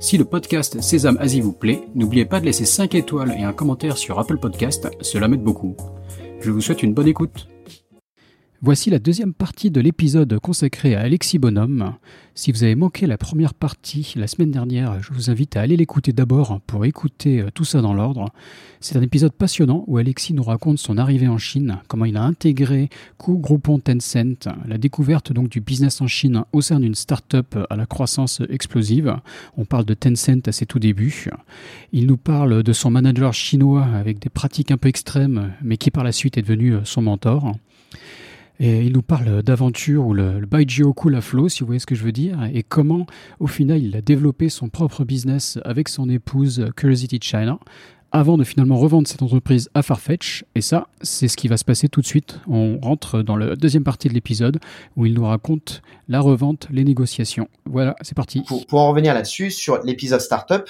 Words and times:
Si 0.00 0.16
le 0.16 0.24
podcast 0.24 0.80
Sésame 0.80 1.18
Asie 1.18 1.40
vous 1.40 1.52
plaît, 1.52 1.82
n'oubliez 1.96 2.24
pas 2.24 2.38
de 2.38 2.44
laisser 2.44 2.64
5 2.64 2.94
étoiles 2.94 3.34
et 3.36 3.42
un 3.42 3.52
commentaire 3.52 3.98
sur 3.98 4.18
Apple 4.20 4.38
Podcast, 4.38 4.88
cela 5.00 5.26
m'aide 5.26 5.42
beaucoup. 5.42 5.76
Je 6.40 6.52
vous 6.52 6.60
souhaite 6.60 6.84
une 6.84 6.94
bonne 6.94 7.08
écoute. 7.08 7.48
Voici 8.60 8.90
la 8.90 8.98
deuxième 8.98 9.34
partie 9.34 9.70
de 9.70 9.80
l'épisode 9.80 10.36
consacré 10.40 10.96
à 10.96 11.02
Alexis 11.02 11.38
Bonhomme. 11.38 11.94
Si 12.34 12.50
vous 12.50 12.64
avez 12.64 12.74
manqué 12.74 13.06
la 13.06 13.16
première 13.16 13.54
partie 13.54 14.14
la 14.16 14.26
semaine 14.26 14.50
dernière, 14.50 15.00
je 15.00 15.12
vous 15.12 15.30
invite 15.30 15.56
à 15.56 15.60
aller 15.60 15.76
l'écouter 15.76 16.12
d'abord 16.12 16.60
pour 16.66 16.84
écouter 16.84 17.40
euh, 17.40 17.50
tout 17.54 17.64
ça 17.64 17.80
dans 17.82 17.94
l'ordre. 17.94 18.32
C'est 18.80 18.98
un 18.98 19.02
épisode 19.02 19.32
passionnant 19.32 19.84
où 19.86 19.98
Alexis 19.98 20.34
nous 20.34 20.42
raconte 20.42 20.78
son 20.78 20.98
arrivée 20.98 21.28
en 21.28 21.38
Chine, 21.38 21.78
comment 21.86 22.04
il 22.04 22.16
a 22.16 22.24
intégré 22.24 22.88
Ku 23.16 23.38
Groupon 23.38 23.78
Tencent, 23.78 24.48
la 24.66 24.76
découverte 24.76 25.32
donc 25.32 25.50
du 25.50 25.60
business 25.60 26.00
en 26.00 26.08
Chine 26.08 26.42
au 26.52 26.60
sein 26.60 26.80
d'une 26.80 26.96
start-up 26.96 27.56
à 27.70 27.76
la 27.76 27.86
croissance 27.86 28.42
explosive. 28.50 29.14
On 29.56 29.66
parle 29.66 29.84
de 29.84 29.94
Tencent 29.94 30.48
à 30.48 30.52
ses 30.52 30.66
tout 30.66 30.80
débuts. 30.80 31.30
Il 31.92 32.08
nous 32.08 32.16
parle 32.16 32.64
de 32.64 32.72
son 32.72 32.90
manager 32.90 33.32
chinois 33.34 33.84
avec 33.84 34.18
des 34.18 34.30
pratiques 34.30 34.72
un 34.72 34.78
peu 34.78 34.88
extrêmes, 34.88 35.52
mais 35.62 35.76
qui 35.76 35.92
par 35.92 36.02
la 36.02 36.10
suite 36.10 36.38
est 36.38 36.42
devenu 36.42 36.74
euh, 36.74 36.80
son 36.82 37.02
mentor. 37.02 37.54
Et 38.60 38.82
il 38.84 38.92
nous 38.92 39.02
parle 39.02 39.42
d'aventure 39.42 40.06
ou 40.06 40.14
le, 40.14 40.40
le 40.40 40.92
cool 40.92 41.14
à 41.14 41.20
flow, 41.20 41.48
si 41.48 41.60
vous 41.60 41.66
voyez 41.66 41.78
ce 41.78 41.86
que 41.86 41.94
je 41.94 42.02
veux 42.02 42.12
dire, 42.12 42.38
et 42.52 42.64
comment, 42.64 43.06
au 43.38 43.46
final, 43.46 43.82
il 43.82 43.96
a 43.96 44.00
développé 44.00 44.48
son 44.48 44.68
propre 44.68 45.04
business 45.04 45.58
avec 45.64 45.88
son 45.88 46.08
épouse 46.08 46.66
Curiosity 46.74 47.20
China, 47.22 47.60
avant 48.10 48.36
de 48.36 48.44
finalement 48.44 48.76
revendre 48.76 49.06
cette 49.06 49.22
entreprise 49.22 49.70
à 49.74 49.82
Farfetch. 49.82 50.44
Et 50.54 50.60
ça, 50.60 50.88
c'est 51.02 51.28
ce 51.28 51.36
qui 51.36 51.46
va 51.46 51.56
se 51.56 51.64
passer 51.64 51.88
tout 51.88 52.00
de 52.00 52.06
suite. 52.06 52.40
On 52.48 52.78
rentre 52.80 53.22
dans 53.22 53.36
la 53.36 53.54
deuxième 53.54 53.84
partie 53.84 54.08
de 54.08 54.14
l'épisode 54.14 54.58
où 54.96 55.06
il 55.06 55.14
nous 55.14 55.26
raconte 55.26 55.82
la 56.08 56.20
revente, 56.20 56.66
les 56.70 56.84
négociations. 56.84 57.48
Voilà, 57.64 57.94
c'est 58.00 58.16
parti. 58.16 58.42
Pour, 58.42 58.66
pour, 58.66 58.80
en 58.80 58.88
revenir 58.88 59.14
là-dessus, 59.14 59.50
sur 59.50 59.82
l'épisode 59.84 60.20
Startup, 60.20 60.68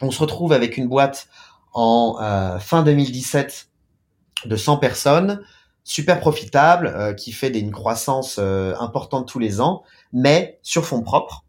on 0.00 0.10
se 0.10 0.20
retrouve 0.20 0.52
avec 0.52 0.76
une 0.76 0.88
boîte 0.88 1.28
en 1.72 2.16
euh, 2.22 2.58
fin 2.60 2.82
2017 2.82 3.68
de 4.46 4.56
100 4.56 4.76
personnes 4.78 5.40
super 5.84 6.18
profitable, 6.18 6.86
euh, 6.86 7.12
qui 7.12 7.30
fait 7.30 7.50
des, 7.50 7.60
une 7.60 7.70
croissance 7.70 8.36
euh, 8.38 8.74
importante 8.80 9.28
tous 9.28 9.38
les 9.38 9.60
ans, 9.60 9.82
mais 10.12 10.58
sur 10.62 10.86
fonds 10.86 11.02
propres, 11.02 11.44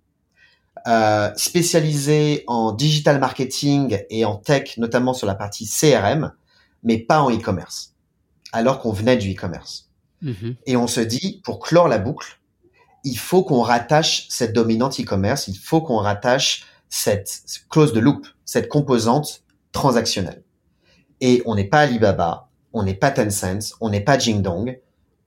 euh, 0.87 1.31
spécialisé 1.35 2.43
en 2.47 2.73
digital 2.73 3.19
marketing 3.19 3.97
et 4.09 4.25
en 4.25 4.35
tech, 4.35 4.77
notamment 4.77 5.13
sur 5.13 5.25
la 5.25 5.35
partie 5.35 5.67
CRM, 5.67 6.33
mais 6.83 6.99
pas 6.99 7.21
en 7.21 7.31
e-commerce, 7.31 7.95
alors 8.51 8.79
qu'on 8.79 8.91
venait 8.91 9.17
du 9.17 9.31
e-commerce. 9.31 9.89
Mm-hmm. 10.21 10.55
Et 10.67 10.77
on 10.77 10.87
se 10.87 11.01
dit, 11.01 11.41
pour 11.43 11.59
clore 11.59 11.87
la 11.87 11.97
boucle, 11.97 12.39
il 13.03 13.17
faut 13.17 13.43
qu'on 13.43 13.61
rattache 13.61 14.27
cette 14.29 14.53
dominante 14.53 14.99
e-commerce, 14.99 15.47
il 15.47 15.57
faut 15.57 15.81
qu'on 15.81 15.97
rattache 15.97 16.65
cette 16.89 17.41
clause 17.69 17.93
de 17.93 17.99
loop, 17.99 18.27
cette 18.43 18.67
composante 18.67 19.43
transactionnelle. 19.71 20.43
Et 21.21 21.41
on 21.45 21.55
n'est 21.55 21.65
pas 21.65 21.79
Alibaba, 21.79 22.44
on 22.75 22.83
n'est 22.83 22.93
pas 22.93 23.09
Tencent, 23.09 23.73
on 23.79 23.89
n'est 23.89 24.01
pas 24.01 24.19
Jingdong, 24.19 24.79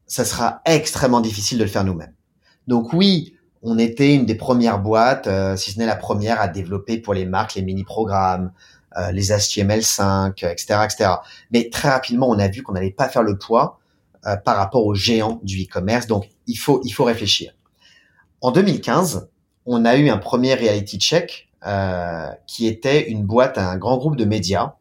ça 0.06 0.26
sera 0.26 0.60
extrêmement 0.66 1.22
difficile 1.22 1.56
de 1.56 1.64
le 1.64 1.70
faire 1.70 1.82
nous-mêmes. 1.82 2.12
Donc 2.66 2.92
oui, 2.92 3.34
on 3.62 3.78
était 3.78 4.14
une 4.14 4.26
des 4.26 4.34
premières 4.34 4.80
boîtes, 4.80 5.26
euh, 5.26 5.56
si 5.56 5.72
ce 5.72 5.78
n'est 5.78 5.86
la 5.86 5.96
première, 5.96 6.42
à 6.42 6.48
développer 6.48 6.98
pour 6.98 7.14
les 7.14 7.24
marques 7.24 7.54
les 7.54 7.62
mini-programmes, 7.62 8.52
euh, 8.98 9.12
les 9.12 9.30
HTML5, 9.30 10.46
etc., 10.46 10.80
etc. 10.84 11.10
Mais 11.50 11.70
très 11.70 11.88
rapidement, 11.88 12.28
on 12.28 12.38
a 12.38 12.48
vu 12.48 12.62
qu'on 12.62 12.72
n'allait 12.72 12.90
pas 12.90 13.08
faire 13.08 13.22
le 13.22 13.38
poids 13.38 13.80
euh, 14.26 14.36
par 14.36 14.56
rapport 14.56 14.84
aux 14.84 14.94
géants 14.94 15.40
du 15.42 15.62
e-commerce. 15.62 16.06
Donc 16.06 16.28
il 16.46 16.58
faut 16.58 16.82
il 16.84 16.90
faut 16.90 17.04
réfléchir. 17.04 17.52
En 18.42 18.50
2015, 18.50 19.30
on 19.64 19.86
a 19.86 19.96
eu 19.96 20.10
un 20.10 20.18
premier 20.18 20.54
reality 20.54 20.98
check 20.98 21.48
qui 22.46 22.68
était 22.68 23.10
une 23.10 23.24
boîte, 23.24 23.58
un 23.58 23.76
grand 23.76 23.96
groupe 23.96 24.16
de 24.16 24.24
médias 24.24 24.77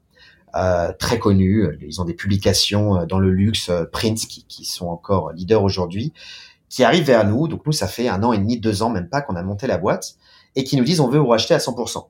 euh, 0.57 0.91
très 0.97 1.19
connus. 1.19 1.68
Ils 1.81 2.01
ont 2.01 2.06
des 2.06 2.13
publications 2.13 2.97
euh, 2.97 3.06
dans 3.06 3.19
le 3.19 3.31
luxe, 3.31 3.69
euh, 3.69 3.85
Prince, 3.85 4.25
qui, 4.25 4.66
sont 4.66 4.88
encore 4.88 5.31
leaders 5.31 5.63
aujourd'hui, 5.63 6.13
qui 6.69 6.84
arrivent 6.84 7.06
vers 7.06 7.25
nous. 7.25 7.47
Donc 7.47 7.66
nous, 7.66 7.72
ça 7.72 7.88
fait 7.88 8.07
un 8.07 8.23
an 8.23 8.34
et 8.34 8.38
demi, 8.38 8.59
deux 8.59 8.84
ans, 8.84 8.90
même 8.90 9.09
pas, 9.09 9.22
qu'on 9.22 9.35
a 9.35 9.44
monté 9.44 9.68
la 9.68 9.78
boîte, 9.78 10.16
et 10.56 10.63
qui 10.63 10.78
nous 10.78 10.84
disent 10.84 11.00
on 11.00 11.07
veut 11.07 11.19
vous 11.19 11.28
racheter 11.28 11.53
à 11.53 11.59
100%. 11.59 12.07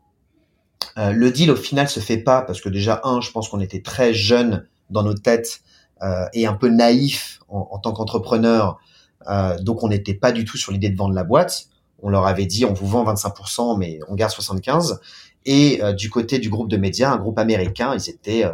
Euh, 0.98 1.12
le 1.12 1.32
deal 1.32 1.52
au 1.52 1.56
final 1.56 1.90
se 1.90 2.00
fait 2.00 2.18
pas 2.18 2.42
parce 2.42 2.62
que 2.62 2.70
déjà 2.70 3.02
un, 3.04 3.22
je 3.22 3.32
pense 3.32 3.50
qu'on 3.50 3.60
était 3.60 3.82
très 3.82 4.14
jeunes 4.14 4.68
dans 4.90 5.04
nos 5.04 5.14
têtes 5.14 5.62
et 6.34 6.46
un 6.46 6.54
peu 6.54 6.70
naïfs 6.70 7.40
en, 7.50 7.70
en 7.72 7.80
tant 7.80 7.92
qu'entrepreneurs, 7.92 8.80
euh, 9.30 9.58
donc 9.60 9.84
on 9.84 9.90
n'était 9.90 10.14
pas 10.14 10.32
du 10.32 10.46
tout 10.46 10.58
sur 10.58 10.72
l'idée 10.72 10.90
de 10.90 10.98
vendre 10.98 11.14
la 11.14 11.24
boîte. 11.24 11.68
On 12.02 12.10
leur 12.10 12.28
avait 12.28 12.46
dit 12.46 12.66
on 12.66 12.74
vous 12.74 12.88
vend 12.88 13.04
25%, 13.12 13.78
mais 13.78 14.00
on 14.08 14.16
garde 14.16 14.32
75. 14.32 15.02
Et 15.48 15.82
euh, 15.82 15.94
du 15.94 16.12
côté 16.12 16.38
du 16.38 16.50
groupe 16.50 16.70
de 16.70 16.78
médias, 16.78 17.12
un 17.12 17.18
groupe 17.18 17.40
américain, 17.40 17.96
ils 17.96 18.10
étaient 18.10 18.46
euh, 18.46 18.52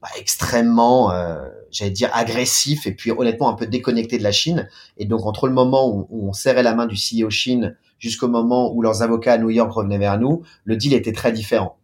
bah, 0.00 0.08
extrêmement, 0.16 1.10
euh, 1.10 1.36
j'allais 1.70 1.90
dire, 1.90 2.08
agressifs 2.14 2.86
et 2.86 2.92
puis 2.92 3.10
honnêtement 3.10 3.50
un 3.50 3.54
peu 3.54 3.66
déconnectés 3.66 4.16
de 4.16 4.22
la 4.22 4.32
Chine. 4.32 4.68
Et 4.96 5.04
donc 5.04 5.26
entre 5.26 5.48
le 5.48 5.52
moment 5.52 5.88
où, 5.88 6.06
où 6.08 6.28
on 6.28 6.32
serrait 6.32 6.62
la 6.62 6.74
main 6.74 6.86
du 6.86 6.94
CEO 6.94 7.28
Chine 7.28 7.76
jusqu'au 7.98 8.28
moment 8.28 8.72
où 8.72 8.80
leurs 8.80 9.02
avocats 9.02 9.34
à 9.34 9.38
New 9.38 9.50
York 9.50 9.70
revenaient 9.72 9.98
vers 9.98 10.18
nous, 10.18 10.42
le 10.64 10.76
deal 10.76 10.94
était 10.94 11.12
très 11.12 11.32
différent. 11.32 11.76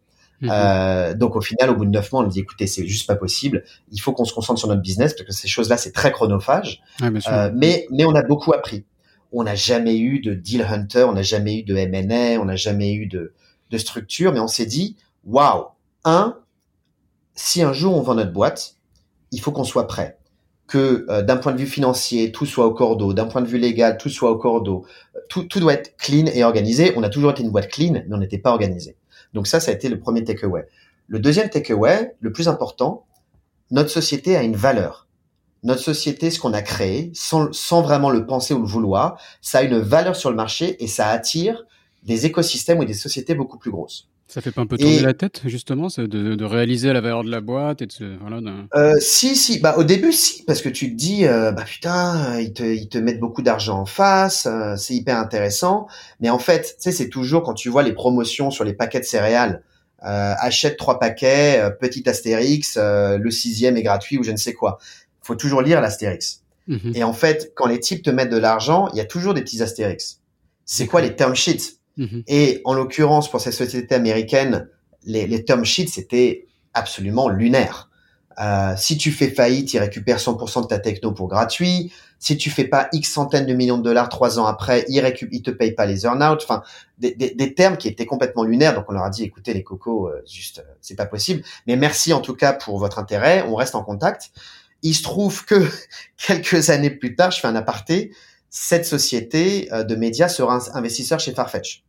Euh, 0.49 1.13
donc 1.13 1.35
au 1.35 1.41
final, 1.41 1.69
au 1.69 1.75
bout 1.75 1.85
de 1.85 1.89
neuf 1.89 2.11
mois, 2.11 2.21
on 2.21 2.23
nous 2.25 2.31
dit 2.31 2.39
écoutez, 2.39 2.67
c'est 2.67 2.85
juste 2.85 3.07
pas 3.07 3.15
possible. 3.15 3.63
Il 3.91 3.99
faut 3.99 4.13
qu'on 4.13 4.25
se 4.25 4.33
concentre 4.33 4.59
sur 4.59 4.67
notre 4.67 4.81
business 4.81 5.13
parce 5.13 5.25
que 5.27 5.33
ces 5.33 5.47
choses-là, 5.47 5.77
c'est 5.77 5.91
très 5.91 6.11
chronophage. 6.11 6.81
Euh, 7.01 7.51
mais 7.55 7.87
mais 7.91 8.05
on 8.05 8.15
a 8.15 8.23
beaucoup 8.23 8.53
appris. 8.53 8.83
On 9.31 9.43
n'a 9.43 9.55
jamais 9.55 9.97
eu 9.97 10.19
de 10.19 10.33
deal 10.33 10.61
hunter, 10.61 11.05
on 11.05 11.13
n'a 11.13 11.21
jamais 11.21 11.59
eu 11.59 11.63
de 11.63 11.75
M&A, 11.75 12.39
on 12.39 12.45
n'a 12.45 12.55
jamais 12.55 12.93
eu 12.93 13.07
de 13.07 13.33
de 13.73 13.77
structure, 13.79 14.31
mais 14.31 14.39
on 14.39 14.47
s'est 14.47 14.67
dit, 14.67 14.95
waouh, 15.25 15.65
un, 16.05 16.37
si 17.35 17.61
un 17.63 17.73
jour 17.73 17.95
on 17.95 18.01
vend 18.01 18.15
notre 18.15 18.31
boîte, 18.31 18.75
il 19.31 19.41
faut 19.41 19.51
qu'on 19.51 19.63
soit 19.63 19.87
prêt. 19.87 20.17
Que 20.67 21.05
euh, 21.09 21.21
d'un 21.23 21.37
point 21.37 21.51
de 21.51 21.57
vue 21.57 21.67
financier, 21.67 22.31
tout 22.31 22.45
soit 22.45 22.65
au 22.65 22.73
cordeau, 22.73 23.13
d'un 23.13 23.25
point 23.25 23.41
de 23.41 23.47
vue 23.47 23.57
légal, 23.57 23.97
tout 23.97 24.09
soit 24.09 24.31
au 24.31 24.37
cordeau, 24.37 24.85
tout, 25.27 25.43
tout 25.43 25.59
doit 25.59 25.73
être 25.73 25.97
clean 25.97 26.27
et 26.27 26.43
organisé. 26.43 26.93
On 26.95 27.03
a 27.03 27.09
toujours 27.09 27.31
été 27.31 27.43
une 27.43 27.49
boîte 27.49 27.67
clean, 27.67 27.93
mais 27.93 28.05
on 28.11 28.17
n'était 28.17 28.37
pas 28.37 28.51
organisé. 28.51 28.95
Donc 29.33 29.47
ça, 29.47 29.59
ça 29.59 29.71
a 29.71 29.73
été 29.73 29.89
le 29.89 29.99
premier 29.99 30.23
takeaway. 30.23 30.67
Le 31.07 31.19
deuxième 31.19 31.49
takeaway, 31.49 32.15
le 32.19 32.31
plus 32.31 32.47
important, 32.47 33.05
notre 33.71 33.89
société 33.89 34.37
a 34.37 34.43
une 34.43 34.55
valeur. 34.55 35.07
Notre 35.63 35.81
société, 35.81 36.29
ce 36.29 36.39
qu'on 36.39 36.53
a 36.53 36.61
créé, 36.61 37.11
sans, 37.13 37.51
sans 37.51 37.81
vraiment 37.81 38.09
le 38.09 38.25
penser 38.25 38.53
ou 38.53 38.59
le 38.59 38.67
vouloir, 38.67 39.19
ça 39.41 39.59
a 39.59 39.63
une 39.63 39.79
valeur 39.79 40.15
sur 40.15 40.29
le 40.29 40.35
marché 40.35 40.81
et 40.83 40.87
ça 40.87 41.07
attire 41.07 41.65
des 42.05 42.25
écosystèmes 42.25 42.79
ou 42.79 42.85
des 42.85 42.93
sociétés 42.93 43.35
beaucoup 43.35 43.57
plus 43.57 43.71
grosses. 43.71 44.09
Ça 44.27 44.41
fait 44.41 44.51
pas 44.51 44.61
un 44.61 44.65
peu 44.65 44.77
tourner 44.77 44.97
et, 44.97 45.01
la 45.01 45.13
tête 45.13 45.41
justement 45.45 45.87
de, 45.95 46.05
de, 46.05 46.45
réaliser 46.45 46.91
la 46.91 47.01
valeur 47.01 47.23
de 47.23 47.29
la 47.29 47.41
boîte 47.41 47.81
et 47.81 47.85
de 47.85 47.91
se, 47.91 48.17
voilà. 48.19 48.41
De... 48.41 48.51
Euh, 48.73 48.95
si 48.99 49.35
si 49.35 49.59
bah 49.59 49.75
au 49.77 49.83
début 49.83 50.11
si 50.11 50.43
parce 50.43 50.61
que 50.61 50.69
tu 50.69 50.89
te 50.89 50.95
dis 50.95 51.27
euh, 51.27 51.51
bah 51.51 51.63
putain 51.63 52.39
ils 52.39 52.53
te 52.53 52.63
ils 52.63 52.87
te 52.87 52.97
mettent 52.97 53.19
beaucoup 53.19 53.41
d'argent 53.41 53.79
en 53.79 53.85
face 53.85 54.45
euh, 54.45 54.75
c'est 54.77 54.95
hyper 54.95 55.19
intéressant 55.19 55.87
mais 56.19 56.29
en 56.29 56.39
fait 56.39 56.75
tu 56.77 56.83
sais 56.83 56.91
c'est 56.91 57.09
toujours 57.09 57.43
quand 57.43 57.53
tu 57.53 57.69
vois 57.69 57.83
les 57.83 57.91
promotions 57.91 58.49
sur 58.49 58.63
les 58.63 58.73
paquets 58.73 59.01
de 59.01 59.05
céréales 59.05 59.61
euh, 60.05 60.33
achète 60.37 60.77
trois 60.77 60.99
paquets 60.99 61.59
euh, 61.59 61.69
petit 61.69 62.09
astérix 62.09 62.75
euh, 62.77 63.17
le 63.17 63.31
sixième 63.31 63.77
est 63.77 63.83
gratuit 63.83 64.17
ou 64.17 64.23
je 64.23 64.31
ne 64.31 64.37
sais 64.37 64.53
quoi 64.53 64.79
faut 65.21 65.35
toujours 65.35 65.61
lire 65.61 65.79
l'astérix 65.79 66.41
-hmm. 66.67 66.95
et 66.95 67.03
en 67.03 67.13
fait 67.13 67.53
quand 67.55 67.67
les 67.67 67.79
types 67.79 68.03
te 68.03 68.09
mettent 68.09 68.31
de 68.31 68.37
l'argent 68.37 68.89
il 68.93 68.97
y 68.97 69.01
a 69.01 69.05
toujours 69.05 69.33
des 69.33 69.41
petits 69.41 69.61
astérix 69.61 70.19
c'est 70.65 70.87
quoi 70.87 71.01
les 71.01 71.15
term 71.15 71.35
sheets? 71.35 71.77
Mmh. 71.97 72.19
Et 72.27 72.61
en 72.65 72.73
l'occurrence, 72.73 73.29
pour 73.29 73.41
cette 73.41 73.53
société 73.53 73.93
américaine, 73.95 74.67
les, 75.05 75.27
les 75.27 75.43
term 75.43 75.63
sheets, 75.65 75.89
c'était 75.89 76.47
absolument 76.73 77.29
lunaire. 77.29 77.89
Euh, 78.39 78.73
si 78.77 78.97
tu 78.97 79.11
fais 79.11 79.29
faillite, 79.29 79.73
ils 79.73 79.79
récupèrent 79.79 80.17
100% 80.17 80.63
de 80.63 80.67
ta 80.67 80.79
techno 80.79 81.11
pour 81.11 81.27
gratuit. 81.27 81.91
Si 82.19 82.37
tu 82.37 82.49
fais 82.49 82.63
pas 82.63 82.87
X 82.91 83.11
centaines 83.11 83.45
de 83.45 83.53
millions 83.53 83.77
de 83.77 83.83
dollars 83.83 84.09
trois 84.09 84.39
ans 84.39 84.45
après, 84.45 84.85
ils, 84.87 84.99
récup 84.99 85.29
ils 85.31 85.41
te 85.41 85.51
payent 85.51 85.73
pas 85.73 85.85
les 85.85 86.05
earn-out. 86.05 86.39
Enfin, 86.43 86.63
des, 86.97 87.53
termes 87.53 87.77
qui 87.77 87.87
étaient 87.87 88.05
complètement 88.05 88.43
lunaires. 88.43 88.73
Donc 88.73 88.85
on 88.87 88.93
leur 88.93 89.03
a 89.03 89.09
dit, 89.09 89.23
écoutez 89.23 89.53
les 89.53 89.63
cocos, 89.63 90.07
euh, 90.07 90.23
juste, 90.25 90.59
euh, 90.59 90.73
c'est 90.81 90.95
pas 90.95 91.05
possible. 91.05 91.43
Mais 91.67 91.75
merci 91.75 92.13
en 92.13 92.21
tout 92.21 92.35
cas 92.35 92.53
pour 92.53 92.79
votre 92.79 92.97
intérêt. 92.97 93.43
On 93.47 93.55
reste 93.55 93.75
en 93.75 93.83
contact. 93.83 94.31
Il 94.81 94.95
se 94.95 95.03
trouve 95.03 95.45
que 95.45 95.67
quelques 96.17 96.69
années 96.69 96.89
plus 96.91 97.15
tard, 97.15 97.31
je 97.31 97.39
fais 97.39 97.47
un 97.47 97.55
aparté 97.55 98.11
cette 98.55 98.85
société 98.85 99.67
euh, 99.73 99.83
de 99.83 99.95
médias 99.95 100.29
sera 100.29 100.59
investisseur 100.77 101.19
chez 101.19 101.33
Farfetch. 101.33 101.83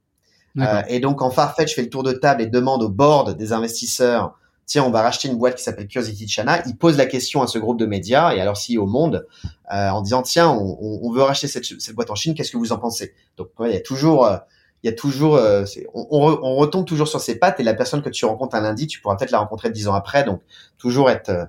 Euh, 0.59 0.83
et 0.89 0.99
donc, 0.99 1.19
quand 1.19 1.31
Farfetch 1.31 1.75
fait 1.75 1.83
le 1.83 1.91
tour 1.91 2.03
de 2.03 2.13
table 2.13 2.41
et 2.41 2.47
demande 2.47 2.83
au 2.83 2.89
board 2.89 3.37
des 3.37 3.53
investisseurs 3.53 4.35
tiens, 4.65 4.85
on 4.85 4.91
va 4.91 5.03
racheter 5.03 5.29
une 5.29 5.37
boîte 5.37 5.57
qui 5.57 5.63
s'appelle 5.63 5.89
Curiosity 5.89 6.27
China. 6.27 6.63
Il 6.67 6.79
pose 6.79 6.97
la 6.97 7.05
question 7.05 7.43
à 7.43 7.47
ce 7.47 7.59
groupe 7.59 7.79
de 7.79 7.85
médias 7.85 8.35
et 8.35 8.41
alors 8.41 8.57
si 8.57 8.79
au 8.79 8.87
monde 8.87 9.27
euh, 9.73 9.89
en 9.91 10.01
disant 10.01 10.23
tiens, 10.23 10.49
on, 10.49 10.79
on, 11.03 11.13
veut 11.13 11.23
racheter 11.23 11.49
cette, 11.49 11.65
cette 11.65 11.95
boîte 11.95 12.11
en 12.11 12.15
Chine, 12.15 12.35
qu'est-ce 12.35 12.51
que 12.51 12.57
vous 12.57 12.73
en 12.73 12.79
pensez? 12.79 13.13
Donc 13.37 13.49
il 13.61 13.73
y 13.73 13.77
a 13.77 13.81
toujours 13.81 14.25
euh, 14.25 14.39
il 14.83 14.87
y 14.87 14.91
a 14.91 14.97
toujours, 14.97 15.37
euh, 15.37 15.65
on, 15.95 16.07
on, 16.11 16.57
retombe 16.57 16.87
toujours 16.87 17.09
sur 17.09 17.21
ses 17.21 17.39
pattes 17.39 17.59
et 17.59 17.63
la 17.63 17.75
personne 17.75 18.03
que 18.03 18.11
tu 18.11 18.27
rencontres 18.27 18.55
un 18.55 18.61
lundi, 18.61 18.87
tu 18.87 19.01
pourras 19.01 19.17
peut-être 19.17 19.31
la 19.31 19.39
rencontrer 19.39 19.71
dix 19.71 19.89
ans 19.89 19.95
après. 19.95 20.25
Donc 20.25 20.41
toujours 20.77 21.11
être 21.11 21.49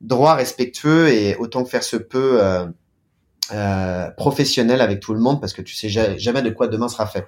droit, 0.00 0.34
respectueux 0.34 1.08
et 1.08 1.36
autant 1.36 1.64
que 1.64 1.68
faire 1.68 1.82
se 1.82 1.96
peut 1.96 2.40
euh, 3.52 4.10
professionnel 4.10 4.80
avec 4.80 5.00
tout 5.00 5.14
le 5.14 5.20
monde 5.20 5.40
parce 5.40 5.52
que 5.52 5.62
tu 5.62 5.74
sais 5.74 5.88
jamais 5.88 6.42
de 6.42 6.50
quoi 6.50 6.68
demain 6.68 6.88
sera 6.88 7.06
fait. 7.06 7.26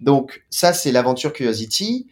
Donc 0.00 0.44
ça 0.50 0.72
c'est 0.72 0.92
l'aventure 0.92 1.32
Curiosity. 1.32 2.08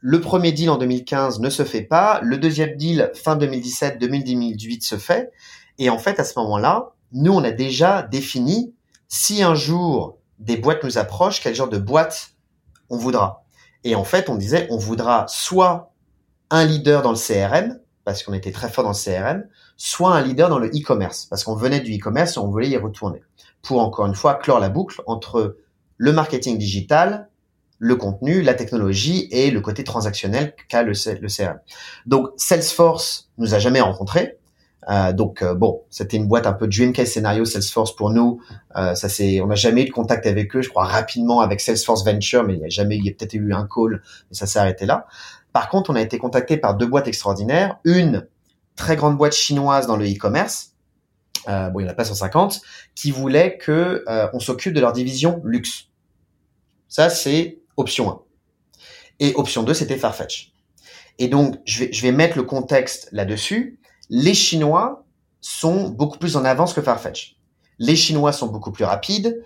Le 0.00 0.20
premier 0.20 0.52
deal 0.52 0.70
en 0.70 0.78
2015 0.78 1.40
ne 1.40 1.50
se 1.50 1.64
fait 1.64 1.82
pas. 1.82 2.20
Le 2.22 2.38
deuxième 2.38 2.76
deal 2.76 3.10
fin 3.14 3.34
2017, 3.36 3.98
2018 3.98 4.82
se 4.84 4.96
fait. 4.96 5.32
Et 5.78 5.90
en 5.90 5.98
fait, 5.98 6.20
à 6.20 6.24
ce 6.24 6.38
moment-là, 6.38 6.92
nous, 7.12 7.32
on 7.32 7.42
a 7.42 7.50
déjà 7.50 8.02
défini 8.02 8.74
si 9.08 9.42
un 9.42 9.54
jour 9.54 10.18
des 10.38 10.56
boîtes 10.56 10.84
nous 10.84 10.98
approchent, 10.98 11.40
quel 11.40 11.54
genre 11.54 11.68
de 11.68 11.78
boîte 11.78 12.32
on 12.90 12.96
voudra. 12.96 13.44
Et 13.84 13.94
en 13.94 14.04
fait, 14.04 14.28
on 14.28 14.36
disait, 14.36 14.66
on 14.70 14.76
voudra 14.76 15.26
soit 15.28 15.92
un 16.50 16.64
leader 16.64 17.02
dans 17.02 17.12
le 17.12 17.16
CRM, 17.16 17.78
parce 18.04 18.22
qu'on 18.22 18.34
était 18.34 18.52
très 18.52 18.68
fort 18.68 18.84
dans 18.84 18.90
le 18.90 18.94
CRM, 18.94 19.44
soit 19.78 20.14
un 20.14 20.20
leader 20.20 20.50
dans 20.50 20.58
le 20.58 20.68
e-commerce, 20.68 21.24
parce 21.24 21.44
qu'on 21.44 21.54
venait 21.54 21.80
du 21.80 21.96
e-commerce 21.96 22.36
et 22.36 22.40
on 22.40 22.48
voulait 22.48 22.68
y 22.68 22.76
retourner. 22.76 23.22
Pour 23.62 23.80
encore 23.80 24.06
une 24.06 24.14
fois 24.14 24.34
clore 24.34 24.60
la 24.60 24.68
boucle 24.68 25.00
entre 25.06 25.56
le 25.96 26.12
marketing 26.12 26.58
digital, 26.58 27.28
le 27.78 27.94
contenu, 27.94 28.42
la 28.42 28.54
technologie 28.54 29.28
et 29.30 29.50
le 29.50 29.60
côté 29.60 29.84
transactionnel 29.84 30.54
qu'a 30.68 30.82
le, 30.82 30.92
CRM. 30.92 31.60
Donc 32.06 32.30
Salesforce 32.36 33.30
nous 33.38 33.54
a 33.54 33.60
jamais 33.60 33.80
rencontrés. 33.80 34.36
Euh, 34.90 35.12
donc 35.12 35.42
euh, 35.42 35.54
bon, 35.54 35.82
c'était 35.90 36.16
une 36.16 36.26
boîte 36.26 36.46
un 36.46 36.54
peu 36.54 36.66
dream 36.66 36.92
case 36.92 37.08
scénario 37.08 37.44
Salesforce 37.44 37.94
pour 37.94 38.10
nous. 38.10 38.40
Euh, 38.76 38.94
ça 38.96 39.08
c'est, 39.08 39.40
on 39.40 39.46
n'a 39.46 39.54
jamais 39.54 39.82
eu 39.82 39.86
de 39.86 39.92
contact 39.92 40.26
avec 40.26 40.56
eux. 40.56 40.62
Je 40.62 40.70
crois 40.70 40.84
rapidement 40.84 41.40
avec 41.40 41.60
Salesforce 41.60 42.04
Venture, 42.04 42.42
mais 42.42 42.54
il 42.54 42.60
n'y 42.60 42.66
a 42.66 42.68
jamais, 42.68 42.96
il 42.96 43.04
y 43.04 43.10
a 43.10 43.12
peut-être 43.12 43.34
eu 43.34 43.52
un 43.52 43.68
call, 43.72 44.02
mais 44.30 44.36
ça 44.36 44.46
s'est 44.46 44.58
arrêté 44.58 44.86
là. 44.86 45.06
Par 45.52 45.68
contre, 45.68 45.90
on 45.90 45.94
a 45.94 46.00
été 46.00 46.18
contacté 46.18 46.56
par 46.56 46.74
deux 46.74 46.86
boîtes 46.86 47.06
extraordinaires. 47.06 47.78
Une 47.84 48.26
très 48.78 48.96
grande 48.96 49.18
boîte 49.18 49.34
chinoise 49.34 49.86
dans 49.86 49.96
le 49.96 50.06
e-commerce. 50.06 50.72
Euh, 51.48 51.68
bon, 51.68 51.80
il 51.80 51.84
n'y 51.84 51.88
en 51.88 51.92
a 51.92 51.94
pas 51.94 52.04
150, 52.04 52.62
qui 52.94 53.10
voulait 53.10 53.58
que 53.58 54.04
on 54.32 54.40
s'occupe 54.40 54.72
de 54.72 54.80
leur 54.80 54.92
division 54.92 55.40
luxe. 55.44 55.88
Ça, 56.88 57.10
c'est 57.10 57.60
option 57.76 58.10
1. 58.10 58.20
Et 59.20 59.34
option 59.34 59.62
2, 59.62 59.74
c'était 59.74 59.96
Farfetch. 59.96 60.52
Et 61.18 61.28
donc, 61.28 61.56
je 61.66 61.80
vais, 61.80 61.92
je 61.92 62.02
vais 62.02 62.12
mettre 62.12 62.36
le 62.36 62.44
contexte 62.44 63.08
là-dessus. 63.12 63.78
Les 64.08 64.34
Chinois 64.34 65.04
sont 65.40 65.88
beaucoup 65.88 66.18
plus 66.18 66.36
en 66.36 66.44
avance 66.44 66.72
que 66.72 66.80
Farfetch. 66.80 67.36
Les 67.78 67.96
Chinois 67.96 68.32
sont 68.32 68.46
beaucoup 68.46 68.72
plus 68.72 68.84
rapides. 68.84 69.42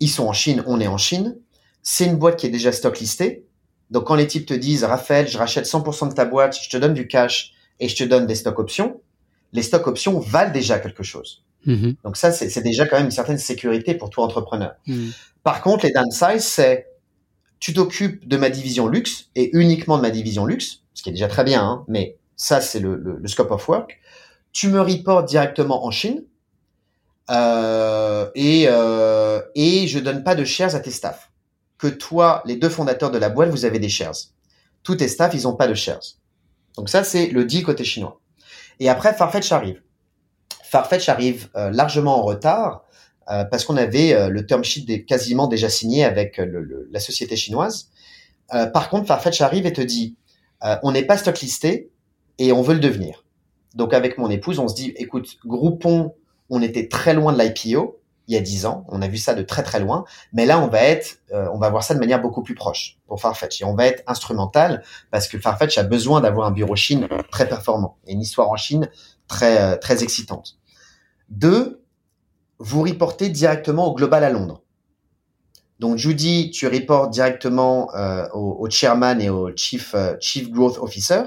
Ils 0.00 0.08
sont 0.08 0.26
en 0.26 0.32
Chine, 0.32 0.62
on 0.66 0.80
est 0.80 0.86
en 0.86 0.98
Chine. 0.98 1.36
C'est 1.82 2.06
une 2.06 2.16
boîte 2.16 2.36
qui 2.36 2.46
est 2.46 2.50
déjà 2.50 2.72
stock 2.72 2.98
listée. 2.98 3.46
Donc, 3.90 4.04
quand 4.04 4.16
les 4.16 4.26
types 4.26 4.46
te 4.46 4.54
disent, 4.54 4.84
Raphaël, 4.84 5.28
je 5.28 5.38
rachète 5.38 5.66
100% 5.66 6.08
de 6.08 6.14
ta 6.14 6.24
boîte, 6.24 6.58
je 6.60 6.68
te 6.68 6.76
donne 6.76 6.94
du 6.94 7.06
cash 7.06 7.52
et 7.80 7.88
je 7.88 7.96
te 7.96 8.04
donne 8.04 8.26
des 8.26 8.34
stocks 8.34 8.58
options, 8.58 9.00
les 9.52 9.62
stocks 9.62 9.86
options 9.86 10.18
valent 10.18 10.52
déjà 10.52 10.78
quelque 10.78 11.02
chose. 11.02 11.44
Mm-hmm. 11.66 11.96
Donc 12.04 12.16
ça, 12.16 12.32
c'est 12.32 12.62
déjà 12.62 12.86
quand 12.86 12.96
même 12.96 13.06
une 13.06 13.10
certaine 13.10 13.38
sécurité 13.38 13.94
pour 13.94 14.10
toi 14.10 14.24
entrepreneur. 14.24 14.74
Mm. 14.86 15.08
Par 15.42 15.62
contre, 15.62 15.86
les 15.86 15.92
downsides, 15.92 16.40
c'est 16.40 16.86
tu 17.58 17.72
t'occupes 17.72 18.26
de 18.26 18.36
ma 18.36 18.50
division 18.50 18.86
luxe 18.86 19.30
et 19.34 19.56
uniquement 19.56 19.96
de 19.96 20.02
ma 20.02 20.10
division 20.10 20.46
luxe, 20.46 20.82
ce 20.94 21.02
qui 21.02 21.08
est 21.08 21.12
déjà 21.12 21.28
très 21.28 21.44
bien, 21.44 21.62
hein, 21.62 21.84
mais 21.88 22.16
ça 22.36 22.60
c'est 22.60 22.80
le, 22.80 22.96
le, 22.96 23.28
scope 23.28 23.50
of 23.50 23.68
work. 23.68 23.98
Tu 24.52 24.68
me 24.68 24.80
reportes 24.80 25.26
directement 25.26 25.84
en 25.86 25.90
Chine 25.90 26.22
euh, 27.30 28.30
et 28.34 28.66
euh, 28.68 29.40
et 29.54 29.86
je 29.86 29.98
donne 29.98 30.22
pas 30.22 30.34
de 30.34 30.44
shares 30.44 30.74
à 30.74 30.80
tes 30.80 30.90
staffs. 30.90 31.30
Que 31.78 31.88
toi, 31.88 32.42
les 32.46 32.56
deux 32.56 32.68
fondateurs 32.68 33.10
de 33.10 33.18
la 33.18 33.28
boîte, 33.28 33.50
vous 33.50 33.64
avez 33.64 33.78
des 33.78 33.88
shares. 33.88 34.16
Tous 34.82 34.96
tes 34.96 35.08
staffs, 35.08 35.34
ils 35.34 35.48
ont 35.48 35.56
pas 35.56 35.66
de 35.66 35.74
shares. 35.74 36.16
Donc 36.76 36.88
ça 36.88 37.04
c'est 37.04 37.28
le 37.28 37.44
deal 37.44 37.64
côté 37.64 37.84
chinois. 37.84 38.20
Et 38.80 38.88
après 38.88 39.14
Farfetch 39.14 39.50
arrive. 39.52 39.82
Farfetch 40.64 41.08
arrive 41.08 41.48
euh, 41.56 41.70
largement 41.70 42.18
en 42.18 42.22
retard 42.22 42.86
euh, 43.28 43.44
parce 43.44 43.64
qu'on 43.64 43.76
avait 43.76 44.14
euh, 44.14 44.28
le 44.28 44.46
term 44.46 44.62
sheet 44.62 45.04
quasiment 45.04 45.48
déjà 45.48 45.68
signé 45.68 46.04
avec 46.04 46.38
euh, 46.38 46.86
la 46.92 47.00
société 47.00 47.34
chinoise. 47.36 47.90
par 48.72 48.88
contre, 48.88 49.06
Farfetch 49.06 49.40
arrive 49.40 49.66
et 49.66 49.72
te 49.72 49.80
dit, 49.80 50.16
on 50.82 50.92
n'est 50.92 51.04
pas 51.04 51.16
stock 51.16 51.40
listé 51.40 51.90
et 52.38 52.52
on 52.52 52.62
veut 52.62 52.74
le 52.74 52.80
devenir. 52.80 53.24
Donc 53.74 53.92
avec 53.92 54.18
mon 54.18 54.30
épouse, 54.30 54.60
on 54.60 54.68
se 54.68 54.74
dit, 54.76 54.92
écoute, 54.96 55.38
Groupon, 55.44 56.14
on 56.48 56.62
était 56.62 56.86
très 56.86 57.12
loin 57.12 57.32
de 57.32 57.42
l'IPO 57.42 58.00
il 58.28 58.34
y 58.34 58.36
a 58.36 58.40
dix 58.40 58.66
ans, 58.66 58.84
on 58.88 59.02
a 59.02 59.08
vu 59.08 59.18
ça 59.18 59.34
de 59.34 59.42
très 59.42 59.62
très 59.62 59.80
loin, 59.80 60.04
mais 60.32 60.46
là 60.46 60.58
on 60.58 60.66
va 60.66 60.82
être, 60.82 61.18
on 61.32 61.58
va 61.58 61.70
voir 61.70 61.84
ça 61.84 61.94
de 61.94 62.00
manière 62.00 62.20
beaucoup 62.20 62.42
plus 62.42 62.54
proche 62.54 62.98
pour 63.06 63.20
Farfetch 63.20 63.60
et 63.60 63.64
on 63.64 63.74
va 63.74 63.86
être 63.86 64.02
instrumental 64.06 64.82
parce 65.12 65.28
que 65.28 65.38
Farfetch 65.38 65.78
a 65.78 65.84
besoin 65.84 66.20
d'avoir 66.20 66.48
un 66.48 66.50
bureau 66.50 66.74
Chine 66.74 67.08
très 67.30 67.48
performant 67.48 67.98
et 68.06 68.12
une 68.14 68.20
histoire 68.20 68.50
en 68.50 68.56
Chine 68.56 68.90
très 69.28 69.78
très 69.78 70.02
excitante. 70.02 70.58
Deux, 71.28 71.82
vous 72.58 72.82
reportez 72.82 73.28
directement 73.28 73.86
au 73.86 73.94
global 73.94 74.24
à 74.24 74.30
Londres. 74.30 74.62
Donc 75.78 75.98
Judy, 75.98 76.50
tu 76.50 76.66
reportes 76.66 77.10
directement 77.10 77.94
euh, 77.94 78.26
au, 78.32 78.68
chairman 78.70 79.20
et 79.20 79.28
au 79.28 79.54
chief 79.54 79.94
euh, 79.94 80.14
chief 80.20 80.50
growth 80.50 80.78
officer, 80.78 81.22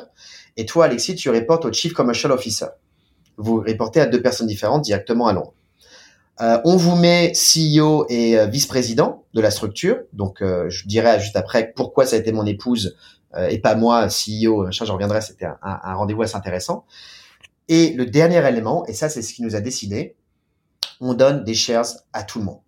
et 0.57 0.65
toi 0.65 0.85
Alexis, 0.85 1.15
tu 1.15 1.29
reportes 1.29 1.65
au 1.65 1.71
chief 1.71 1.93
commercial 1.93 2.31
officer. 2.31 2.65
Vous 3.37 3.59
reportez 3.59 4.01
à 4.01 4.07
deux 4.07 4.21
personnes 4.21 4.47
différentes 4.47 4.81
directement 4.81 5.27
à 5.27 5.33
Londres. 5.33 5.53
Euh, 6.41 6.59
on 6.63 6.77
vous 6.77 6.95
met 6.95 7.33
CEO 7.33 8.05
et 8.09 8.47
vice-président 8.47 9.25
de 9.33 9.41
la 9.41 9.51
structure. 9.51 9.97
Donc 10.13 10.39
je 10.41 10.87
dirais 10.87 11.19
juste 11.19 11.35
après 11.35 11.73
pourquoi 11.75 12.05
ça 12.05 12.15
a 12.15 12.19
été 12.19 12.31
mon 12.31 12.45
épouse 12.45 12.95
et 13.49 13.59
pas 13.59 13.75
moi 13.75 14.07
CEO. 14.07 14.71
je 14.71 14.91
reviendrai. 14.91 15.21
C'était 15.21 15.45
un, 15.45 15.57
un 15.61 15.93
rendez-vous 15.95 16.21
assez 16.21 16.35
intéressant. 16.35 16.85
Et 17.67 17.93
le 17.93 18.05
dernier 18.05 18.45
élément, 18.47 18.85
et 18.87 18.93
ça 18.93 19.09
c'est 19.09 19.21
ce 19.21 19.33
qui 19.33 19.43
nous 19.43 19.55
a 19.55 19.61
décidé, 19.61 20.15
on 20.99 21.13
donne 21.13 21.43
des 21.43 21.53
shares 21.53 21.87
à 22.13 22.23
tout 22.23 22.39
le 22.39 22.45
monde. 22.45 22.59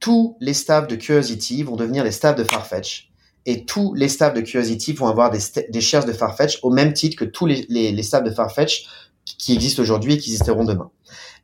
Tous 0.00 0.36
les 0.40 0.54
staffs 0.54 0.88
de 0.88 0.96
Curiosity 0.96 1.62
vont 1.62 1.76
devenir 1.76 2.04
les 2.04 2.12
staffs 2.12 2.36
de 2.36 2.44
Farfetch. 2.44 3.10
Et 3.46 3.64
tous 3.64 3.94
les 3.94 4.08
staffs 4.08 4.34
de 4.34 4.40
Curiosity 4.40 4.92
vont 4.92 5.06
avoir 5.06 5.30
des, 5.30 5.80
shares 5.80 6.04
de 6.04 6.12
Farfetch 6.12 6.58
au 6.62 6.70
même 6.70 6.92
titre 6.92 7.16
que 7.16 7.24
tous 7.24 7.46
les, 7.46 7.66
les, 7.68 8.02
staffs 8.02 8.24
de 8.24 8.30
Farfetch 8.30 8.86
qui 9.24 9.54
existent 9.54 9.82
aujourd'hui 9.82 10.14
et 10.14 10.18
qui 10.18 10.30
existeront 10.30 10.64
demain. 10.64 10.90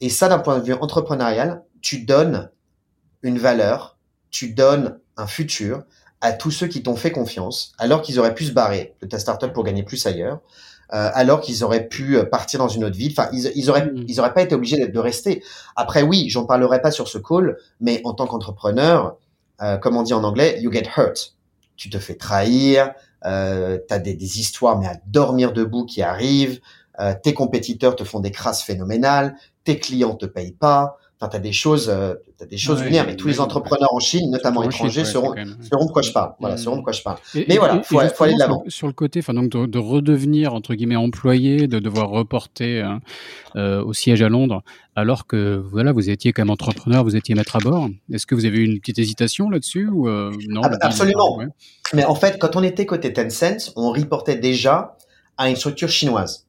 Et 0.00 0.08
ça, 0.08 0.28
d'un 0.28 0.38
point 0.38 0.58
de 0.58 0.64
vue 0.64 0.74
entrepreneurial, 0.74 1.62
tu 1.80 1.98
donnes 1.98 2.50
une 3.22 3.38
valeur, 3.38 3.98
tu 4.30 4.52
donnes 4.52 4.98
un 5.16 5.26
futur 5.26 5.84
à 6.20 6.32
tous 6.32 6.50
ceux 6.50 6.66
qui 6.66 6.82
t'ont 6.82 6.96
fait 6.96 7.12
confiance, 7.12 7.72
alors 7.78 8.02
qu'ils 8.02 8.18
auraient 8.18 8.34
pu 8.34 8.44
se 8.44 8.52
barrer 8.52 8.94
de 9.02 9.06
ta 9.06 9.18
startup 9.18 9.52
pour 9.52 9.64
gagner 9.64 9.82
plus 9.82 10.06
ailleurs, 10.06 10.40
euh, 10.92 11.10
alors 11.14 11.40
qu'ils 11.40 11.64
auraient 11.64 11.88
pu 11.88 12.16
euh, 12.16 12.24
partir 12.24 12.58
dans 12.60 12.68
une 12.68 12.84
autre 12.84 12.96
ville. 12.96 13.12
Enfin, 13.12 13.28
ils, 13.32 13.50
ils 13.54 13.70
auraient, 13.70 13.86
mm. 13.86 14.04
ils 14.08 14.20
auraient 14.20 14.34
pas 14.34 14.42
été 14.42 14.54
obligés 14.54 14.88
de 14.88 14.98
rester. 14.98 15.42
Après, 15.76 16.02
oui, 16.02 16.28
j'en 16.28 16.46
parlerai 16.46 16.80
pas 16.80 16.90
sur 16.90 17.08
ce 17.08 17.18
call, 17.18 17.56
mais 17.80 18.00
en 18.04 18.14
tant 18.14 18.26
qu'entrepreneur, 18.26 19.16
euh, 19.62 19.76
comme 19.76 19.96
on 19.96 20.02
dit 20.02 20.14
en 20.14 20.24
anglais, 20.24 20.60
you 20.60 20.72
get 20.72 20.88
hurt. 20.96 21.36
Tu 21.76 21.90
te 21.90 21.98
fais 21.98 22.14
trahir, 22.14 22.92
euh, 23.24 23.78
tu 23.86 23.94
as 23.94 23.98
des, 23.98 24.14
des, 24.14 24.40
histoires 24.40 24.78
mais 24.78 24.86
à 24.86 24.96
dormir 25.06 25.52
debout 25.52 25.86
qui 25.86 26.02
arrivent, 26.02 26.60
euh, 27.00 27.14
tes 27.22 27.34
compétiteurs 27.34 27.96
te 27.96 28.04
font 28.04 28.20
des 28.20 28.30
crasses 28.30 28.62
phénoménales, 28.62 29.36
tes 29.64 29.78
clients 29.78 30.14
te 30.14 30.26
payent 30.26 30.52
pas, 30.52 30.98
Enfin, 31.20 31.30
tu 31.30 31.36
as 31.36 31.40
des 31.40 31.52
choses, 31.52 31.88
euh, 31.88 32.14
des 32.50 32.56
choses 32.56 32.82
venir, 32.82 33.04
mais 33.06 33.14
tous 33.14 33.28
les 33.28 33.38
entrepreneurs 33.38 33.94
en 33.94 34.00
Chine, 34.00 34.32
notamment 34.32 34.64
étrangers, 34.64 35.04
seront, 35.04 35.32
seront 35.60 35.86
de 35.86 35.92
quoi 35.92 36.02
je 36.02 36.10
parle. 36.10 36.32
Voilà, 36.40 36.56
seront 36.56 36.76
de 36.76 36.82
quoi 36.82 36.92
je 36.92 37.02
parle. 37.02 37.18
mais 37.34 37.56
voilà, 37.56 37.82
faut, 37.84 38.00
faut 38.00 38.24
aller 38.24 38.34
de 38.34 38.38
l'avant. 38.40 38.64
Sur, 38.66 38.88
le 38.88 38.92
côté, 38.92 39.20
enfin 39.20 39.32
donc 39.32 39.48
de, 39.48 39.78
redevenir 39.78 40.54
entre 40.54 40.74
guillemets 40.74 40.96
employé, 40.96 41.68
de 41.68 41.78
devoir 41.78 42.10
reporter 42.10 42.80
hein, 42.80 43.00
euh, 43.54 43.82
au 43.84 43.92
siège 43.92 44.22
à 44.22 44.28
Londres, 44.28 44.62
alors 44.96 45.28
que 45.28 45.62
voilà, 45.64 45.92
vous 45.92 46.10
étiez 46.10 46.32
quand 46.32 46.42
même 46.42 46.50
entrepreneur, 46.50 47.04
vous 47.04 47.14
étiez 47.14 47.36
maître 47.36 47.54
à 47.54 47.60
bord. 47.60 47.88
Est-ce 48.12 48.26
que 48.26 48.34
vous 48.34 48.44
avez 48.44 48.58
eu 48.58 48.64
une 48.64 48.80
petite 48.80 48.98
hésitation 48.98 49.50
là-dessus 49.50 49.86
ou 49.86 50.08
euh, 50.08 50.32
non 50.48 50.62
ah, 50.64 50.76
Absolument. 50.80 51.38
Mais 51.92 52.04
en 52.04 52.16
fait, 52.16 52.38
quand 52.40 52.56
on 52.56 52.62
était 52.64 52.86
côté 52.86 53.12
Tencent, 53.12 53.72
on 53.76 53.92
reportait 53.92 54.36
déjà 54.36 54.96
à 55.38 55.48
une 55.48 55.56
structure 55.56 55.88
chinoise. 55.88 56.43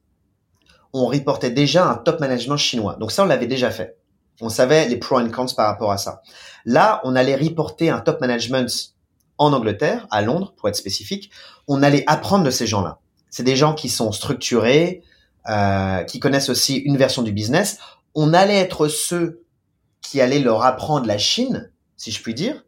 On 0.92 1.06
reportait 1.06 1.50
déjà 1.50 1.88
un 1.88 1.94
top 1.96 2.20
management 2.20 2.56
chinois. 2.56 2.96
Donc 2.98 3.12
ça, 3.12 3.22
on 3.22 3.26
l'avait 3.26 3.46
déjà 3.46 3.70
fait. 3.70 3.98
On 4.40 4.48
savait 4.48 4.88
les 4.88 4.96
pros 4.96 5.20
et 5.20 5.30
cons 5.30 5.46
par 5.56 5.66
rapport 5.66 5.92
à 5.92 5.98
ça. 5.98 6.22
Là, 6.64 7.00
on 7.04 7.16
allait 7.16 7.36
reporter 7.36 7.90
un 7.90 8.00
top 8.00 8.20
management 8.20 8.94
en 9.38 9.52
Angleterre, 9.52 10.06
à 10.10 10.22
Londres, 10.22 10.54
pour 10.56 10.68
être 10.68 10.76
spécifique. 10.76 11.30
On 11.68 11.82
allait 11.82 12.04
apprendre 12.06 12.44
de 12.44 12.50
ces 12.50 12.66
gens-là. 12.66 12.98
C'est 13.30 13.42
des 13.42 13.56
gens 13.56 13.74
qui 13.74 13.88
sont 13.88 14.12
structurés, 14.12 15.02
euh, 15.48 16.02
qui 16.04 16.20
connaissent 16.20 16.48
aussi 16.48 16.76
une 16.76 16.96
version 16.96 17.22
du 17.22 17.32
business. 17.32 17.78
On 18.14 18.34
allait 18.34 18.56
être 18.56 18.88
ceux 18.88 19.42
qui 20.00 20.20
allaient 20.20 20.40
leur 20.40 20.64
apprendre 20.64 21.06
la 21.06 21.18
Chine, 21.18 21.70
si 21.96 22.10
je 22.10 22.22
puis 22.22 22.34
dire, 22.34 22.64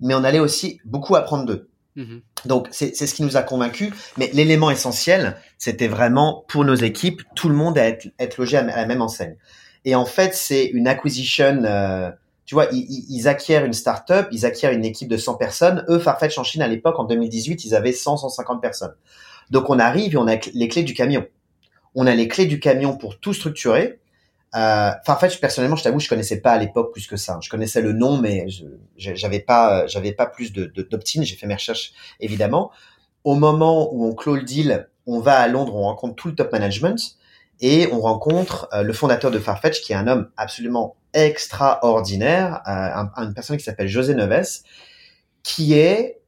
mais 0.00 0.14
on 0.14 0.24
allait 0.24 0.40
aussi 0.40 0.80
beaucoup 0.84 1.16
apprendre 1.16 1.46
d'eux. 1.46 1.68
Mhm. 1.96 2.22
Donc 2.46 2.68
c'est 2.70 2.94
ce 2.94 3.14
qui 3.14 3.22
nous 3.22 3.36
a 3.36 3.42
convaincus. 3.42 3.92
Mais 4.16 4.30
l'élément 4.32 4.70
essentiel, 4.70 5.36
c'était 5.58 5.88
vraiment 5.88 6.44
pour 6.48 6.64
nos 6.64 6.74
équipes, 6.74 7.22
tout 7.34 7.48
le 7.48 7.54
monde 7.54 7.78
à 7.78 7.86
être, 7.86 8.08
être 8.18 8.38
logé 8.38 8.56
à 8.56 8.62
la 8.62 8.86
même 8.86 9.02
enseigne. 9.02 9.36
Et 9.84 9.94
en 9.94 10.04
fait, 10.04 10.34
c'est 10.34 10.66
une 10.66 10.88
acquisition. 10.88 11.62
Euh, 11.64 12.10
tu 12.46 12.54
vois, 12.54 12.66
ils, 12.72 13.06
ils, 13.08 13.28
acquièrent 13.28 13.64
une 13.64 13.72
start-up, 13.72 14.28
ils 14.32 14.44
acquièrent 14.44 14.72
une 14.72 14.84
équipe 14.84 15.08
de 15.08 15.16
100 15.16 15.34
personnes. 15.34 15.84
Eux, 15.88 15.98
Farfetch 15.98 16.36
en 16.38 16.44
Chine 16.44 16.62
à 16.62 16.68
l'époque, 16.68 16.98
en 16.98 17.04
2018, 17.04 17.64
ils 17.64 17.74
avaient 17.74 17.92
100, 17.92 18.18
150 18.18 18.60
personnes. 18.60 18.94
Donc 19.50 19.70
on 19.70 19.78
arrive 19.78 20.14
et 20.14 20.16
on 20.16 20.26
a 20.26 20.36
les 20.54 20.68
clés 20.68 20.82
du 20.82 20.94
camion. 20.94 21.26
On 21.94 22.06
a 22.06 22.14
les 22.14 22.28
clés 22.28 22.46
du 22.46 22.58
camion 22.58 22.96
pour 22.96 23.18
tout 23.18 23.34
structurer. 23.34 24.00
Euh, 24.54 24.90
Farfetch, 25.06 25.40
personnellement, 25.40 25.76
je 25.76 25.84
t'avoue, 25.84 25.98
je 25.98 26.08
connaissais 26.08 26.40
pas 26.40 26.52
à 26.52 26.58
l'époque 26.58 26.92
plus 26.92 27.06
que 27.06 27.16
ça. 27.16 27.38
Je 27.42 27.48
connaissais 27.48 27.80
le 27.80 27.92
nom, 27.92 28.18
mais 28.18 28.46
j'avais 28.96 29.40
pas, 29.40 29.86
j'avais 29.86 30.12
pas 30.12 30.26
plus 30.26 30.52
de 30.52 30.66
d'opt-in. 30.66 31.22
J'ai 31.22 31.36
fait 31.36 31.46
mes 31.46 31.54
recherches, 31.54 31.92
évidemment. 32.20 32.70
Au 33.24 33.34
moment 33.34 33.92
où 33.94 34.06
on 34.06 34.14
clôt 34.14 34.36
le 34.36 34.42
deal, 34.42 34.88
on 35.06 35.20
va 35.20 35.38
à 35.38 35.48
Londres, 35.48 35.74
on 35.74 35.82
rencontre 35.82 36.16
tout 36.16 36.28
le 36.28 36.34
top 36.34 36.52
management 36.52 37.16
et 37.60 37.88
on 37.92 38.00
rencontre 38.00 38.68
euh, 38.72 38.82
le 38.82 38.92
fondateur 38.92 39.30
de 39.30 39.38
Farfetch, 39.38 39.80
qui 39.82 39.92
est 39.92 39.96
un 39.96 40.08
homme 40.08 40.28
absolument 40.36 40.96
extraordinaire, 41.14 42.60
euh, 42.66 43.22
une 43.22 43.34
personne 43.34 43.56
qui 43.56 43.64
s'appelle 43.64 43.88
José 43.88 44.14
Neves, 44.14 44.62
qui 45.42 45.74
est, 45.74 46.20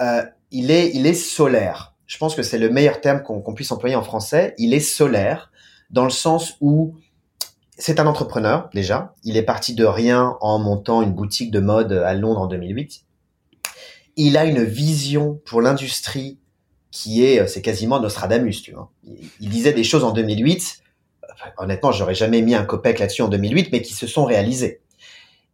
euh, 0.00 0.24
il 0.50 0.70
est, 0.70 0.90
il 0.94 1.06
est 1.06 1.14
solaire. 1.14 1.94
Je 2.06 2.18
pense 2.18 2.34
que 2.34 2.42
c'est 2.42 2.58
le 2.58 2.68
meilleur 2.68 3.00
terme 3.00 3.22
qu'on 3.22 3.54
puisse 3.54 3.70
employer 3.72 3.94
en 3.94 4.02
français. 4.02 4.54
Il 4.58 4.74
est 4.74 4.80
solaire 4.80 5.50
dans 5.90 6.04
le 6.04 6.10
sens 6.10 6.56
où 6.60 6.96
c'est 7.78 8.00
un 8.00 8.06
entrepreneur 8.06 8.68
déjà. 8.74 9.14
Il 9.24 9.36
est 9.36 9.42
parti 9.42 9.74
de 9.74 9.84
rien 9.84 10.36
en 10.40 10.58
montant 10.58 11.02
une 11.02 11.12
boutique 11.12 11.50
de 11.50 11.60
mode 11.60 11.92
à 11.92 12.14
Londres 12.14 12.42
en 12.42 12.46
2008. 12.46 13.04
Il 14.16 14.36
a 14.36 14.44
une 14.44 14.62
vision 14.62 15.40
pour 15.46 15.62
l'industrie 15.62 16.38
qui 16.90 17.24
est, 17.24 17.46
c'est 17.46 17.62
quasiment 17.62 17.98
Nostradamus, 17.98 18.62
tu 18.62 18.72
vois. 18.72 18.90
Il, 19.40 19.48
disait 19.48 19.72
des 19.72 19.84
choses 19.84 20.04
en 20.04 20.12
2008. 20.12 20.82
honnêtement, 21.56 21.90
j'aurais 21.90 22.14
jamais 22.14 22.42
mis 22.42 22.54
un 22.54 22.64
copec 22.64 22.98
là-dessus 22.98 23.22
en 23.22 23.28
2008, 23.28 23.70
mais 23.72 23.80
qui 23.80 23.94
se 23.94 24.06
sont 24.06 24.26
réalisées. 24.26 24.82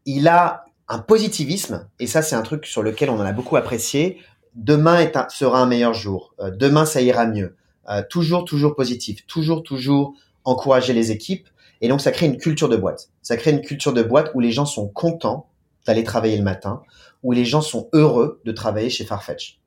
Il 0.04 0.26
a 0.26 0.64
un 0.88 0.98
positivisme, 0.98 1.88
et 2.00 2.08
ça, 2.08 2.22
c'est 2.22 2.34
un 2.34 2.42
truc 2.42 2.66
sur 2.66 2.82
lequel 2.82 3.10
on 3.10 3.20
en 3.20 3.24
a 3.24 3.32
beaucoup 3.32 3.56
apprécié. 3.56 4.18
Demain 4.56 5.08
sera 5.28 5.60
un 5.60 5.66
meilleur 5.66 5.94
jour. 5.94 6.34
Euh, 6.40 6.50
demain, 6.50 6.84
ça 6.84 7.00
ira 7.00 7.26
mieux. 7.26 7.56
Euh, 7.88 8.02
toujours, 8.10 8.44
toujours 8.44 8.74
positif. 8.74 9.24
Toujours, 9.26 9.62
toujours 9.62 10.14
encourager 10.44 10.92
les 10.92 11.12
équipes 11.12 11.46
et 11.80 11.88
donc, 11.88 12.00
ça 12.00 12.10
crée 12.10 12.26
une 12.26 12.36
culture 12.36 12.68
de 12.68 12.76
boîte. 12.76 13.10
Ça 13.22 13.36
crée 13.36 13.52
une 13.52 13.60
culture 13.60 13.92
de 13.92 14.02
boîte 14.02 14.30
où 14.34 14.40
les 14.40 14.52
gens 14.52 14.66
sont 14.66 14.88
contents 14.88 15.48
d'aller 15.86 16.04
travailler 16.04 16.36
le 16.36 16.42
matin, 16.42 16.82
où 17.22 17.32
les 17.32 17.44
gens 17.44 17.60
sont 17.60 17.88
heureux 17.92 18.40
de 18.44 18.52
travailler 18.52 18.90
chez 18.90 19.04
Farfetch. 19.04 19.58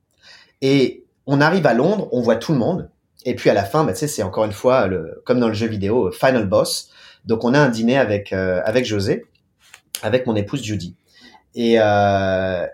Et 0.61 1.05
on 1.25 1.41
arrive 1.41 1.65
à 1.65 1.73
Londres, 1.73 2.09
on 2.11 2.21
voit 2.21 2.35
tout 2.35 2.51
le 2.51 2.59
monde. 2.59 2.89
Et 3.25 3.35
puis 3.35 3.49
à 3.49 3.53
la 3.53 3.63
fin, 3.63 3.83
bah, 3.83 3.93
tu 3.93 3.99
sais, 3.99 4.07
c'est 4.07 4.23
encore 4.23 4.45
une 4.45 4.51
fois 4.51 4.87
le, 4.87 5.21
comme 5.25 5.39
dans 5.39 5.47
le 5.47 5.53
jeu 5.53 5.67
vidéo, 5.67 6.11
Final 6.11 6.47
Boss. 6.47 6.89
Donc 7.25 7.43
on 7.43 7.53
a 7.53 7.59
un 7.59 7.69
dîner 7.69 7.97
avec 7.97 8.33
euh, 8.33 8.61
avec 8.65 8.85
José, 8.85 9.25
avec 10.01 10.25
mon 10.25 10.35
épouse 10.35 10.63
Judy. 10.63 10.95
Et 11.53 11.75
euh, 11.79 12.65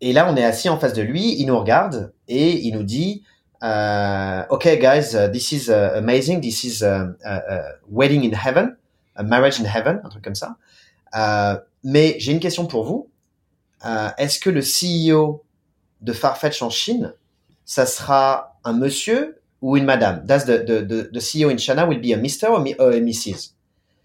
et 0.00 0.12
là, 0.12 0.30
on 0.32 0.36
est 0.36 0.44
assis 0.44 0.68
en 0.68 0.78
face 0.78 0.94
de 0.94 1.02
lui, 1.02 1.40
il 1.40 1.46
nous 1.46 1.58
regarde 1.58 2.12
et 2.28 2.52
il 2.52 2.74
nous 2.74 2.84
dit 2.84 3.24
uh, 3.62 4.46
okay, 4.50 4.78
guys, 4.78 5.14
uh, 5.14 5.28
this 5.28 5.52
is 5.52 5.68
uh, 5.68 5.92
amazing. 5.96 6.40
This 6.40 6.64
is 6.64 6.82
a, 6.82 7.14
a, 7.24 7.78
wedding 7.88 8.24
in 8.24 8.32
heaven, 8.32 8.76
a 9.16 9.22
marriage 9.22 9.60
in 9.60 9.64
heaven, 9.64 10.00
un 10.04 10.08
truc 10.08 10.24
comme 10.24 10.34
ça. 10.34 10.56
Uh, 11.12 11.60
mais 11.84 12.16
j'ai 12.18 12.32
une 12.32 12.40
question 12.40 12.66
pour 12.66 12.84
vous. 12.84 13.08
Uh, 13.84 14.10
est-ce 14.18 14.38
que 14.38 14.50
le 14.50 14.60
CEO 14.60 15.42
de 16.02 16.12
Farfetch 16.12 16.62
en 16.62 16.70
Chine, 16.70 17.14
ça 17.64 17.86
sera 17.86 18.58
un 18.64 18.72
monsieur 18.72 19.40
ou 19.62 19.76
une 19.76 19.84
madame? 19.84 20.24
Does 20.26 20.44
the, 20.44 20.64
the, 20.64 20.86
the, 20.86 21.10
the 21.12 21.20
CEO 21.20 21.50
in 21.50 21.58
China 21.58 21.86
will 21.86 22.00
be 22.00 22.12
a 22.12 22.18
Mr. 22.18 22.50
or, 22.50 22.60
a 22.60 23.00
Mrs. 23.00 23.54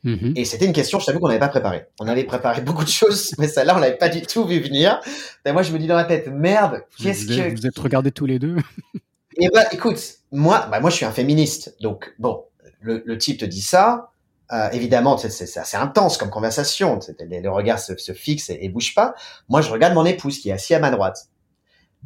Mm-hmm. 0.05 0.33
Et 0.35 0.45
c'était 0.45 0.65
une 0.65 0.73
question, 0.73 0.99
je 0.99 1.05
t'avoue 1.07 1.19
qu'on 1.19 1.27
n'avait 1.27 1.39
pas 1.39 1.47
préparé. 1.47 1.85
On 1.99 2.07
avait 2.07 2.25
préparé 2.25 2.61
beaucoup 2.65 2.83
de 2.83 2.89
choses, 2.89 3.31
mais 3.39 3.47
celle-là, 3.47 3.75
on 3.75 3.79
l'avait 3.79 3.97
pas 3.97 4.09
du 4.09 4.21
tout 4.21 4.45
vu 4.45 4.59
venir. 4.59 4.99
Et 5.45 5.51
moi, 5.51 5.63
je 5.63 5.71
me 5.71 5.79
dis 5.79 5.87
dans 5.87 5.95
la 5.95 6.05
tête, 6.05 6.27
merde, 6.27 6.83
qu'est-ce 7.01 7.25
que... 7.25 7.55
Vous 7.55 7.65
êtes 7.65 7.79
regardés 7.79 8.11
tous 8.11 8.25
les 8.25 8.39
deux 8.39 8.57
eh 9.37 9.49
ben, 9.49 9.65
écoute, 9.71 10.01
moi, 10.31 10.67
bah, 10.71 10.79
moi, 10.79 10.89
je 10.89 10.97
suis 10.97 11.05
un 11.05 11.11
féministe. 11.11 11.75
Donc, 11.81 12.13
bon, 12.19 12.45
le, 12.81 13.03
le 13.05 13.17
type 13.17 13.39
te 13.39 13.45
dit 13.45 13.61
ça. 13.61 14.11
Euh, 14.51 14.69
évidemment, 14.71 15.17
c'est 15.17 15.57
assez 15.57 15.77
intense 15.77 16.17
comme 16.17 16.29
conversation. 16.29 16.99
Le 17.19 17.49
regard 17.49 17.79
se, 17.79 17.97
se 17.97 18.13
fixe 18.13 18.49
et, 18.49 18.59
et, 18.61 18.69
bouge 18.69 18.93
pas. 18.93 19.15
Moi, 19.49 19.61
je 19.61 19.71
regarde 19.71 19.93
mon 19.95 20.05
épouse 20.05 20.39
qui 20.39 20.49
est 20.49 20.53
assise 20.53 20.75
à 20.75 20.79
ma 20.79 20.91
droite. 20.91 21.29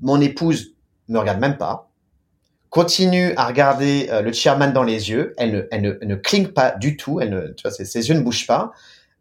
Mon 0.02 0.22
épouse 0.22 0.74
me 1.10 1.20
regarde 1.20 1.40
même 1.40 1.58
pas. 1.58 1.90
Continue 2.70 3.34
à 3.36 3.48
regarder 3.48 4.08
euh, 4.12 4.22
le 4.22 4.32
chairman 4.32 4.72
dans 4.72 4.84
les 4.84 5.10
yeux. 5.10 5.34
Elle 5.38 5.52
ne, 5.52 5.62
elle 5.72 5.82
ne, 5.82 5.98
ne 6.02 6.16
cligne 6.16 6.48
pas 6.48 6.72
du 6.72 6.96
tout. 6.96 7.20
Elle 7.20 7.32
ne, 7.32 7.48
tu 7.50 7.64
vois, 7.64 7.72
ses, 7.72 8.08
yeux 8.08 8.16
ne 8.16 8.22
bougent 8.22 8.48
pas. 8.48 8.72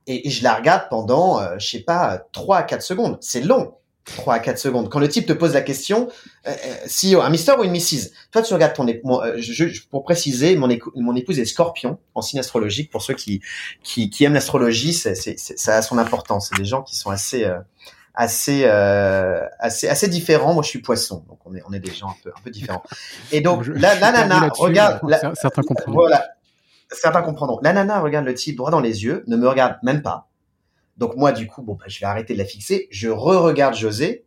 Et, 0.06 0.30
je 0.30 0.44
la 0.44 0.54
regarde 0.54 0.88
pendant, 0.88 1.40
euh, 1.40 1.56
je 1.58 1.68
sais 1.68 1.80
pas, 1.80 2.22
trois 2.32 2.58
à 2.58 2.62
quatre 2.62 2.82
secondes. 2.82 3.18
C'est 3.20 3.40
long. 3.40 3.74
3 4.16 4.34
à 4.34 4.38
4 4.38 4.58
secondes. 4.58 4.88
Quand 4.88 4.98
le 4.98 5.08
type 5.08 5.26
te 5.26 5.32
pose 5.32 5.54
la 5.54 5.60
question, 5.60 6.08
euh, 6.46 6.50
euh 6.50 6.86
CEO, 6.86 7.20
un 7.20 7.30
Mister 7.30 7.52
ou 7.58 7.64
une 7.64 7.72
Mrs. 7.72 8.10
Toi, 8.30 8.42
tu 8.42 8.52
regardes 8.54 8.74
ton 8.74 8.86
épouse. 8.86 9.20
Euh, 9.24 9.70
pour 9.90 10.04
préciser, 10.04 10.56
mon, 10.56 10.68
mon 10.96 11.16
épouse 11.16 11.38
est 11.38 11.44
Scorpion 11.44 11.98
en 12.14 12.22
signe 12.22 12.40
astrologique. 12.40 12.90
Pour 12.90 13.02
ceux 13.02 13.14
qui 13.14 13.40
qui, 13.82 14.10
qui 14.10 14.24
aiment 14.24 14.34
l'astrologie, 14.34 14.92
ça 14.92 15.76
a 15.76 15.82
son 15.82 15.98
importance. 15.98 16.48
C'est 16.50 16.58
des 16.58 16.64
gens 16.64 16.82
qui 16.82 16.96
sont 16.96 17.10
assez 17.10 17.44
euh, 17.44 17.58
assez 18.14 18.64
assez 18.64 19.88
assez 19.88 20.08
différents. 20.08 20.54
Moi, 20.54 20.62
je 20.62 20.68
suis 20.68 20.80
Poisson, 20.80 21.24
donc 21.28 21.38
on 21.44 21.54
est 21.54 21.62
on 21.68 21.72
est 21.72 21.80
des 21.80 21.92
gens 21.92 22.08
un 22.08 22.16
peu 22.22 22.30
un 22.30 22.40
peu 22.42 22.50
différents. 22.50 22.82
Et 23.32 23.40
donc 23.40 23.66
la, 23.66 23.94
la 23.98 24.12
nana 24.12 24.48
regarde. 24.56 25.00
La, 25.08 25.34
certains 25.34 25.62
comprendront. 25.62 26.00
Voilà. 26.00 26.28
Certains 26.90 27.22
comprendront. 27.22 27.60
La 27.62 27.72
nana 27.74 28.00
regarde 28.00 28.24
le 28.24 28.34
type 28.34 28.56
droit 28.56 28.70
dans 28.70 28.80
les 28.80 29.04
yeux, 29.04 29.22
ne 29.26 29.36
me 29.36 29.46
regarde 29.46 29.76
même 29.82 30.00
pas 30.00 30.28
donc 30.98 31.16
moi, 31.16 31.32
du 31.32 31.46
coup, 31.46 31.62
bon, 31.62 31.74
bah, 31.74 31.86
je 31.86 32.00
vais 32.00 32.06
arrêter 32.06 32.34
de 32.34 32.38
la 32.38 32.44
fixer. 32.44 32.88
Je 32.90 33.08
re-regarde 33.08 33.74
José 33.74 34.24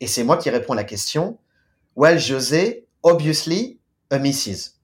et 0.00 0.06
c'est 0.06 0.24
moi 0.24 0.36
qui 0.36 0.50
réponds 0.50 0.74
à 0.74 0.76
la 0.76 0.84
question. 0.84 1.38
Well, 1.96 2.18
José, 2.18 2.86
obviously, 3.02 3.78
a 4.10 4.18
Mrs. 4.18 4.74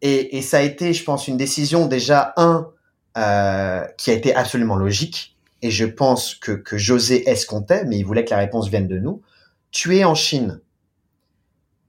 Et, 0.00 0.38
et 0.38 0.42
ça 0.42 0.58
a 0.58 0.62
été, 0.62 0.94
je 0.94 1.04
pense, 1.04 1.28
une 1.28 1.36
décision 1.36 1.86
déjà 1.86 2.32
un 2.36 2.70
euh, 3.18 3.84
qui 3.98 4.10
a 4.10 4.14
été 4.14 4.34
absolument 4.34 4.76
logique. 4.76 5.36
Et 5.60 5.70
je 5.70 5.84
pense 5.84 6.34
que, 6.34 6.52
que 6.52 6.78
José 6.78 7.28
escomptait, 7.28 7.84
mais 7.84 7.98
il 7.98 8.04
voulait 8.04 8.24
que 8.24 8.30
la 8.30 8.38
réponse 8.38 8.68
vienne 8.68 8.88
de 8.88 8.98
nous. 8.98 9.22
Tu 9.70 9.96
es 9.96 10.04
en 10.04 10.14
Chine. 10.14 10.60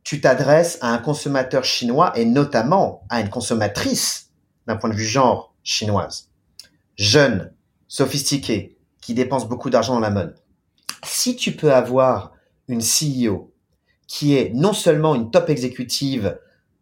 Tu 0.03 0.19
t'adresses 0.19 0.79
à 0.81 0.91
un 0.91 0.97
consommateur 0.97 1.63
chinois 1.63 2.11
et 2.17 2.25
notamment 2.25 3.05
à 3.09 3.21
une 3.21 3.29
consommatrice 3.29 4.31
d'un 4.67 4.75
point 4.75 4.89
de 4.89 4.95
vue 4.95 5.05
genre 5.05 5.53
chinoise. 5.63 6.29
Jeune, 6.97 7.53
sophistiqué, 7.89 8.77
qui 9.01 9.13
dépense 9.13 9.49
beaucoup 9.49 9.69
d'argent 9.69 9.95
dans 9.95 9.99
la 9.99 10.11
mode. 10.11 10.35
Si 11.03 11.35
tu 11.35 11.51
peux 11.51 11.73
avoir 11.73 12.31
une 12.69 12.81
CEO 12.81 13.51
qui 14.07 14.35
est 14.35 14.51
non 14.53 14.73
seulement 14.73 15.15
une 15.15 15.31
top 15.31 15.49
exécutive, 15.49 16.39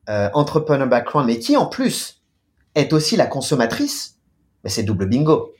euh, 0.10 0.30
entrepreneur 0.34 0.88
background, 0.88 1.28
mais 1.28 1.40
qui 1.40 1.58
en 1.58 1.66
plus 1.66 2.22
est 2.76 2.94
aussi 2.94 3.16
la 3.16 3.26
consommatrice, 3.26 4.18
mais 4.64 4.70
c'est 4.70 4.84
double 4.84 5.08
bingo. 5.08 5.54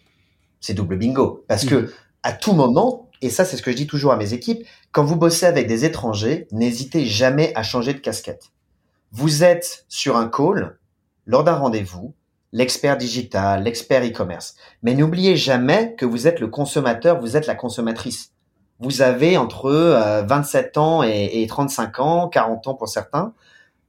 C'est 0.62 0.74
double 0.74 0.98
bingo. 0.98 1.44
Parce 1.48 1.66
que 1.66 1.76
mhm. 1.76 1.90
à 2.24 2.34
tout 2.34 2.54
moment, 2.54 3.10
et 3.22 3.30
ça 3.30 3.44
c'est 3.46 3.58
ce 3.58 3.62
que 3.62 3.72
je 3.72 3.76
dis 3.76 3.88
toujours 3.88 4.14
à 4.14 4.18
mes 4.18 4.34
équipes, 4.34 4.66
quand 4.92 5.04
vous 5.04 5.16
bossez 5.16 5.46
avec 5.46 5.68
des 5.68 5.86
étrangers, 5.86 6.48
n'hésitez 6.52 7.06
jamais 7.06 7.52
à 7.56 7.64
changer 7.64 7.94
de 7.94 8.00
casquette. 8.00 8.52
Vous 9.12 9.44
êtes 9.44 9.86
sur 9.88 10.18
un 10.18 10.28
call, 10.28 10.78
lors 11.26 11.44
d'un 11.44 11.56
rendez-vous, 11.56 12.14
l'expert 12.52 12.98
digital, 12.98 13.64
l'expert 13.64 14.04
e-commerce. 14.04 14.56
Mais 14.84 14.94
n'oubliez 14.94 15.36
jamais 15.36 15.96
que 15.96 16.06
vous 16.06 16.28
êtes 16.28 16.40
le 16.40 16.48
consommateur, 16.48 17.20
vous 17.20 17.38
êtes 17.38 17.48
la 17.48 17.56
consommatrice. 17.56 18.32
Vous 18.80 19.02
avez 19.02 19.38
entre 19.38 19.72
27 20.28 20.78
euh, 20.78 20.80
ans 20.80 21.04
et, 21.04 21.46
35 21.48 22.00
ans, 22.00 22.28
40 22.30 22.68
ans 22.68 22.74
pour 22.76 22.88
certains. 22.88 23.34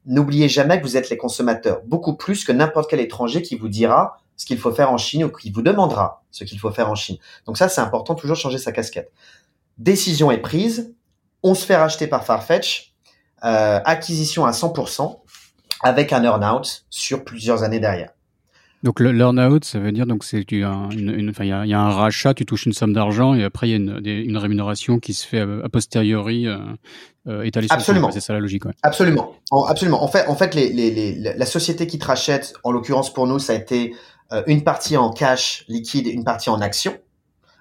N'oubliez 0.06 0.48
jamais 0.48 0.78
que 0.78 0.86
vous 0.86 0.96
êtes 0.96 1.10
les 1.10 1.18
consommateurs, 1.18 1.82
beaucoup 1.84 2.16
plus 2.16 2.44
que 2.44 2.52
n'importe 2.52 2.88
quel 2.88 3.00
étranger 3.00 3.42
qui 3.42 3.56
vous 3.56 3.68
dira 3.68 4.18
ce 4.36 4.46
qu'il 4.46 4.58
faut 4.58 4.72
faire 4.72 4.90
en 4.90 4.96
Chine 4.96 5.24
ou 5.24 5.28
qui 5.28 5.50
vous 5.50 5.62
demandera 5.62 6.22
ce 6.30 6.44
qu'il 6.44 6.58
faut 6.58 6.70
faire 6.70 6.90
en 6.90 6.94
Chine. 6.94 7.18
Donc 7.44 7.58
ça, 7.58 7.68
c'est 7.68 7.80
important, 7.80 8.14
toujours 8.14 8.36
changer 8.36 8.56
sa 8.56 8.72
casquette. 8.72 9.12
Décision 9.76 10.30
est 10.30 10.38
prise, 10.38 10.94
on 11.42 11.54
se 11.54 11.66
fait 11.66 11.76
racheter 11.76 12.06
par 12.06 12.24
Farfetch, 12.24 12.94
euh, 13.44 13.80
acquisition 13.84 14.46
à 14.46 14.52
100%, 14.52 15.20
avec 15.82 16.12
un 16.12 16.24
earn-out 16.24 16.86
sur 16.88 17.24
plusieurs 17.24 17.62
années 17.62 17.80
derrière. 17.80 18.10
Donc 18.84 19.00
le 19.00 19.10
learn-out, 19.10 19.64
ça 19.64 19.80
veut 19.80 19.90
dire 19.90 20.06
donc 20.06 20.22
c'est 20.22 20.44
il 20.52 20.58
y, 20.58 20.62
a, 20.62 20.70
un 20.70 21.90
rachat, 21.90 22.34
tu 22.34 22.46
touches 22.46 22.66
une 22.66 22.72
somme 22.72 22.92
d'argent 22.92 23.34
et 23.34 23.42
après 23.42 23.68
il 23.68 23.72
y 23.72 23.74
a 23.74 24.20
une, 24.20 24.36
rémunération 24.36 25.00
qui 25.00 25.14
se 25.14 25.26
fait 25.26 25.40
a, 25.40 25.68
posteriori 25.68 26.46
euh, 26.46 26.58
euh, 27.26 27.42
étalée 27.42 27.66
Absolument. 27.70 28.12
C'est 28.12 28.20
ça 28.20 28.32
la 28.32 28.40
logique. 28.40 28.64
Ouais. 28.64 28.72
Absolument. 28.82 29.34
absolument. 29.66 30.02
En 30.02 30.08
fait, 30.08 30.26
en 30.28 30.36
fait, 30.36 30.54
les, 30.54 30.72
les, 30.72 30.90
les, 30.92 31.14
la 31.14 31.46
société 31.46 31.86
qui 31.86 31.98
te 31.98 32.06
rachète, 32.06 32.54
en 32.62 32.70
l'occurrence 32.70 33.12
pour 33.12 33.26
nous, 33.26 33.38
ça 33.40 33.52
a 33.52 33.56
été 33.56 33.94
euh, 34.32 34.42
une 34.46 34.62
partie 34.62 34.96
en 34.96 35.10
cash 35.10 35.64
liquide, 35.68 36.06
une 36.06 36.24
partie 36.24 36.50
en 36.50 36.60
action. 36.60 36.96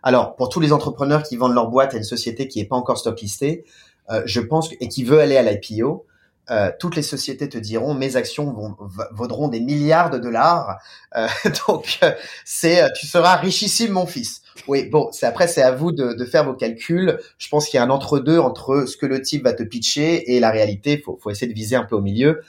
Alors 0.04 0.36
pour 0.36 0.50
tous 0.50 0.60
les 0.60 0.72
entrepreneurs 0.72 1.24
qui 1.24 1.36
vendent 1.36 1.54
leur 1.54 1.70
boîte 1.70 1.94
à 1.94 1.98
une 1.98 2.04
société 2.04 2.48
qui 2.48 2.60
n'est 2.60 2.68
pas 2.68 2.76
encore 2.76 2.98
stock 2.98 3.20
listée, 3.20 3.66
euh, 4.10 4.22
je 4.26 4.40
pense, 4.40 4.70
et 4.80 4.88
qui 4.88 5.04
veut 5.04 5.20
aller 5.20 5.38
à 5.38 5.44
l'IPO, 5.44 6.06
euh, 6.50 6.72
toutes 6.80 6.96
les 6.96 7.02
sociétés 7.02 7.50
te 7.50 7.58
diront 7.58 7.94
mes 7.94 8.16
actions 8.16 8.52
vont, 8.54 8.78
vaudront 9.12 9.50
des 9.50 9.60
milliards 9.60 10.10
de 10.10 10.18
dollars. 10.18 10.80
Euh, 11.16 11.28
donc 11.68 12.00
euh, 12.04 12.12
c'est 12.46 12.92
tu 12.94 13.06
seras 13.06 13.36
richissime 13.36 13.92
mon 13.92 14.06
fils. 14.06 14.42
Oui, 14.68 14.90
bon, 14.90 15.10
c'est 15.12 15.26
après 15.26 15.48
c'est 15.48 15.62
à 15.62 15.72
vous 15.72 15.92
de, 15.92 16.14
de, 16.14 16.26
faire 16.26 16.46
vos 16.46 16.54
calculs. 16.54 17.20
Je 17.38 17.50
pense 17.50 17.68
qu'il 17.68 17.78
y 17.78 17.82
a 17.82 17.84
un 17.84 17.90
entre-deux 17.90 18.40
entre 18.40 18.86
ce 18.88 18.96
que 18.96 19.06
le 19.06 19.22
type 19.22 19.44
va 19.44 19.54
te 19.54 19.64
pitcher 19.64 20.36
et 20.36 20.40
la 20.40 20.50
réalité. 20.50 20.98
Faut, 20.98 21.20
faut 21.22 21.30
essayer 21.30 21.48
de 21.48 21.54
viser 21.54 21.76
un 21.76 21.84
peu 21.84 21.96
au 21.96 22.02
milieu. 22.02 22.42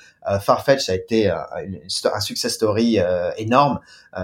Farfetch 0.42 0.84
ça 0.84 0.92
a 0.92 0.94
été 0.94 1.30
un 1.30 2.20
success 2.20 2.52
story 2.52 2.98
énorme, 3.38 3.80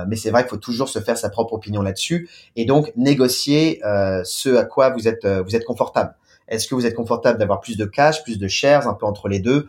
mais 0.07 0.17
c'est 0.17 0.31
vrai 0.31 0.43
qu'il 0.43 0.51
faut 0.51 0.59
toujours 0.59 0.91
se 0.91 0.99
faire 0.99 1.17
sa 1.17 1.31
propre 1.31 1.55
opinion 1.55 1.81
là-dessus 1.81 2.29
et 2.57 2.67
donc 2.67 2.93
négocier 2.95 3.81
ce 4.25 4.55
à 4.55 4.65
quoi 4.65 4.91
vous 4.91 5.09
êtes 5.09 5.27
vous 5.27 5.57
êtes 5.57 5.65
confortable. 5.65 6.15
Est-ce 6.49 6.69
que 6.69 6.75
vous 6.75 6.87
êtes 6.87 6.95
confortable 6.95 7.39
d'avoir 7.39 7.61
plus 7.61 7.77
de 7.77 7.85
cash, 7.85 8.23
plus 8.23 8.39
de 8.39 8.49
shares, 8.49 8.89
un 8.89 8.95
peu 8.95 9.07
entre 9.07 9.29
les 9.29 9.41
deux? 9.41 9.69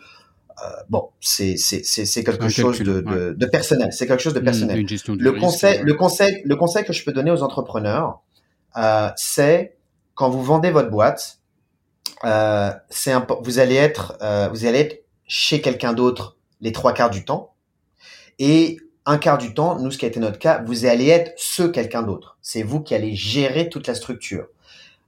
Euh, 0.63 0.69
Bon, 0.89 1.09
c'est 1.19 1.57
c'est 1.57 1.83
c'est 1.83 2.23
quelque 2.23 2.49
chose 2.49 2.79
de, 2.79 3.01
de, 3.01 3.35
de, 3.37 3.45
personnel. 3.45 3.91
C'est 3.91 4.07
quelque 4.07 4.21
chose 4.23 4.33
de 4.33 4.39
personnel. 4.39 4.85
le 5.19 5.31
conseil, 5.33 5.81
le 5.83 5.93
conseil, 5.93 6.41
le 6.45 6.55
conseil 6.55 6.85
que 6.85 6.93
je 6.93 7.03
peux 7.03 7.11
donner 7.11 7.31
aux 7.31 7.43
entrepreneurs, 7.43 8.21
euh, 8.77 9.09
c'est 9.15 9.77
quand 10.13 10.29
vous 10.29 10.43
vendez 10.43 10.71
votre 10.71 10.89
boîte, 10.89 11.39
euh, 12.23 12.71
c'est 12.89 13.13
vous 13.41 13.59
allez 13.59 13.75
être 13.75 14.17
euh, 14.21 14.47
vous 14.49 14.65
allez 14.65 14.79
être 14.79 15.03
chez 15.27 15.59
quelqu'un 15.59 15.93
d'autre 15.93 16.37
les 16.61 16.71
trois 16.71 16.93
quarts 16.93 17.09
du 17.09 17.25
temps 17.25 17.53
et 18.39 18.77
un 19.05 19.17
quart 19.17 19.37
du 19.37 19.53
temps, 19.53 19.79
nous, 19.79 19.91
ce 19.91 19.97
qui 19.97 20.05
a 20.05 20.07
été 20.07 20.19
notre 20.19 20.39
cas, 20.39 20.63
vous 20.65 20.85
allez 20.85 21.07
être 21.09 21.33
ce 21.37 21.63
quelqu'un 21.63 22.01
d'autre. 22.01 22.37
C'est 22.41 22.63
vous 22.63 22.81
qui 22.81 22.95
allez 22.95 23.15
gérer 23.15 23.69
toute 23.69 23.87
la 23.87 23.95
structure. 23.95 24.47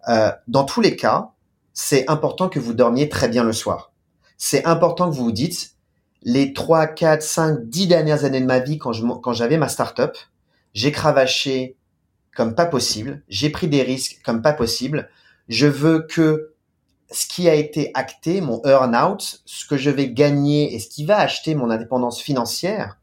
Euh, 0.07 0.31
dans 0.47 0.63
tous 0.63 0.81
les 0.81 0.95
cas, 0.95 1.31
c'est 1.79 2.09
important 2.09 2.49
que 2.49 2.57
vous 2.57 2.73
dormiez 2.73 3.07
très 3.07 3.29
bien 3.29 3.43
le 3.43 3.53
soir. 3.53 3.93
C'est 4.35 4.65
important 4.65 5.11
que 5.11 5.15
vous 5.15 5.25
vous 5.25 5.31
dites, 5.31 5.75
les 6.23 6.51
3, 6.51 6.87
4, 6.87 7.21
5, 7.21 7.69
10 7.69 7.85
dernières 7.85 8.25
années 8.25 8.41
de 8.41 8.47
ma 8.47 8.57
vie, 8.57 8.79
quand, 8.79 8.93
j'avais 9.33 9.57
ma 9.57 9.69
startup, 9.69 10.17
j'ai 10.73 10.91
cravaché 10.91 11.77
comme 12.35 12.55
pas 12.55 12.65
possible, 12.65 13.21
j'ai 13.29 13.51
pris 13.51 13.67
des 13.67 13.83
risques 13.83 14.21
comme 14.25 14.41
pas 14.41 14.53
possible. 14.53 15.07
Je 15.49 15.67
veux 15.67 15.99
que 15.99 16.55
ce 17.11 17.27
qui 17.27 17.47
a 17.47 17.53
été 17.53 17.91
acté, 17.93 18.41
mon 18.41 18.59
earn-out, 18.65 19.43
ce 19.45 19.67
que 19.67 19.77
je 19.77 19.91
vais 19.91 20.09
gagner 20.09 20.73
et 20.73 20.79
ce 20.79 20.89
qui 20.89 21.05
va 21.05 21.19
acheter 21.19 21.53
mon 21.53 21.69
indépendance 21.69 22.19
financière, 22.19 22.97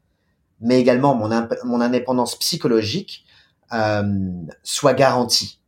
mais 0.59 0.81
également 0.81 1.15
mon, 1.15 1.29
mon 1.63 1.79
indépendance 1.79 2.37
psychologique, 2.37 3.23
euh, 3.71 4.03
soit 4.63 4.93
garanti. 4.93 5.61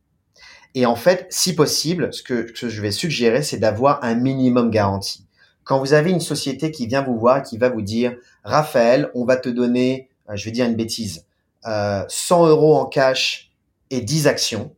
Et 0.78 0.86
en 0.86 0.94
fait, 0.94 1.26
si 1.28 1.56
possible, 1.56 2.14
ce 2.14 2.22
que, 2.22 2.54
je 2.54 2.80
vais 2.80 2.92
suggérer, 2.92 3.42
c'est 3.42 3.58
d'avoir 3.58 3.98
un 4.04 4.14
minimum 4.14 4.70
garanti. 4.70 5.26
Quand 5.64 5.80
vous 5.80 5.92
avez 5.92 6.12
une 6.12 6.20
société 6.20 6.70
qui 6.70 6.86
vient 6.86 7.02
vous 7.02 7.18
voir, 7.18 7.42
qui 7.42 7.58
va 7.58 7.68
vous 7.68 7.82
dire, 7.82 8.14
Raphaël, 8.44 9.10
on 9.16 9.24
va 9.24 9.34
te 9.34 9.48
donner, 9.48 10.08
euh, 10.30 10.36
je 10.36 10.44
vais 10.44 10.52
dire 10.52 10.66
une 10.66 10.76
bêtise, 10.76 11.26
euh, 11.66 12.04
100 12.06 12.46
euros 12.46 12.76
en 12.76 12.86
cash 12.86 13.50
et 13.90 14.02
10 14.02 14.28
actions, 14.28 14.72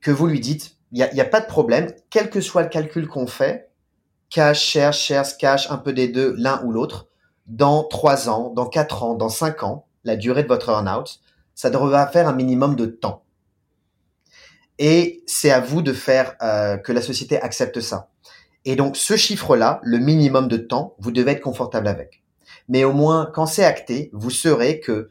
que 0.00 0.10
vous 0.10 0.26
lui 0.26 0.40
dites, 0.40 0.78
il 0.92 1.06
n'y 1.12 1.20
a, 1.20 1.22
a, 1.22 1.26
pas 1.26 1.42
de 1.42 1.46
problème, 1.48 1.92
quel 2.08 2.30
que 2.30 2.40
soit 2.40 2.62
le 2.62 2.70
calcul 2.70 3.08
qu'on 3.08 3.26
fait, 3.26 3.68
cash, 4.30 4.62
share, 4.62 4.94
shares, 4.94 5.36
cash, 5.36 5.70
un 5.70 5.76
peu 5.76 5.92
des 5.92 6.08
deux, 6.08 6.34
l'un 6.38 6.64
ou 6.64 6.72
l'autre, 6.72 7.08
dans 7.46 7.84
3 7.84 8.30
ans, 8.30 8.54
dans 8.56 8.64
4 8.64 9.02
ans, 9.02 9.12
dans 9.16 9.28
5 9.28 9.64
ans, 9.64 9.84
la 10.04 10.16
durée 10.16 10.44
de 10.44 10.48
votre 10.48 10.70
earn-out, 10.70 11.20
ça 11.54 11.68
devra 11.68 12.06
faire 12.06 12.26
un 12.26 12.32
minimum 12.32 12.74
de 12.74 12.86
temps. 12.86 13.22
Et 14.78 15.22
c'est 15.26 15.50
à 15.50 15.60
vous 15.60 15.82
de 15.82 15.92
faire 15.92 16.34
euh, 16.42 16.76
que 16.76 16.92
la 16.92 17.02
société 17.02 17.40
accepte 17.40 17.80
ça. 17.80 18.10
Et 18.64 18.76
donc 18.76 18.96
ce 18.96 19.16
chiffre-là, 19.16 19.80
le 19.82 19.98
minimum 19.98 20.48
de 20.48 20.56
temps, 20.56 20.94
vous 20.98 21.10
devez 21.10 21.32
être 21.32 21.40
confortable 21.40 21.88
avec. 21.88 22.22
Mais 22.68 22.84
au 22.84 22.92
moins, 22.92 23.30
quand 23.32 23.46
c'est 23.46 23.64
acté, 23.64 24.10
vous 24.12 24.30
saurez 24.30 24.80
que 24.80 25.10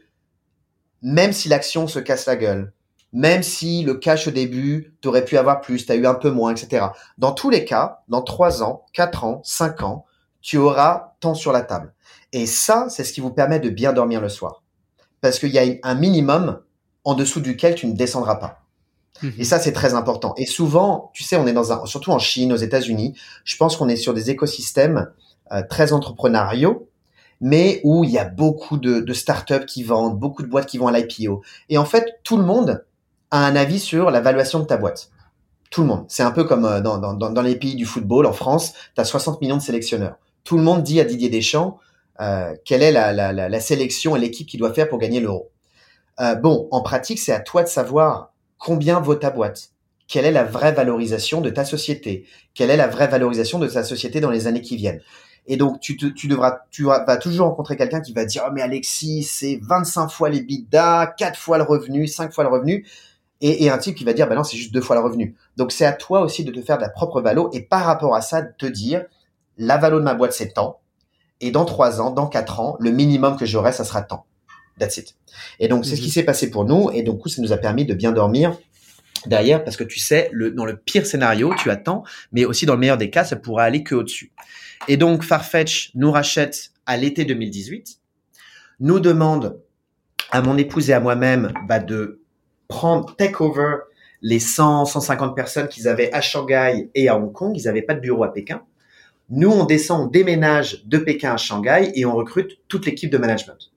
même 1.01 1.33
si 1.33 1.49
l'action 1.49 1.87
se 1.87 1.99
casse 1.99 2.25
la 2.25 2.35
gueule, 2.35 2.73
même 3.13 3.41
si 3.41 3.83
le 3.83 3.95
cash 3.95 4.27
au 4.27 4.31
début, 4.31 4.95
tu 5.01 5.07
aurais 5.07 5.25
pu 5.25 5.37
avoir 5.37 5.61
plus, 5.61 5.85
tu 5.85 5.91
as 5.91 5.95
eu 5.95 6.05
un 6.05 6.13
peu 6.13 6.29
moins, 6.29 6.53
etc. 6.53 6.87
Dans 7.17 7.31
tous 7.31 7.49
les 7.49 7.65
cas, 7.65 8.03
dans 8.09 8.21
trois 8.21 8.63
ans, 8.63 8.85
quatre 8.93 9.23
ans, 9.23 9.41
cinq 9.43 9.81
ans, 9.81 10.05
tu 10.41 10.57
auras 10.57 11.13
tant 11.19 11.33
sur 11.33 11.51
la 11.51 11.61
table. 11.61 11.93
Et 12.33 12.45
ça, 12.45 12.87
c'est 12.89 13.03
ce 13.03 13.13
qui 13.13 13.21
vous 13.21 13.31
permet 13.31 13.59
de 13.59 13.69
bien 13.69 13.93
dormir 13.93 14.21
le 14.21 14.29
soir. 14.29 14.63
Parce 15.21 15.39
qu'il 15.39 15.49
y 15.49 15.59
a 15.59 15.65
un 15.83 15.95
minimum 15.95 16.61
en 17.03 17.15
dessous 17.15 17.39
duquel 17.39 17.75
tu 17.75 17.87
ne 17.87 17.93
descendras 17.93 18.35
pas. 18.35 18.66
Et 19.23 19.27
mhm. 19.27 19.43
ça, 19.43 19.59
c'est 19.59 19.71
très 19.71 19.93
important. 19.93 20.33
Et 20.37 20.45
souvent, 20.45 21.11
tu 21.13 21.23
sais, 21.23 21.35
on 21.35 21.47
est 21.47 21.53
dans 21.53 21.71
un, 21.71 21.85
surtout 21.85 22.11
en 22.11 22.19
Chine, 22.19 22.53
aux 22.53 22.57
États-Unis, 22.57 23.13
je 23.43 23.57
pense 23.57 23.77
qu'on 23.77 23.89
est 23.89 23.95
sur 23.95 24.13
des 24.13 24.29
écosystèmes 24.29 25.09
euh, 25.51 25.61
très 25.67 25.93
entrepreneuriaux, 25.93 26.89
mais 27.39 27.81
où 27.83 28.03
il 28.03 28.11
y 28.11 28.17
a 28.17 28.25
beaucoup 28.25 28.77
de, 28.77 28.99
de 28.99 29.13
startups 29.13 29.65
qui 29.65 29.83
vendent, 29.83 30.19
beaucoup 30.19 30.43
de 30.43 30.47
boîtes 30.47 30.65
qui 30.65 30.77
vont 30.77 30.87
à 30.87 30.91
l'IPO. 30.91 31.41
Et 31.69 31.77
en 31.77 31.85
fait, 31.85 32.19
tout 32.23 32.37
le 32.37 32.43
monde 32.43 32.83
a 33.31 33.45
un 33.45 33.55
avis 33.55 33.79
sur 33.79 34.11
la 34.11 34.21
valuation 34.21 34.59
de 34.59 34.65
ta 34.65 34.77
boîte. 34.77 35.09
Tout 35.69 35.81
le 35.81 35.87
monde. 35.87 36.05
C'est 36.07 36.23
un 36.23 36.31
peu 36.31 36.43
comme 36.43 36.65
euh, 36.65 36.81
dans, 36.81 36.97
dans, 36.97 37.41
les 37.41 37.55
pays 37.55 37.75
du 37.75 37.85
football. 37.85 38.25
En 38.25 38.33
France, 38.33 38.73
tu 38.95 39.01
as 39.01 39.05
60 39.05 39.41
millions 39.41 39.57
de 39.57 39.61
sélectionneurs. 39.61 40.17
Tout 40.43 40.57
le 40.57 40.63
monde 40.63 40.83
dit 40.83 40.99
à 40.99 41.03
Didier 41.03 41.29
Deschamps 41.29 41.79
euh, 42.19 42.55
quelle 42.65 42.81
est 42.81 42.91
la, 42.91 43.13
la, 43.13 43.31
la, 43.31 43.59
sélection 43.59 44.15
et 44.15 44.19
l'équipe 44.19 44.47
qu'il 44.47 44.59
doit 44.59 44.73
faire 44.73 44.89
pour 44.89 44.97
gagner 44.97 45.19
l'euro. 45.19 45.51
Bon, 46.41 46.67
en 46.71 46.81
pratique, 46.81 47.19
c'est 47.19 47.31
à 47.31 47.39
toi 47.39 47.61
de 47.61 47.67
savoir 47.67 48.31
combien 48.57 48.99
vaut 48.99 49.15
ta 49.15 49.29
boîte? 49.29 49.71
Quelle 50.07 50.25
est 50.25 50.31
la 50.31 50.43
vraie 50.43 50.71
valorisation 50.71 51.41
de 51.41 51.49
ta 51.49 51.65
société? 51.65 52.25
Quelle 52.53 52.69
est 52.69 52.77
la 52.77 52.87
vraie 52.87 53.07
valorisation 53.07 53.59
de 53.59 53.67
ta 53.67 53.83
société 53.83 54.21
dans 54.21 54.31
les 54.31 54.47
années 54.47 54.61
qui 54.61 54.77
viennent? 54.77 55.01
Et 55.47 55.55
donc, 55.55 55.79
tu, 55.79 55.95
devras, 55.95 56.59
tu 56.71 56.83
vas 56.83 57.17
toujours 57.17 57.47
rencontrer 57.47 57.77
quelqu'un 57.77 58.01
qui 58.01 58.11
va 58.13 58.25
dire, 58.25 58.43
oh, 58.45 58.51
mais 58.53 58.61
Alexis, 58.61 59.23
c'est 59.23 59.59
25 59.61 60.09
fois 60.09 60.29
les 60.29 60.41
bidas, 60.41 61.07
4 61.17 61.39
fois 61.39 61.57
le 61.57 61.63
revenu, 61.63 62.05
5 62.05 62.33
fois 62.33 62.43
le 62.43 62.49
revenu. 62.49 62.85
Et, 63.39 63.69
un 63.69 63.77
type 63.77 63.95
qui 63.95 64.03
va 64.03 64.13
dire, 64.13 64.27
ben 64.27 64.35
non, 64.35 64.43
c'est 64.43 64.57
juste 64.57 64.73
deux 64.73 64.81
fois 64.81 64.95
le 64.95 65.01
revenu. 65.01 65.35
Donc, 65.55 65.71
c'est 65.71 65.85
à 65.85 65.93
toi 65.93 66.21
aussi 66.21 66.43
de 66.43 66.51
te 66.51 66.61
faire 66.61 66.77
de 66.77 66.81
la 66.81 66.89
propre 66.89 67.21
valo 67.21 67.49
et 67.53 67.61
par 67.61 67.85
rapport 67.85 68.15
à 68.15 68.21
ça, 68.21 68.41
de 68.41 68.51
te 68.57 68.65
dire, 68.65 69.05
la 69.57 69.77
valo 69.77 69.99
de 69.99 70.03
ma 70.03 70.15
boîte, 70.15 70.33
c'est 70.33 70.53
tant. 70.53 70.79
Et 71.39 71.51
dans 71.51 71.65
trois 71.65 72.01
ans, 72.01 72.09
dans 72.11 72.27
quatre 72.27 72.59
ans, 72.59 72.75
le 72.79 72.91
minimum 72.91 73.37
que 73.37 73.45
j'aurai, 73.45 73.71
ça 73.71 73.83
sera 73.83 74.01
tant. 74.01 74.25
That's 74.79 74.97
it. 74.97 75.15
Et 75.59 75.67
donc, 75.67 75.85
c'est 75.85 75.95
ce 75.95 76.01
qui 76.01 76.07
mhm. 76.07 76.13
s'est 76.13 76.23
passé 76.23 76.49
pour 76.49 76.65
nous. 76.65 76.89
Et 76.91 77.03
donc, 77.03 77.27
ça 77.27 77.41
nous 77.41 77.51
a 77.51 77.57
permis 77.57 77.85
de 77.85 77.93
bien 77.93 78.11
dormir 78.11 78.57
derrière 79.25 79.63
parce 79.63 79.77
que 79.77 79.83
tu 79.83 79.99
sais, 79.99 80.29
le, 80.31 80.51
dans 80.51 80.65
le 80.65 80.77
pire 80.77 81.05
scénario, 81.05 81.53
tu 81.57 81.69
attends, 81.69 82.03
mais 82.31 82.45
aussi 82.45 82.65
dans 82.65 82.73
le 82.73 82.79
meilleur 82.79 82.97
des 82.97 83.09
cas, 83.09 83.23
ça 83.23 83.35
pourrait 83.35 83.65
aller 83.65 83.83
que 83.83 83.95
au-dessus. 83.95 84.31
Et 84.87 84.97
donc, 84.97 85.23
Farfetch 85.23 85.91
nous 85.95 86.11
rachète 86.11 86.71
à 86.85 86.97
l'été 86.97 87.25
2018, 87.25 87.99
nous 88.79 88.99
demande 88.99 89.59
à 90.31 90.41
mon 90.41 90.57
épouse 90.57 90.89
et 90.89 90.93
à 90.93 90.99
moi-même 90.99 91.53
bah, 91.67 91.79
de 91.79 92.21
prendre, 92.67 93.15
take 93.15 93.41
over 93.41 93.77
les 94.21 94.39
100, 94.39 94.85
150 94.85 95.35
personnes 95.35 95.67
qu'ils 95.67 95.87
avaient 95.87 96.11
à 96.13 96.21
Shanghai 96.21 96.89
et 96.95 97.09
à 97.09 97.17
Hong 97.17 97.31
Kong. 97.31 97.55
Ils 97.55 97.65
n'avaient 97.65 97.81
pas 97.81 97.93
de 97.93 97.99
bureau 97.99 98.23
à 98.23 98.33
Pékin. 98.33 98.61
Nous, 99.29 99.49
on 99.49 99.65
descend, 99.65 100.07
on 100.07 100.07
déménage 100.07 100.85
de 100.85 100.97
Pékin 100.97 101.33
à 101.33 101.37
Shanghai 101.37 101.91
et 101.95 102.05
on 102.05 102.15
recrute 102.15 102.59
toute 102.67 102.85
l'équipe 102.85 103.09
de 103.09 103.17
management 103.17 103.71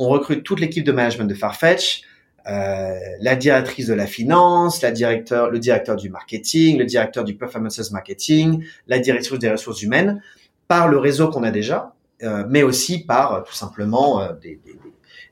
on 0.00 0.08
recrute 0.08 0.42
toute 0.42 0.60
l'équipe 0.60 0.82
de 0.82 0.92
management 0.92 1.26
de 1.26 1.34
Farfetch, 1.34 2.02
euh, 2.48 2.94
la 3.20 3.36
directrice 3.36 3.86
de 3.86 3.92
la 3.92 4.06
finance, 4.06 4.82
le 4.82 5.58
directeur 5.58 5.96
du 5.96 6.08
marketing, 6.08 6.78
le 6.78 6.86
directeur 6.86 7.22
du 7.22 7.36
performances 7.36 7.90
marketing, 7.92 8.64
la 8.88 8.98
directrice 8.98 9.38
des 9.38 9.50
ressources 9.50 9.82
humaines, 9.82 10.22
par 10.68 10.88
le 10.88 10.96
réseau 10.96 11.28
qu'on 11.28 11.42
a 11.42 11.50
déjà, 11.50 11.94
euh, 12.22 12.44
mais 12.48 12.62
aussi 12.62 13.04
par 13.04 13.34
euh, 13.34 13.40
tout 13.42 13.52
simplement 13.52 14.26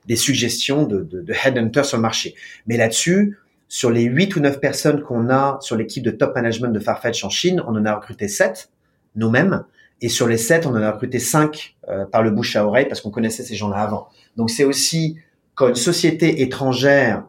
des, 0.05 0.15
suggestions 0.15 0.85
de, 0.85 1.01
de, 1.01 1.21
de 1.21 1.33
headhunters 1.33 1.85
sur 1.85 1.97
le 1.97 2.03
marché. 2.03 2.35
Mais 2.67 2.77
là-dessus, 2.77 3.39
sur 3.67 3.89
les 3.89 4.03
8 4.03 4.35
ou 4.35 4.39
9 4.39 4.59
personnes 4.59 5.01
qu'on 5.01 5.31
a 5.31 5.57
sur 5.61 5.77
l'équipe 5.77 6.03
de 6.03 6.11
top 6.11 6.35
management 6.35 6.69
de 6.69 6.79
Farfetch 6.79 7.23
en 7.23 7.29
Chine, 7.31 7.63
on 7.65 7.75
en 7.75 7.85
a 7.85 7.95
recruté 7.95 8.27
7 8.27 8.69
nous-mêmes. 9.15 9.63
Et 10.01 10.09
sur 10.09 10.27
les 10.27 10.37
7, 10.37 10.65
on 10.65 10.71
en 10.71 10.81
a 10.81 10.91
recruté 10.91 11.19
5 11.19 11.75
par 12.11 12.23
le 12.23 12.31
bouche 12.31 12.55
à 12.55 12.65
oreille 12.65 12.87
parce 12.87 13.01
qu'on 13.01 13.09
connaissait 13.09 13.43
ces 13.43 13.55
gens-là 13.55 13.77
avant. 13.77 14.07
Donc 14.37 14.49
c'est 14.49 14.63
aussi 14.63 15.17
quand 15.55 15.67
une 15.67 15.75
société 15.75 16.41
étrangère 16.41 17.25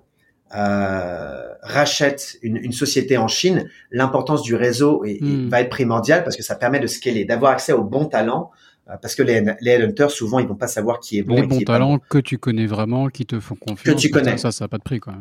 euh, 0.54 1.48
rachète 1.62 2.38
une, 2.42 2.72
société 2.72 3.16
en 3.16 3.28
Chine, 3.28 3.68
l'importance 3.90 4.42
du 4.42 4.54
réseau 4.54 5.04
hmm. 5.04 5.48
va 5.48 5.60
être 5.60 5.70
primordiale 5.70 6.24
parce 6.24 6.36
que 6.36 6.42
ça 6.42 6.56
permet 6.56 6.80
de 6.80 6.86
scaler, 6.86 7.24
d'avoir 7.24 7.52
accès 7.52 7.72
aux 7.72 7.84
bons 7.84 8.06
talents. 8.06 8.50
Euh, 8.88 8.94
parce 9.00 9.14
que 9.14 9.22
les, 9.22 9.44
les 9.60 9.70
headhunters, 9.72 10.10
souvent, 10.10 10.38
ils 10.38 10.48
vont 10.48 10.56
pas 10.56 10.66
savoir 10.66 10.98
qui 10.98 11.18
est 11.18 11.22
bon. 11.22 11.36
Les 11.36 11.46
bons 11.46 11.60
talents 11.60 11.98
que 11.98 12.18
tu 12.18 12.38
connais 12.38 12.66
vraiment, 12.66 13.08
qui 13.08 13.26
te 13.26 13.38
font 13.38 13.54
confiance. 13.54 13.96
Que 13.96 14.00
tu 14.00 14.10
connais. 14.10 14.38
Ça, 14.38 14.50
ça 14.50 14.64
n'a 14.64 14.68
pas 14.68 14.78
de 14.78 14.82
prix, 14.82 14.98
quoi. 14.98 15.14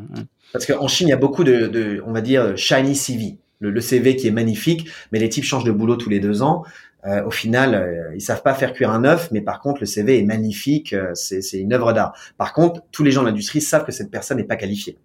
Parce 0.53 0.65
qu'en 0.65 0.87
Chine, 0.87 1.07
il 1.07 1.11
y 1.11 1.13
a 1.13 1.17
beaucoup 1.17 1.43
de, 1.43 2.03
on 2.07 2.11
va 2.11 2.21
dire, 2.21 2.57
shiny 2.57 2.95
CV. 2.95 3.37
Le, 3.59 3.71
le, 3.71 3.81
CV 3.81 4.15
qui 4.15 4.25
est 4.25 4.31
magnifique, 4.31 4.87
mais 5.11 5.19
les 5.19 5.27
types 5.27 5.43
changent 5.43 5.65
de 5.65 5.71
boulot 5.71 5.97
tous 5.97 6.09
les 6.09 6.21
deux 6.21 6.41
ans. 6.41 6.63
Euh, 7.05 7.23
au 7.23 7.31
final, 7.31 7.75
euh, 7.75 8.13
ils 8.15 8.21
savent 8.21 8.43
pas 8.43 8.53
faire 8.53 8.73
cuire 8.73 8.91
un 8.91 9.05
œuf, 9.05 9.29
mais 9.31 9.41
par 9.41 9.61
contre, 9.61 9.79
le 9.79 9.85
CV 9.85 10.19
est 10.19 10.23
magnifique, 10.23 10.93
euh, 10.93 11.11
c'est 11.13 11.57
une 11.57 11.73
œuvre 11.73 11.93
d'art. 11.93 12.13
Par 12.37 12.53
contre, 12.53 12.81
tous 12.91 13.03
les 13.03 13.11
gens 13.11 13.21
de 13.21 13.27
l'industrie 13.27 13.61
savent 13.61 13.85
que 13.85 13.91
cette 13.91 14.11
personne 14.11 14.37
n'est 14.37 14.43
pas 14.43 14.57
qualifiée. 14.57 14.97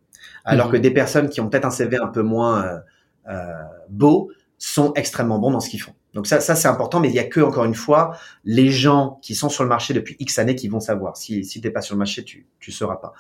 Alors 0.45 0.67
mhm. 0.67 0.73
que 0.73 0.77
des 0.79 0.91
personnes 0.91 1.29
qui 1.29 1.41
ont 1.41 1.49
peut-être 1.49 1.65
un 1.65 1.71
CV 1.71 1.97
un 1.97 2.09
peu 2.09 2.23
moins 2.23 2.83
euh, 3.29 3.63
beau 3.89 4.31
sont 4.59 4.93
extrêmement 4.95 5.39
bons 5.39 5.51
dans 5.51 5.61
ce 5.61 5.69
qu'ils 5.69 5.81
font. 5.81 5.95
Donc 6.15 6.27
ça, 6.27 6.41
ça 6.41 6.55
c'est 6.55 6.69
important, 6.69 7.01
mais 7.01 7.09
il 7.09 7.15
y 7.15 7.19
a 7.19 7.25
que 7.25 7.41
encore 7.41 7.65
une 7.65 7.75
fois 7.75 8.17
les 8.45 8.71
gens 8.71 9.19
qui 9.21 9.35
sont 9.35 9.49
sur 9.49 9.63
le 9.63 9.69
marché 9.69 9.95
depuis 9.95 10.17
X 10.21 10.39
années 10.39 10.55
qui 10.55 10.69
vont 10.69 10.81
savoir. 10.81 11.17
Si 11.17 11.45
si 11.45 11.61
t'es 11.61 11.71
pas 11.71 11.81
sur 11.81 11.95
le 11.95 11.99
marché, 11.99 12.25
tu 12.25 12.47
tu 12.61 12.71
sauras 12.71 12.97
pas. 12.97 13.15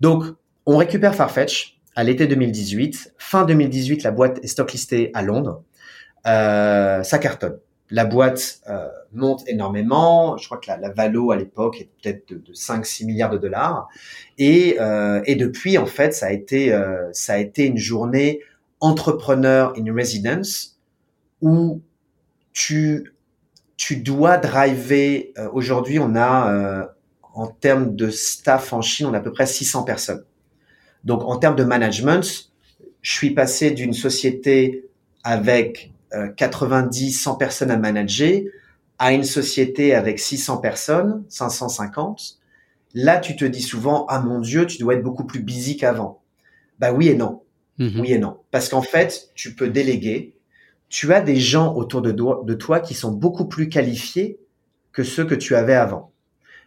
Donc 0.00 0.24
on 0.66 0.76
récupère 0.76 1.14
Farfetch 1.14 1.80
à 1.96 2.04
l'été 2.04 2.26
2018. 2.26 3.14
Fin 3.18 3.44
2018, 3.44 4.02
la 4.04 4.10
boîte 4.10 4.38
est 4.42 4.46
stocklistée 4.46 5.10
à 5.14 5.22
Londres. 5.22 5.62
Euh, 6.26 7.02
ça 7.02 7.18
cartonne. 7.18 7.58
La 7.90 8.04
boîte 8.04 8.60
euh, 8.68 8.88
monte 9.12 9.42
énormément. 9.48 10.36
Je 10.36 10.46
crois 10.46 10.58
que 10.58 10.68
la, 10.68 10.76
la 10.76 10.90
valo 10.90 11.32
à 11.32 11.36
l'époque 11.36 11.80
est 11.80 11.90
peut-être 12.00 12.28
de, 12.32 12.38
de 12.38 12.52
5-6 12.52 13.04
milliards 13.04 13.30
de 13.30 13.38
dollars. 13.38 13.88
Et, 14.38 14.76
euh, 14.80 15.22
et 15.26 15.34
depuis, 15.34 15.76
en 15.78 15.86
fait, 15.86 16.14
ça 16.14 16.26
a 16.26 16.30
été 16.30 16.72
euh, 16.72 17.08
ça 17.12 17.34
a 17.34 17.38
été 17.38 17.66
une 17.66 17.78
journée 17.78 18.40
entrepreneur 18.80 19.72
in 19.76 19.92
residence 19.94 20.78
où 21.40 21.82
tu 22.52 23.12
tu 23.76 23.96
dois 23.96 24.36
driver. 24.36 25.32
Euh, 25.38 25.48
aujourd'hui, 25.52 25.98
on 25.98 26.14
a 26.14 26.52
euh, 26.52 26.86
en 27.32 27.46
termes 27.46 27.96
de 27.96 28.10
staff 28.10 28.74
en 28.74 28.82
Chine, 28.82 29.06
on 29.06 29.14
a 29.14 29.18
à 29.18 29.20
peu 29.20 29.32
près 29.32 29.46
600 29.46 29.84
personnes. 29.84 30.22
Donc, 31.04 31.22
en 31.24 31.38
termes 31.38 31.56
de 31.56 31.64
management, 31.64 32.50
je 33.00 33.10
suis 33.10 33.30
passé 33.30 33.70
d'une 33.70 33.94
société 33.94 34.84
avec 35.24 35.92
90, 36.36 37.12
100 37.12 37.36
personnes 37.36 37.70
à 37.70 37.76
manager 37.76 38.42
à 38.98 39.12
une 39.12 39.24
société 39.24 39.94
avec 39.94 40.18
600 40.18 40.58
personnes, 40.58 41.24
550. 41.28 42.38
Là, 42.94 43.18
tu 43.18 43.36
te 43.36 43.44
dis 43.44 43.62
souvent, 43.62 44.06
ah 44.08 44.20
mon 44.20 44.40
Dieu, 44.40 44.66
tu 44.66 44.78
dois 44.78 44.94
être 44.94 45.02
beaucoup 45.02 45.24
plus 45.24 45.40
busy 45.40 45.76
qu'avant. 45.76 46.22
Bah 46.78 46.92
oui 46.92 47.08
et 47.08 47.14
non. 47.14 47.42
Mhm. 47.78 48.00
Oui 48.00 48.12
et 48.12 48.18
non. 48.18 48.38
Parce 48.50 48.68
qu'en 48.68 48.82
fait, 48.82 49.30
tu 49.34 49.54
peux 49.54 49.68
déléguer. 49.68 50.34
Tu 50.88 51.12
as 51.14 51.20
des 51.20 51.36
gens 51.36 51.74
autour 51.76 52.02
de, 52.02 52.12
do- 52.12 52.42
de 52.44 52.54
toi 52.54 52.80
qui 52.80 52.94
sont 52.94 53.12
beaucoup 53.12 53.46
plus 53.46 53.68
qualifiés 53.68 54.38
que 54.92 55.04
ceux 55.04 55.24
que 55.24 55.34
tu 55.36 55.54
avais 55.54 55.74
avant. 55.74 56.12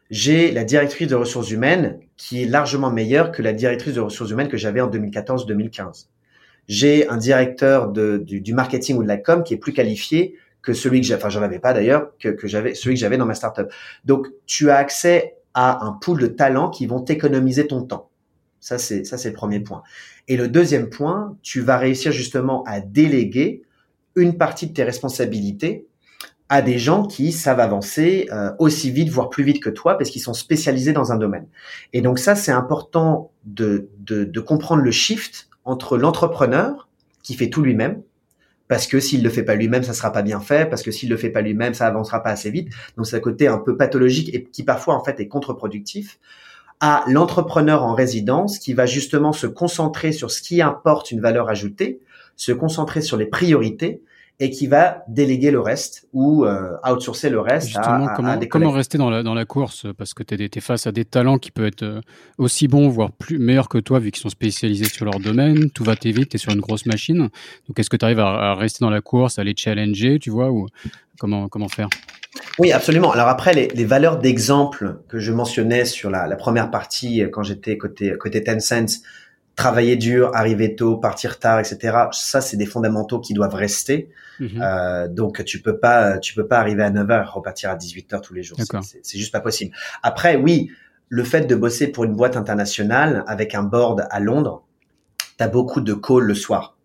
J'ai 0.10 0.52
la 0.52 0.64
directrice 0.64 1.08
de 1.08 1.16
ressources 1.16 1.52
humaines 1.52 2.00
qui 2.18 2.44
est 2.44 2.46
largement 2.46 2.92
meilleure 2.92 3.32
que 3.32 3.42
la 3.42 3.54
directrice 3.54 3.96
de 3.96 4.02
ressources 4.02 4.32
humaines 4.32 4.48
que 4.50 4.58
j'avais 4.58 4.82
en 4.82 4.88
2014-2015. 4.88 6.10
J'ai 6.68 7.08
un 7.10 7.18
directeur 7.18 7.92
de, 7.92 8.18
du, 8.18 8.42
du 8.42 8.54
marketing 8.54 8.98
ou 8.98 9.04
de 9.04 9.08
la 9.08 9.18
com 9.18 9.44
qui 9.44 9.54
est 9.54 9.58
plus 9.58 9.74
qualifié 9.74 10.36
que 10.62 10.74
celui 10.74 11.02
que 11.02 11.08
j'ai, 11.08 11.16
enfin 11.16 11.30
j'en 11.30 11.42
avais 11.42 11.60
pas 11.60 11.74
d'ailleurs, 11.74 12.12
que, 12.20 12.30
que 12.30 12.48
j'avais, 12.48 12.74
celui 12.74 12.96
que 12.96 13.00
j'avais 13.02 13.18
dans 13.18 13.26
ma 13.26 13.36
startup. 13.36 13.72
Donc 14.06 14.28
tu 14.46 14.70
as 14.70 14.78
accès 14.78 15.36
à 15.54 15.86
un 15.86 15.92
pool 15.92 16.20
de 16.22 16.28
talents 16.28 16.70
qui 16.70 16.86
vont 16.88 17.02
t'économiser 17.02 17.68
ton 17.68 17.84
temps. 17.84 18.10
Ça 18.60 18.78
c'est 18.78 19.04
ça 19.04 19.18
c'est 19.18 19.30
le 19.30 19.36
premier 19.36 19.60
point. 19.60 19.84
Et 20.30 20.38
le 20.38 20.48
deuxième 20.48 20.90
point, 20.90 21.38
tu 21.42 21.60
vas 21.60 21.78
réussir 21.78 22.14
justement 22.14 22.64
à 22.64 22.80
déléguer 22.80 23.64
une 24.16 24.38
partie 24.38 24.68
de 24.68 24.74
tes 24.74 24.84
responsabilités 24.84 25.86
à 26.50 26.62
des 26.62 26.78
gens 26.78 27.08
qui 27.08 27.32
savent 27.32 27.60
avancer 27.60 28.28
euh, 28.32 28.52
aussi 28.60 28.92
vite, 28.92 29.10
voire 29.10 29.30
plus 29.30 29.44
vite 29.44 29.62
que 29.62 29.70
toi, 29.70 29.98
parce 29.98 30.10
qu'ils 30.12 30.22
sont 30.22 30.34
spécialisés 30.34 30.94
dans 30.94 31.12
un 31.12 31.18
domaine. 31.18 31.48
Et 31.94 32.02
donc 32.02 32.20
ça, 32.20 32.36
c'est 32.36 32.52
important 32.52 33.32
de, 33.46 33.90
de, 34.00 34.24
de 34.24 34.40
comprendre 34.40 34.84
le 34.84 34.92
shift 34.92 35.50
entre 35.66 35.98
l'entrepreneur 35.98 36.88
qui 37.22 37.36
fait 37.36 37.50
tout 37.50 37.62
lui-même, 37.62 38.02
parce 38.68 38.88
que 38.88 39.00
s'il 39.00 39.24
le 39.24 39.30
fait 39.30 39.44
pas 39.44 39.56
lui-même, 39.56 39.84
ça 39.84 39.94
sera 39.94 40.12
pas 40.12 40.22
bien 40.22 40.40
fait, 40.40 40.70
parce 40.70 40.82
que 40.82 40.92
s'il 40.92 41.10
le 41.10 41.18
fait 41.18 41.30
pas 41.30 41.42
lui-même, 41.42 41.74
ça 41.74 41.88
avancera 41.88 42.24
pas 42.24 42.32
assez 42.32 42.50
vite. 42.50 42.70
Donc 42.98 43.06
c'est 43.08 43.18
un 43.18 43.22
côté 43.22 43.48
un 43.48 43.58
peu 43.58 43.78
pathologique 43.78 44.34
et 44.34 44.44
qui 44.44 44.64
parfois 44.64 44.96
en 44.96 45.04
fait 45.04 45.20
est 45.20 45.28
contre-productif 45.28 46.20
à 46.80 47.04
l'entrepreneur 47.08 47.84
en 47.84 47.94
résidence 47.94 48.60
qui 48.60 48.74
va 48.74 48.86
justement 48.86 49.32
se 49.32 49.48
concentrer 49.48 50.12
sur 50.12 50.32
ce 50.32 50.42
qui 50.42 50.62
importe 50.62 51.12
une 51.12 51.22
valeur 51.22 51.50
ajoutée, 51.50 52.02
se 52.36 52.52
concentrer 52.52 53.02
sur 53.02 53.16
les 53.16 53.26
priorités 53.26 54.02
et 54.40 54.50
qui 54.50 54.68
va 54.68 55.04
déléguer 55.08 55.52
le 55.52 55.60
reste 55.62 56.08
ou 56.12 56.46
euh, 56.46 56.72
outsourcer 56.90 57.30
le 57.30 57.40
reste 57.40 57.68
Justement, 57.68 58.08
à, 58.08 58.12
à- 58.12 58.16
comment, 58.16 58.32
à 58.32 58.38
des 58.38 58.48
comment 58.50 58.66
collègues. 58.66 58.78
rester 58.78 58.98
dans 58.98 59.10
la, 59.10 59.24
dans 59.24 59.34
la 59.34 59.46
course? 59.46 59.86
Parce 59.98 60.14
que 60.14 60.24
tu 60.24 60.36
es, 60.36 60.60
face 60.60 60.88
à 60.88 60.92
des 60.92 61.06
talents 61.06 61.38
qui 61.38 61.52
peuvent 61.52 61.68
être 61.68 61.84
euh, 61.84 62.02
aussi 62.38 62.68
bons, 62.68 62.90
voire 62.90 63.12
plus 63.12 63.38
meilleurs 63.40 63.70
que 63.70 63.78
toi, 63.78 64.00
vu 64.00 64.12
qu'ils 64.12 64.22
sont 64.22 64.30
spécialisés 64.30 64.86
sur 64.86 65.06
leur 65.06 65.20
domaine. 65.20 65.70
Tout 65.72 65.84
va 65.84 65.94
vite, 66.04 66.30
tu 66.30 66.36
es 66.36 66.40
sur 66.40 66.52
une 66.52 66.60
grosse 66.62 66.86
machine. 66.86 67.30
Donc, 67.68 67.78
est-ce 67.80 67.90
que 67.90 67.96
tu 67.98 68.04
arrives 68.06 68.20
à, 68.20 68.52
à 68.52 68.56
rester 68.56 68.80
dans 68.82 68.90
la 68.90 69.02
course, 69.02 69.40
à 69.40 69.44
les 69.44 69.54
challenger, 69.56 70.20
tu 70.20 70.30
vois, 70.30 70.52
ou 70.52 70.68
comment, 71.20 71.48
comment 71.48 71.70
faire? 71.70 71.88
Oui, 72.60 72.72
absolument. 72.72 73.12
Alors 73.12 73.28
après, 73.28 73.54
les, 73.54 73.68
les 73.70 73.86
valeurs 73.86 74.18
d'exemple 74.18 74.98
que 75.08 75.20
je 75.20 75.32
mentionnais 75.32 75.86
sur 75.86 76.10
la, 76.10 76.28
la 76.28 76.36
première 76.36 76.72
partie 76.72 77.24
euh, 77.24 77.30
quand 77.30 77.44
j'étais 77.44 77.78
côté 77.78 78.16
côté 78.20 78.44
Tencent, 78.44 79.02
travailler 79.56 79.96
dur, 79.96 80.32
arriver 80.34 80.76
tôt, 80.76 80.98
partir 80.98 81.40
tard, 81.40 81.60
etc. 81.60 82.08
Ça, 82.12 82.42
c'est 82.42 82.58
des 82.58 82.66
fondamentaux 82.66 83.20
qui 83.20 83.34
doivent 83.34 83.54
rester. 83.56 84.10
Mhm. 84.40 84.62
Euh, 84.62 85.08
donc 85.08 85.44
tu 85.46 85.62
peux 85.62 85.78
pas 85.78 86.18
tu 86.18 86.34
peux 86.34 86.48
pas 86.48 86.60
arriver 86.60 86.84
à 86.84 86.90
9h 86.90 87.26
repartir 87.32 87.70
à 87.70 87.76
18h 87.76 88.22
tous 88.22 88.34
les 88.34 88.42
jours. 88.44 88.58
C'est- 88.82 89.18
juste 89.18 89.32
pas 89.32 89.42
possible. 89.42 89.76
Après, 90.02 90.36
oui, 90.36 90.72
le 91.10 91.24
fait 91.24 91.42
de 91.42 91.56
bosser 91.56 91.88
pour 91.88 92.04
une 92.06 92.16
boîte 92.16 92.36
internationale 92.36 93.24
avec 93.28 93.54
un 93.54 93.62
board 93.64 94.08
à 94.10 94.20
Londres, 94.20 94.64
tu 95.38 95.44
as 95.44 95.48
beaucoup 95.48 95.82
de 95.82 95.94
calls 95.94 96.24
le 96.24 96.34
soir. 96.36 96.76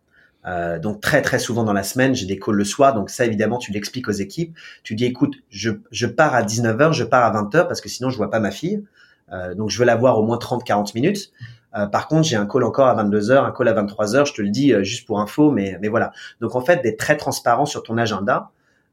Euh, 0.47 0.79
donc 0.79 1.01
très 1.01 1.21
très 1.21 1.39
souvent 1.39 1.65
dans 1.65 1.73
la 1.73 1.83
semaine, 1.83 2.15
j'ai 2.15 2.27
des 2.27 2.39
calls 2.39 2.55
le 2.55 2.65
soir. 2.65 2.95
Donc 2.95 3.09
ça 3.09 3.25
évidemment, 3.25 3.59
tu 3.59 3.73
l'expliques 3.73 4.09
aux 4.09 4.13
équipes. 4.13 4.55
Tu 4.83 4.95
dis 4.95 5.07
écoute, 5.07 5.35
je, 5.49 5.71
je 5.91 6.07
pars 6.07 6.35
à 6.35 6.43
19h, 6.43 6.93
je 6.93 7.05
pars 7.05 7.25
à 7.25 7.43
20h 7.43 7.67
parce 7.67 7.81
que 7.81 7.89
sinon 7.89 8.11
je 8.11 8.17
vois 8.19 8.31
pas 8.31 8.41
ma 8.41 8.51
fille. 8.51 8.85
Euh, 9.33 9.55
donc 9.55 9.71
je 9.71 9.79
veux 9.79 9.85
la 9.85 9.97
voir 9.97 10.19
au 10.19 10.23
moins 10.25 10.39
30-40 10.39 10.95
minutes. 10.95 11.33
Euh, 11.77 11.87
par 11.87 12.09
contre, 12.09 12.27
j'ai 12.27 12.37
un 12.37 12.47
call 12.47 12.65
encore 12.65 12.87
à 12.87 12.95
22h, 13.05 13.45
un 13.45 13.53
call 13.53 13.69
à 13.69 13.75
23h, 13.75 14.27
je 14.27 14.33
te 14.33 14.43
le 14.43 14.49
dis 14.51 14.73
euh, 14.73 14.83
juste 14.83 15.07
pour 15.07 15.21
info, 15.21 15.51
mais, 15.51 15.79
mais 15.83 15.89
voilà. 15.89 16.13
Donc 16.41 16.55
en 16.57 16.61
fait, 16.61 16.83
d'être 16.83 16.99
très 16.99 17.17
transparent 17.17 17.67
sur 17.67 17.83
ton 17.83 17.99
agenda. 17.99 18.51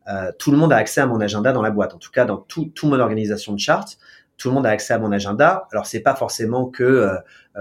Euh, 0.07 0.31
tout 0.38 0.51
le 0.51 0.57
monde 0.57 0.71
a 0.71 0.75
accès 0.77 1.01
à 1.01 1.07
mon 1.07 1.19
agenda 1.21 1.51
dans 1.51 1.61
la 1.63 1.71
boîte. 1.71 1.93
En 1.95 1.97
tout 1.97 2.11
cas, 2.11 2.25
dans 2.25 2.38
tout, 2.38 2.65
tout 2.75 2.88
mon 2.88 2.99
organisation 2.99 3.53
de 3.53 3.59
chart, 3.59 3.97
tout 4.38 4.49
le 4.49 4.53
monde 4.53 4.65
a 4.67 4.69
accès 4.69 4.93
à 4.93 4.99
mon 4.99 5.11
agenda. 5.13 5.67
Alors 5.71 5.85
c'est 5.85 6.01
pas 6.01 6.13
forcément 6.13 6.65
que 6.65 6.83
euh, 6.83 7.15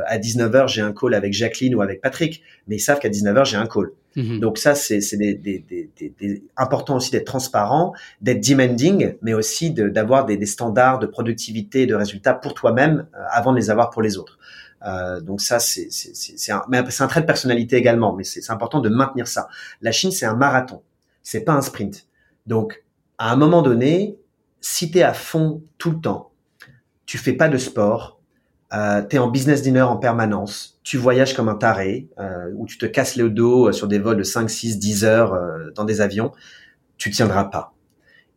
à 0.06 0.18
19h 0.18 0.66
j'ai 0.68 0.82
un 0.82 0.92
call 0.92 1.14
avec 1.14 1.32
Jacqueline 1.32 1.74
ou 1.76 1.80
avec 1.82 2.00
Patrick, 2.00 2.42
mais 2.66 2.76
ils 2.76 2.80
savent 2.80 2.98
qu'à 2.98 3.08
19h 3.08 3.44
j'ai 3.44 3.56
un 3.56 3.66
call. 3.66 3.92
Mhm. 4.16 4.40
Donc 4.40 4.58
ça, 4.58 4.74
c'est 4.74 4.98
des, 5.16 5.34
des, 5.34 5.58
des, 5.60 5.90
des- 5.96 6.12
des- 6.20 6.42
important 6.56 6.96
aussi 6.96 7.10
d'être 7.12 7.24
transparent, 7.26 7.94
d'être 8.20 8.46
demanding, 8.46 9.14
mais 9.22 9.34
aussi 9.34 9.70
de- 9.70 9.88
d'avoir 9.88 10.24
des, 10.26 10.36
des 10.36 10.46
standards 10.46 10.98
de 10.98 11.06
productivité 11.06 11.86
de 11.86 11.94
résultats 11.94 12.34
pour 12.34 12.54
toi-même 12.54 13.06
euh, 13.14 13.18
avant 13.30 13.52
de 13.52 13.56
les 13.56 13.70
avoir 13.70 13.90
pour 13.90 14.02
les 14.02 14.18
autres. 14.18 14.38
Euh, 14.84 15.20
donc 15.20 15.40
ça, 15.40 15.58
c'est 15.58 15.88
un, 16.50 16.62
un 16.70 17.06
trait 17.06 17.20
de 17.20 17.26
personnalité 17.26 17.76
également, 17.76 18.14
mais 18.14 18.24
c'est 18.24 18.40
c'est 18.40 18.52
important 18.52 18.80
de 18.80 18.88
maintenir 18.88 19.26
ça. 19.26 19.48
La 19.80 19.92
Chine, 19.92 20.10
c'est 20.10 20.26
un 20.26 20.36
marathon, 20.36 20.82
c'est 21.22 21.40
pas 21.40 21.52
un 21.52 21.62
sprint. 21.62 22.06
Donc 22.46 22.84
à 23.18 23.32
un 23.32 23.36
moment 23.36 23.62
donné, 23.62 24.18
si 24.60 24.90
tu 24.90 24.98
es 24.98 25.02
à 25.02 25.14
fond 25.14 25.62
tout 25.78 25.90
le 25.90 26.00
temps, 26.00 26.32
tu 27.06 27.18
fais 27.18 27.32
pas 27.32 27.48
de 27.48 27.58
sport, 27.58 28.20
euh, 28.72 29.02
tu 29.02 29.16
es 29.16 29.18
en 29.18 29.28
business 29.28 29.62
dinner 29.62 29.82
en 29.82 29.96
permanence, 29.96 30.80
tu 30.82 30.96
voyages 30.96 31.34
comme 31.34 31.48
un 31.48 31.54
taré, 31.54 32.08
euh, 32.18 32.50
ou 32.56 32.66
tu 32.66 32.78
te 32.78 32.86
casses 32.86 33.16
le 33.16 33.30
dos 33.30 33.68
euh, 33.68 33.72
sur 33.72 33.86
des 33.86 33.98
vols 33.98 34.16
de 34.16 34.22
5, 34.22 34.48
6, 34.48 34.78
10 34.78 35.04
heures 35.04 35.34
euh, 35.34 35.70
dans 35.74 35.84
des 35.84 36.00
avions, 36.00 36.32
tu 36.96 37.10
tiendras 37.10 37.44
pas. 37.44 37.74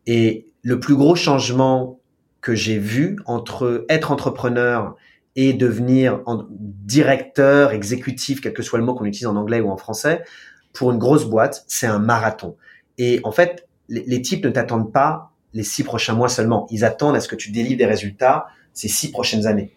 Et 0.06 0.46
le 0.62 0.78
plus 0.78 0.94
gros 0.94 1.14
changement 1.14 1.98
que 2.40 2.54
j'ai 2.54 2.78
vu 2.78 3.18
entre 3.26 3.84
être 3.88 4.12
entrepreneur 4.12 4.96
et 5.40 5.52
devenir 5.52 6.20
en- 6.26 6.46
directeur, 6.50 7.70
exécutif, 7.72 8.40
quel 8.40 8.52
que 8.52 8.62
soit 8.62 8.78
le 8.80 8.84
mot 8.84 8.94
qu'on 8.94 9.04
utilise 9.04 9.28
en 9.28 9.36
anglais 9.36 9.60
ou 9.60 9.70
en 9.70 9.76
français, 9.76 10.24
pour 10.72 10.90
une 10.90 10.98
grosse 10.98 11.26
boîte, 11.26 11.64
c'est 11.68 11.86
un 11.86 12.00
marathon. 12.00 12.56
Et 12.98 13.20
en 13.22 13.30
fait, 13.30 13.68
les, 13.88 14.02
les 14.04 14.20
types 14.20 14.44
ne 14.44 14.50
t'attendent 14.50 14.92
pas 14.92 15.30
les 15.54 15.62
six 15.62 15.84
prochains 15.84 16.14
mois 16.14 16.28
seulement. 16.28 16.66
Ils 16.70 16.84
attendent 16.84 17.14
à 17.16 17.20
ce 17.20 17.28
que 17.28 17.36
tu 17.36 17.52
délivres 17.52 17.78
des 17.78 17.86
résultats 17.86 18.46
ces 18.74 18.88
six 18.88 19.10
prochaines 19.12 19.46
années. 19.46 19.70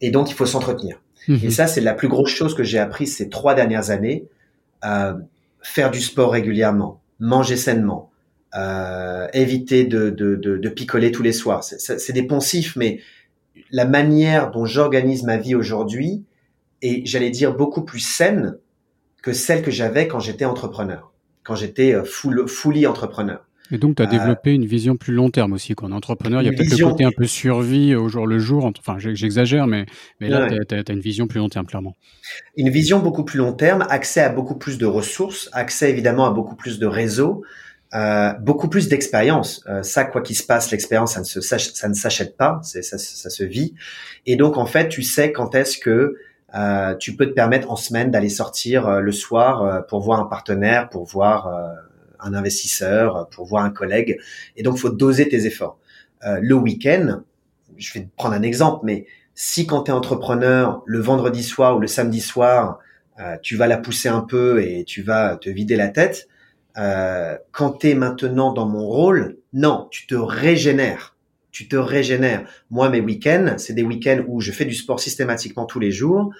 Et 0.00 0.10
donc, 0.10 0.30
il 0.30 0.34
faut 0.34 0.46
s'entretenir. 0.46 1.00
Mhm. 1.28 1.40
Et 1.42 1.50
ça, 1.50 1.66
c'est 1.66 1.80
la 1.82 1.94
plus 1.94 2.08
grosse 2.08 2.30
chose 2.30 2.54
que 2.54 2.64
j'ai 2.64 2.78
appris 2.78 3.06
ces 3.06 3.28
trois 3.28 3.54
dernières 3.54 3.90
années. 3.90 4.24
Euh, 4.84 5.14
faire 5.60 5.90
du 5.90 6.00
sport 6.00 6.32
régulièrement, 6.32 7.00
manger 7.20 7.56
sainement, 7.56 8.10
euh, 8.56 9.26
éviter 9.34 9.84
de, 9.84 10.10
de, 10.10 10.34
de, 10.36 10.56
de 10.56 10.68
picoler 10.68 11.10
tous 11.12 11.22
les 11.22 11.32
soirs. 11.32 11.62
C'est 11.64 12.12
des 12.12 12.26
poncifs, 12.26 12.74
mais 12.76 13.00
la 13.70 13.84
manière 13.84 14.50
dont 14.50 14.64
j'organise 14.66 15.22
ma 15.24 15.36
vie 15.36 15.54
aujourd'hui 15.54 16.24
est, 16.82 17.06
j'allais 17.06 17.30
dire, 17.30 17.54
beaucoup 17.56 17.82
plus 17.82 18.00
saine 18.00 18.56
que 19.22 19.32
celle 19.32 19.62
que 19.62 19.70
j'avais 19.70 20.06
quand 20.08 20.20
j'étais 20.20 20.44
entrepreneur, 20.44 21.12
quand 21.44 21.54
j'étais 21.54 21.94
euh, 21.94 22.04
full, 22.04 22.46
fully 22.48 22.86
entrepreneur. 22.86 23.44
Et 23.70 23.78
donc, 23.78 23.96
tu 23.96 24.02
as 24.02 24.06
Euh, 24.06 24.10
développé 24.10 24.52
une 24.52 24.66
vision 24.66 24.94
plus 24.96 25.14
long 25.14 25.30
terme 25.30 25.54
aussi. 25.54 25.74
Qu'en 25.74 25.90
entrepreneur, 25.92 26.42
il 26.42 26.44
y 26.44 26.48
a 26.48 26.52
peut-être 26.52 26.78
le 26.78 26.84
côté 26.84 27.04
un 27.04 27.10
peu 27.16 27.26
survie 27.26 27.94
au 27.94 28.08
jour 28.08 28.26
le 28.26 28.38
jour. 28.38 28.70
Enfin, 28.78 28.98
j'ex- 28.98 29.18
j'exagère, 29.18 29.66
mais, 29.66 29.86
mais 30.20 30.28
là, 30.28 30.46
Ouais. 30.46 30.58
tu 30.68 30.74
as, 30.74 30.92
une 30.92 31.00
vision 31.00 31.26
plus 31.26 31.38
long 31.38 31.48
terme, 31.48 31.64
clairement. 31.66 31.94
une 32.58 32.68
vision 32.68 32.98
beaucoup 33.00 33.24
plus 33.24 33.38
long 33.38 33.54
terme, 33.54 33.86
accès 33.88 34.20
à 34.20 34.28
beaucoup 34.28 34.56
plus 34.56 34.76
de 34.76 34.84
ressources, 34.84 35.48
accès 35.52 35.90
évidemment 35.90 36.26
à 36.26 36.30
beaucoup 36.30 36.56
plus 36.56 36.78
de 36.78 36.86
réseaux, 36.86 37.42
euh, 37.94 38.32
beaucoup 38.34 38.68
plus 38.68 38.88
d'expérience. 38.88 39.62
Euh, 39.68 39.82
ça, 39.82 40.04
quoi 40.04 40.20
qu'il 40.20 40.36
se 40.36 40.42
passe, 40.42 40.70
l'expérience, 40.70 41.14
ça 41.14 41.88
ne 41.88 41.94
s'achète 41.94 42.36
pas, 42.36 42.60
ça, 42.62 42.98
se 42.98 43.44
vit. 43.44 43.74
Et 44.26 44.36
donc 44.36 44.56
en 44.56 44.66
fait, 44.66 44.88
tu 44.88 45.02
sais 45.02 45.32
quand 45.32 45.54
est-ce 45.54 45.78
que 45.78 46.16
euh, 46.54 46.94
tu 46.94 47.16
peux 47.16 47.26
te 47.26 47.32
permettre 47.32 47.70
en 47.70 47.76
semaine 47.76 48.10
d'aller 48.10 48.28
sortir 48.28 48.86
euh, 48.86 49.00
le 49.00 49.10
soir 49.10 49.62
euh, 49.62 49.80
pour 49.80 50.00
voir 50.00 50.20
un 50.20 50.26
partenaire, 50.26 50.88
pour 50.88 51.04
voir 51.04 51.52
un 52.20 52.32
investisseur, 52.32 53.28
pour 53.30 53.46
voir 53.46 53.64
un 53.64 53.70
collègue. 53.70 54.18
Et 54.56 54.62
donc, 54.62 54.78
faut 54.78 54.90
doser 54.90 55.28
tes 55.28 55.46
efforts. 55.46 55.78
le 56.22 56.54
week-end, 56.54 57.22
je 57.76 57.92
vais 57.92 58.08
prendre 58.16 58.34
un 58.34 58.42
exemple, 58.42 58.80
mais 58.84 59.06
si 59.34 59.66
quand 59.66 59.84
tu 59.84 59.90
es 59.90 59.94
entrepreneur, 59.94 60.82
le 60.86 61.00
vendredi 61.00 61.42
soir 61.42 61.76
ou 61.76 61.80
le 61.80 61.86
samedi 61.86 62.20
soir, 62.20 62.78
tu 63.42 63.56
vas 63.56 63.66
la 63.66 63.76
pousser 63.76 64.08
un 64.08 64.22
peu 64.22 64.62
et 64.62 64.84
tu 64.84 65.02
vas 65.02 65.36
te 65.36 65.50
vider 65.50 65.76
la 65.76 65.88
tête, 65.88 66.28
euh, 66.76 67.36
quand 67.52 67.78
tu 67.78 67.90
es 67.90 67.94
maintenant 67.94 68.52
dans 68.52 68.66
mon 68.66 68.86
rôle, 68.86 69.38
non, 69.52 69.88
tu 69.90 70.06
te 70.06 70.14
régénères. 70.14 71.16
Tu 71.52 71.68
te 71.68 71.76
régénères. 71.76 72.48
Moi, 72.70 72.88
mes 72.88 73.00
week-ends, 73.00 73.54
c'est 73.58 73.74
des 73.74 73.84
week-ends 73.84 74.24
où 74.26 74.40
je 74.40 74.50
fais 74.50 74.64
du 74.64 74.74
sport 74.74 74.98
systématiquement 74.98 75.66
tous 75.66 75.78
les 75.78 75.92
jours. 75.92 76.32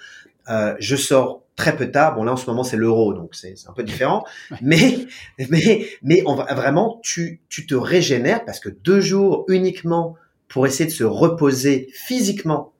Euh, 0.49 0.75
je 0.79 0.95
sors 0.95 1.43
très 1.55 1.75
peu 1.75 1.89
tard. 1.89 2.15
Bon, 2.15 2.23
là, 2.23 2.33
en 2.33 2.37
ce 2.37 2.49
moment, 2.49 2.63
c'est 2.63 2.75
l'euro, 2.75 3.13
donc 3.13 3.33
c'est 3.33 3.55
un 3.67 3.73
peu 3.73 3.83
différent. 3.83 4.25
Mais, 4.61 5.07
mais, 5.49 5.87
mais 6.01 6.21
on 6.25 6.35
va, 6.35 6.53
vraiment, 6.53 6.99
tu, 7.01 7.41
tu 7.47 7.65
te 7.65 7.75
régénères 7.75 8.43
parce 8.43 8.59
que 8.59 8.69
deux 8.69 8.99
jours 8.99 9.45
uniquement 9.47 10.15
pour 10.49 10.67
essayer 10.67 10.85
de 10.85 10.93
se 10.93 11.03
reposer 11.03 11.87
physiquement 11.93 12.73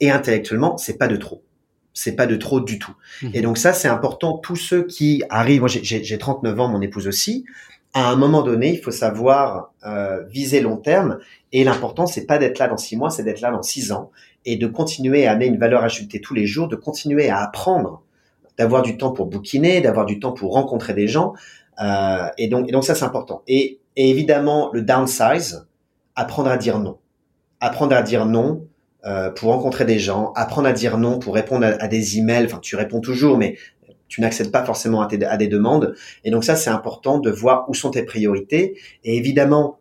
et 0.00 0.10
intellectuellement, 0.10 0.76
c'est 0.76 0.98
pas 0.98 1.08
de 1.08 1.16
trop 1.16 1.42
c'est 1.98 2.12
pas 2.12 2.26
de 2.26 2.36
trop 2.36 2.60
du 2.60 2.78
tout. 2.78 2.94
Mhm. 3.22 3.30
Et 3.34 3.40
donc 3.40 3.58
ça, 3.58 3.72
c'est 3.72 3.88
important. 3.88 4.38
Tous 4.38 4.54
ceux 4.54 4.84
qui 4.84 5.24
arrivent, 5.30 5.60
moi 5.60 5.68
j'ai 5.68 6.18
39 6.18 6.60
ans, 6.60 6.68
mon 6.68 6.80
épouse 6.80 7.08
aussi. 7.08 7.44
À 7.92 8.10
un 8.10 8.16
moment 8.16 8.42
donné, 8.42 8.74
il 8.74 8.80
faut 8.80 8.92
savoir 8.92 9.72
euh, 9.84 10.22
viser 10.26 10.60
long 10.60 10.76
terme. 10.76 11.18
Et 11.52 11.64
l'important, 11.64 12.06
c'est 12.06 12.26
pas 12.26 12.38
d'être 12.38 12.60
là 12.60 12.68
dans 12.68 12.76
six 12.76 12.96
mois, 12.96 13.10
c'est 13.10 13.24
d'être 13.24 13.40
là 13.40 13.50
dans 13.50 13.62
six 13.62 13.90
ans 13.90 14.12
et 14.44 14.56
de 14.56 14.66
continuer 14.68 15.26
à 15.26 15.32
amener 15.32 15.46
une 15.46 15.58
valeur 15.58 15.82
ajoutée 15.82 16.20
tous 16.20 16.34
les 16.34 16.46
jours, 16.46 16.68
de 16.68 16.76
continuer 16.76 17.30
à 17.30 17.42
apprendre, 17.42 18.02
d'avoir 18.56 18.82
du 18.82 18.96
temps 18.96 19.10
pour 19.10 19.26
bouquiner, 19.26 19.80
d'avoir 19.80 20.06
du 20.06 20.20
temps 20.20 20.32
pour 20.32 20.52
rencontrer 20.52 20.94
des 20.94 21.08
gens. 21.08 21.32
Euh, 21.82 22.28
et 22.38 22.46
donc, 22.46 22.68
et 22.68 22.72
donc 22.72 22.84
ça, 22.84 22.94
c'est 22.94 23.04
important. 23.04 23.42
Et, 23.48 23.80
et 23.96 24.08
évidemment, 24.10 24.70
le 24.72 24.82
downsize, 24.82 25.66
apprendre 26.14 26.50
à 26.50 26.58
dire 26.58 26.78
non. 26.78 26.98
Apprendre 27.60 27.96
à 27.96 28.02
dire 28.02 28.24
non, 28.24 28.67
euh, 29.06 29.30
pour 29.30 29.52
rencontrer 29.52 29.84
des 29.84 29.98
gens, 29.98 30.32
apprendre 30.34 30.68
à 30.68 30.72
dire 30.72 30.98
non 30.98 31.18
pour 31.18 31.34
répondre 31.34 31.64
à, 31.78 31.88
des 31.88 32.18
emails. 32.18 32.46
Enfin, 32.46 32.58
tu 32.60 32.76
réponds 32.76 33.00
toujours, 33.00 33.38
mais 33.38 33.56
tu 34.08 34.20
n'accèdes 34.20 34.50
pas 34.50 34.64
forcément 34.64 35.02
à, 35.02 35.36
des 35.36 35.46
demandes. 35.46 35.94
Et 36.24 36.30
donc 36.30 36.44
ça, 36.44 36.56
c'est 36.56 36.70
important 36.70 37.18
de 37.18 37.30
voir 37.30 37.68
où 37.68 37.74
sont 37.74 37.90
tes 37.90 38.02
priorités. 38.02 38.76
Et 39.04 39.16
évidemment, 39.16 39.78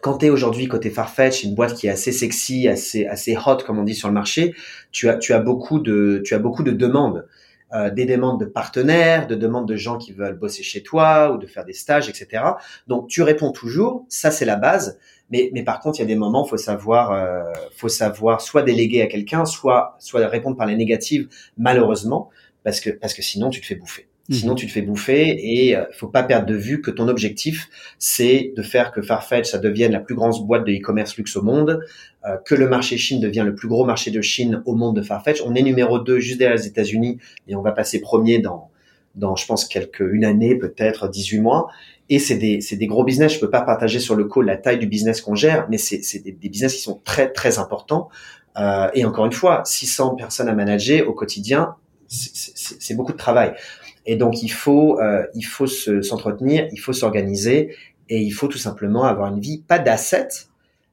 quand 0.00 0.18
tu 0.18 0.26
es 0.26 0.30
aujourd'hui 0.30 0.66
côté 0.68 0.90
Farfetch, 0.90 1.42
une 1.42 1.54
boîte 1.54 1.74
qui 1.74 1.88
est 1.88 1.90
assez 1.90 2.12
sexy, 2.12 2.68
assez 2.68 3.06
assez 3.06 3.36
hot 3.36 3.58
comme 3.66 3.78
on 3.78 3.84
dit 3.84 3.94
sur 3.94 4.08
le 4.08 4.14
marché, 4.14 4.54
tu 4.92 5.08
as 5.08 5.16
tu 5.16 5.32
as 5.32 5.40
beaucoup 5.40 5.80
de 5.80 6.22
tu 6.24 6.34
as 6.34 6.38
beaucoup 6.38 6.62
de 6.62 6.70
demandes. 6.70 7.26
Euh, 7.74 7.90
des 7.90 8.06
demandes 8.06 8.40
de 8.40 8.46
partenaires, 8.46 9.26
de 9.26 9.34
demandes 9.34 9.68
de 9.68 9.76
gens 9.76 9.98
qui 9.98 10.12
veulent 10.12 10.38
bosser 10.38 10.62
chez 10.62 10.82
toi 10.82 11.32
ou 11.32 11.36
de 11.36 11.46
faire 11.46 11.66
des 11.66 11.74
stages, 11.74 12.08
etc. 12.08 12.42
Donc 12.86 13.08
tu 13.08 13.20
réponds 13.20 13.52
toujours, 13.52 14.06
ça 14.08 14.30
c'est 14.30 14.46
la 14.46 14.56
base. 14.56 14.98
Mais, 15.30 15.50
mais 15.52 15.62
par 15.62 15.80
contre, 15.80 15.98
il 15.98 16.00
y 16.00 16.04
a 16.04 16.06
des 16.06 16.16
moments, 16.16 16.46
faut 16.46 16.56
savoir, 16.56 17.12
euh, 17.12 17.44
faut 17.76 17.90
savoir 17.90 18.40
soit 18.40 18.62
déléguer 18.62 19.02
à 19.02 19.06
quelqu'un, 19.06 19.44
soit, 19.44 19.96
soit 19.98 20.26
répondre 20.28 20.56
par 20.56 20.66
les 20.66 20.76
négatives, 20.76 21.28
malheureusement, 21.58 22.30
parce 22.64 22.80
que, 22.80 22.88
parce 22.88 23.12
que 23.12 23.20
sinon 23.20 23.50
tu 23.50 23.60
te 23.60 23.66
fais 23.66 23.74
bouffer. 23.74 24.07
Mhm. 24.28 24.36
Sinon, 24.36 24.54
tu 24.54 24.66
te 24.66 24.72
fais 24.72 24.82
bouffer 24.82 25.36
et 25.38 25.76
euh, 25.76 25.84
faut 25.92 26.08
pas 26.08 26.22
perdre 26.22 26.46
de 26.46 26.54
vue 26.54 26.82
que 26.82 26.90
ton 26.90 27.08
objectif, 27.08 27.68
c'est 27.98 28.52
de 28.56 28.62
faire 28.62 28.92
que 28.92 29.00
Farfetch 29.00 29.50
ça 29.50 29.58
devienne 29.58 29.92
la 29.92 30.00
plus 30.00 30.14
grande 30.14 30.34
boîte 30.46 30.66
de 30.66 30.72
e-commerce 30.72 31.16
luxe 31.16 31.36
au 31.36 31.42
monde, 31.42 31.80
euh, 32.26 32.36
que 32.44 32.54
le 32.54 32.68
marché 32.68 32.98
Chine 32.98 33.20
devienne 33.20 33.46
le 33.46 33.54
plus 33.54 33.68
gros 33.68 33.84
marché 33.84 34.10
de 34.10 34.20
Chine 34.20 34.62
au 34.66 34.74
monde 34.74 34.96
de 34.96 35.02
Farfetch. 35.02 35.40
On 35.44 35.54
est 35.54 35.62
numéro 35.62 35.98
2 35.98 36.18
juste 36.18 36.38
derrière 36.38 36.56
les 36.56 36.66
États-Unis 36.66 37.18
et 37.48 37.56
on 37.56 37.62
va 37.62 37.72
passer 37.72 38.00
premier 38.00 38.38
dans, 38.38 38.70
dans 39.14 39.34
je 39.34 39.46
pense 39.46 39.64
quelques 39.64 40.00
une 40.00 40.24
année 40.24 40.56
peut-être 40.56 41.08
18 41.08 41.40
mois 41.40 41.68
et 42.10 42.18
c'est 42.18 42.36
des, 42.36 42.58
des 42.58 42.86
gros 42.86 43.04
business. 43.04 43.34
Je 43.34 43.40
peux 43.40 43.50
pas 43.50 43.62
partager 43.62 43.98
sur 43.98 44.14
le 44.14 44.24
call 44.24 44.46
la 44.46 44.56
taille 44.56 44.78
du 44.78 44.86
business 44.86 45.20
qu'on 45.20 45.34
gère, 45.34 45.66
mais 45.70 45.78
c'est 45.78 46.00
des, 46.22 46.32
des 46.32 46.48
business 46.48 46.74
qui 46.74 46.82
sont 46.82 47.00
très 47.04 47.32
très 47.32 47.58
importants. 47.58 48.08
Euh, 48.58 48.88
et 48.94 49.04
encore 49.04 49.26
une 49.26 49.32
fois, 49.32 49.62
600 49.64 50.16
personnes 50.16 50.48
à 50.48 50.54
manager 50.54 51.08
au 51.08 51.12
quotidien, 51.12 51.76
c'est 52.08 52.94
beaucoup 52.94 53.12
de 53.12 53.18
travail. 53.18 53.54
Et 54.10 54.16
donc 54.16 54.42
il 54.42 54.48
faut 54.48 54.98
euh, 55.00 55.26
il 55.34 55.44
faut 55.44 55.66
s'entretenir, 55.66 56.66
il 56.72 56.78
faut 56.78 56.94
s'organiser 56.94 57.76
et 58.08 58.18
il 58.18 58.30
faut 58.30 58.48
tout 58.48 58.58
simplement 58.58 59.04
avoir 59.04 59.30
une 59.32 59.38
vie 59.38 59.58
pas 59.58 59.78
d'asset, 59.78 60.28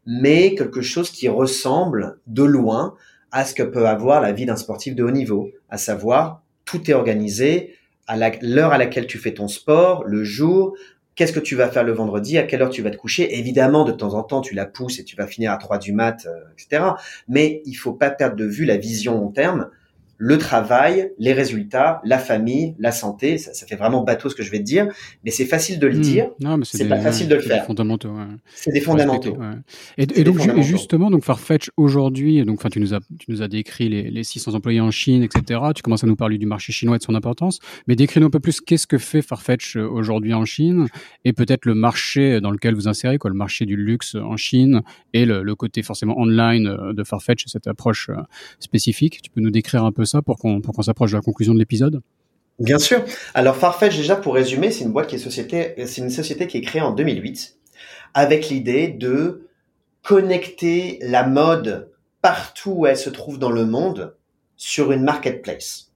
mais 0.05 0.53
quelque 0.53 0.81
chose 0.81 1.09
qui 1.09 1.29
ressemble 1.29 2.19
de 2.27 2.43
loin 2.43 2.93
à 3.31 3.45
ce 3.45 3.53
que 3.53 3.63
peut 3.63 3.87
avoir 3.87 4.19
la 4.19 4.33
vie 4.33 4.45
d'un 4.45 4.57
sportif 4.57 4.95
de 4.95 5.03
haut 5.03 5.11
niveau, 5.11 5.49
à 5.69 5.77
savoir 5.77 6.43
tout 6.65 6.91
est 6.91 6.93
organisé 6.93 7.75
à 8.05 8.17
l'heure 8.41 8.73
à 8.73 8.77
laquelle 8.77 9.07
tu 9.07 9.17
fais 9.17 9.33
ton 9.33 9.47
sport, 9.47 10.03
le 10.03 10.25
jour, 10.25 10.75
qu'est-ce 11.15 11.31
que 11.31 11.39
tu 11.39 11.55
vas 11.55 11.69
faire 11.69 11.85
le 11.85 11.93
vendredi, 11.93 12.37
à 12.37 12.43
quelle 12.43 12.61
heure 12.61 12.69
tu 12.69 12.81
vas 12.81 12.91
te 12.91 12.97
coucher. 12.97 13.39
Évidemment, 13.39 13.85
de 13.85 13.93
temps 13.93 14.13
en 14.13 14.23
temps, 14.23 14.41
tu 14.41 14.55
la 14.55 14.65
pousses 14.65 14.99
et 14.99 15.05
tu 15.05 15.15
vas 15.15 15.25
finir 15.25 15.53
à 15.53 15.57
3 15.57 15.77
du 15.77 15.93
mat, 15.93 16.25
euh, 16.25 16.39
etc. 16.51 16.83
Mais 17.29 17.61
il 17.65 17.75
faut 17.75 17.93
pas 17.93 18.09
perdre 18.09 18.35
de 18.35 18.45
vue 18.45 18.65
la 18.65 18.75
vision 18.75 19.13
long 19.17 19.31
terme 19.31 19.69
le 20.17 20.37
travail, 20.37 21.11
les 21.19 21.33
résultats, 21.33 22.01
la 22.03 22.17
famille, 22.17 22.75
la 22.79 22.91
santé. 22.91 23.37
Ça, 23.37 23.53
ça, 23.53 23.65
fait 23.65 23.75
vraiment 23.75 24.03
bateau 24.03 24.29
ce 24.29 24.35
que 24.35 24.43
je 24.43 24.51
vais 24.51 24.59
te 24.59 24.63
dire, 24.63 24.87
mais 25.23 25.31
c'est 25.31 25.45
facile 25.45 25.79
de 25.79 25.87
le 25.87 25.97
hmm. 25.97 26.01
dire. 26.01 26.29
Non, 26.39 26.57
mais 26.57 26.65
c'est 26.65 26.87
pas 26.87 26.99
facile 26.99 27.27
de 27.27 27.35
le 27.35 27.41
faire. 27.41 27.65
Fondamentaux. 27.65 28.09
Ouais. 28.09 28.23
C'est 28.55 28.71
des 28.71 28.81
fondamentaux. 28.81 29.37
Et, 29.97 30.03
et 30.15 30.23
donc 30.23 30.39
justement, 30.61 31.09
donc 31.09 31.23
Farfetch 31.23 31.69
aujourd'hui, 31.77 32.43
donc 32.45 32.59
enfin 32.59 32.69
tu 32.69 32.79
nous 32.79 32.93
as 32.93 32.99
tu 33.19 33.31
nous 33.31 33.41
as 33.41 33.47
décrit 33.47 33.89
les, 33.89 34.09
les 34.09 34.23
600 34.23 34.53
employés 34.53 34.81
en 34.81 34.91
Chine, 34.91 35.23
etc. 35.23 35.59
Tu 35.75 35.81
commences 35.81 36.03
à 36.03 36.07
nous 36.07 36.15
parler 36.15 36.37
du 36.37 36.45
marché 36.45 36.71
chinois 36.71 36.95
et 36.95 36.99
de 36.99 37.03
son 37.03 37.15
importance, 37.15 37.59
mais 37.87 37.95
décris-nous 37.95 38.27
un 38.27 38.29
peu 38.31 38.39
plus 38.39 38.61
qu'est-ce 38.61 38.87
que 38.87 38.97
fait 38.97 39.21
Farfetch 39.21 39.77
euh, 39.77 39.87
aujourd'hui 39.87 40.33
en 40.33 40.45
Chine 40.45 40.87
et 41.23 41.33
peut-être 41.33 41.65
le 41.65 41.75
marché 41.75 42.39
dans 42.41 42.51
lequel 42.51 42.75
vous 42.75 42.87
insérez, 42.87 43.17
quoi, 43.17 43.29
le 43.29 43.35
marché 43.35 43.65
du 43.65 43.75
luxe 43.75 44.15
en 44.15 44.37
Chine 44.37 44.81
et 45.13 45.25
le, 45.25 45.43
le 45.43 45.55
côté 45.55 45.83
forcément 45.83 46.17
online 46.17 46.67
euh, 46.67 46.93
de 46.93 47.03
Farfetch, 47.03 47.45
cette 47.47 47.67
approche 47.67 48.09
euh, 48.09 48.21
spécifique. 48.59 49.21
Tu 49.21 49.29
peux 49.29 49.41
nous 49.41 49.51
décrire 49.51 49.83
un 49.83 49.91
peu 49.91 50.04
ça 50.05 50.21
pour 50.21 50.37
qu'on 50.37 50.61
s'approche 50.81 51.11
de 51.11 51.17
la 51.17 51.21
conclusion 51.21 51.53
de 51.53 51.59
l'épisode? 51.59 52.01
Bien 52.59 52.79
sûr. 52.79 53.03
Alors 53.33 53.57
Farfetch, 53.57 53.97
déjà 53.97 54.15
pour 54.15 54.35
résumer, 54.35 54.71
c'est 54.71 54.85
une 54.85 54.91
boîte 54.91 55.07
qui 55.07 55.15
est 55.15 55.19
société, 55.19 55.73
c'est 55.85 56.01
une 56.01 56.09
société 56.09 56.47
qui 56.47 56.57
est 56.57 56.61
créée 56.61 56.81
en 56.81 56.91
2008 56.91 57.57
avec 58.13 58.49
l'idée 58.49 58.87
de 58.87 59.49
connecter 60.01 60.99
la 61.01 61.27
mode 61.27 61.91
partout 62.21 62.71
où 62.71 62.87
elle 62.87 62.97
se 62.97 63.09
trouve 63.09 63.39
dans 63.39 63.51
le 63.51 63.65
monde 63.65 64.15
sur 64.55 64.91
une 64.93 65.03
marketplace. 65.03 65.91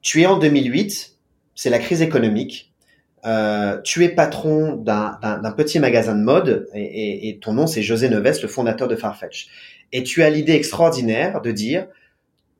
Tu 0.00 0.22
es 0.22 0.26
en 0.26 0.38
2008, 0.38 1.16
c'est 1.54 1.70
la 1.70 1.78
crise 1.78 2.00
économique. 2.00 2.72
Euh, 3.26 3.80
tu 3.82 4.04
es 4.04 4.08
patron 4.08 4.76
d'un 4.76 5.52
petit 5.56 5.78
magasin 5.78 6.14
de 6.14 6.22
mode 6.22 6.68
et 6.74 7.38
ton 7.42 7.52
nom 7.52 7.66
c'est 7.66 7.82
José 7.82 8.08
Neves, 8.08 8.40
le 8.40 8.48
fondateur 8.48 8.88
de 8.88 8.96
Farfetch. 8.96 9.48
Et 9.92 10.02
tu 10.02 10.22
as 10.22 10.30
l'idée 10.30 10.54
extraordinaire 10.54 11.42
de 11.42 11.52
dire 11.52 11.86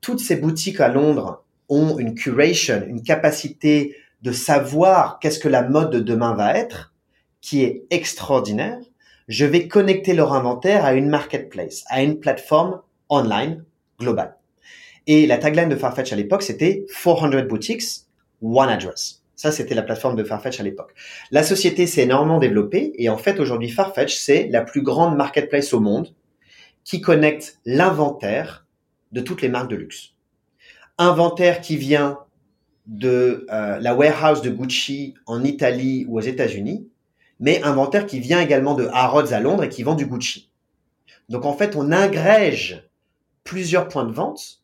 toutes 0.00 0.20
ces 0.20 0.36
boutiques 0.36 0.80
à 0.80 0.88
Londres 0.88 1.44
ont 1.68 1.98
une 1.98 2.14
curation, 2.14 2.84
une 2.86 3.02
capacité 3.02 3.96
de 4.22 4.32
savoir 4.32 5.18
qu'est-ce 5.18 5.38
que 5.38 5.48
la 5.48 5.62
mode 5.62 5.90
de 5.90 6.00
demain 6.00 6.34
va 6.34 6.56
être, 6.56 6.92
qui 7.40 7.62
est 7.62 7.84
extraordinaire. 7.90 8.78
Je 9.28 9.44
vais 9.44 9.68
connecter 9.68 10.14
leur 10.14 10.32
inventaire 10.32 10.84
à 10.84 10.94
une 10.94 11.08
marketplace, 11.08 11.84
à 11.88 12.02
une 12.02 12.18
plateforme 12.18 12.80
online 13.08 13.64
globale. 13.98 14.36
Et 15.06 15.26
la 15.26 15.38
tagline 15.38 15.68
de 15.68 15.76
Farfetch 15.76 16.12
à 16.12 16.16
l'époque, 16.16 16.42
c'était 16.42 16.84
400 17.02 17.46
boutiques, 17.48 17.84
one 18.42 18.68
address. 18.68 19.22
Ça, 19.36 19.52
c'était 19.52 19.74
la 19.74 19.82
plateforme 19.82 20.16
de 20.16 20.24
Farfetch 20.24 20.58
à 20.60 20.62
l'époque. 20.62 20.94
La 21.30 21.42
société 21.42 21.86
s'est 21.86 22.02
énormément 22.02 22.38
développée 22.38 22.92
et 22.96 23.08
en 23.08 23.18
fait, 23.18 23.38
aujourd'hui, 23.38 23.68
Farfetch, 23.68 24.16
c'est 24.16 24.48
la 24.48 24.62
plus 24.62 24.82
grande 24.82 25.16
marketplace 25.16 25.72
au 25.74 25.80
monde 25.80 26.14
qui 26.84 27.00
connecte 27.00 27.58
l'inventaire 27.64 28.65
de 29.12 29.20
toutes 29.20 29.42
les 29.42 29.48
marques 29.48 29.70
de 29.70 29.76
luxe. 29.76 30.12
Inventaire 30.98 31.60
qui 31.60 31.76
vient 31.76 32.18
de 32.86 33.46
euh, 33.50 33.78
la 33.80 33.94
warehouse 33.94 34.42
de 34.42 34.50
Gucci 34.50 35.14
en 35.26 35.44
Italie 35.44 36.06
ou 36.08 36.18
aux 36.18 36.22
États-Unis, 36.22 36.88
mais 37.40 37.62
inventaire 37.62 38.06
qui 38.06 38.20
vient 38.20 38.40
également 38.40 38.74
de 38.74 38.88
Harrods 38.92 39.32
à 39.32 39.40
Londres 39.40 39.64
et 39.64 39.68
qui 39.68 39.82
vend 39.82 39.94
du 39.94 40.06
Gucci. 40.06 40.50
Donc 41.28 41.44
en 41.44 41.56
fait, 41.56 41.76
on 41.76 41.90
agrège 41.90 42.88
plusieurs 43.44 43.88
points 43.88 44.04
de 44.04 44.12
vente 44.12 44.62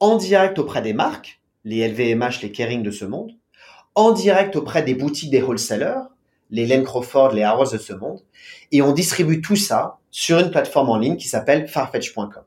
en 0.00 0.16
direct 0.16 0.58
auprès 0.58 0.82
des 0.82 0.92
marques, 0.92 1.40
les 1.64 1.86
LVMH, 1.88 2.42
les 2.42 2.52
Kering 2.52 2.82
de 2.82 2.90
ce 2.90 3.04
monde, 3.04 3.32
en 3.94 4.12
direct 4.12 4.56
auprès 4.56 4.82
des 4.82 4.94
boutiques 4.94 5.30
des 5.30 5.40
wholesalers, 5.40 6.08
les 6.50 6.66
Len 6.66 6.84
Crawford, 6.84 7.32
les 7.32 7.42
Harrods 7.42 7.72
de 7.72 7.78
ce 7.78 7.92
monde, 7.92 8.20
et 8.70 8.82
on 8.82 8.92
distribue 8.92 9.40
tout 9.40 9.56
ça 9.56 9.98
sur 10.10 10.38
une 10.38 10.50
plateforme 10.50 10.90
en 10.90 10.98
ligne 10.98 11.16
qui 11.16 11.28
s'appelle 11.28 11.68
farfetch.com. 11.68 12.44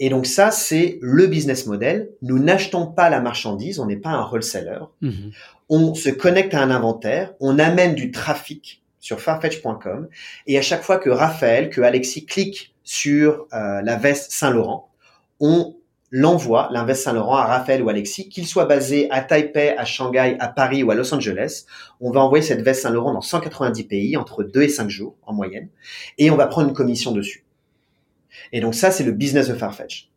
Et 0.00 0.08
donc 0.08 0.26
ça, 0.26 0.50
c'est 0.50 0.98
le 1.02 1.26
business 1.26 1.66
model. 1.66 2.10
Nous 2.22 2.38
n'achetons 2.38 2.86
pas 2.86 3.10
la 3.10 3.20
marchandise, 3.20 3.78
on 3.78 3.86
n'est 3.86 3.96
pas 3.96 4.10
un 4.10 4.28
wholesaler. 4.28 4.80
Mhm. 5.02 5.30
On 5.68 5.94
se 5.94 6.08
connecte 6.08 6.54
à 6.54 6.62
un 6.62 6.70
inventaire, 6.70 7.34
on 7.38 7.58
amène 7.58 7.94
du 7.94 8.10
trafic 8.10 8.82
sur 8.98 9.20
farfetch.com 9.20 10.08
et 10.46 10.58
à 10.58 10.62
chaque 10.62 10.82
fois 10.82 10.98
que 10.98 11.10
Raphaël, 11.10 11.70
que 11.70 11.82
Alexis 11.82 12.26
clique 12.26 12.74
sur 12.82 13.46
euh, 13.52 13.80
la 13.82 13.96
veste 13.96 14.32
Saint-Laurent, 14.32 14.90
on 15.38 15.76
l'envoie, 16.10 16.68
l'Invest 16.72 17.04
Saint-Laurent, 17.04 17.36
à 17.36 17.44
Raphaël 17.44 17.82
ou 17.82 17.88
Alexis, 17.88 18.28
qu'ils 18.28 18.46
soient 18.46 18.64
basés 18.64 19.08
à 19.10 19.20
Taipei, 19.20 19.76
à 19.76 19.84
Shanghai, 19.84 20.36
à 20.40 20.48
Paris 20.48 20.82
ou 20.82 20.90
à 20.90 20.94
Los 20.94 21.14
Angeles. 21.14 21.66
On 22.00 22.10
va 22.10 22.20
envoyer 22.20 22.42
cette 22.42 22.62
veste 22.62 22.82
Saint-Laurent 22.82 23.12
dans 23.12 23.20
190 23.20 23.84
pays, 23.84 24.16
entre 24.16 24.42
2 24.42 24.62
et 24.62 24.68
5 24.68 24.88
jours 24.88 25.14
en 25.24 25.32
moyenne, 25.32 25.68
et 26.18 26.30
on 26.30 26.36
va 26.36 26.46
prendre 26.46 26.68
une 26.68 26.74
commission 26.74 27.12
dessus. 27.12 27.44
Et 28.52 28.60
donc 28.60 28.74
ça, 28.74 28.90
c'est 28.90 29.04
le 29.04 29.12
business 29.12 29.48
de 29.48 29.54
Farfetch. 29.54 30.10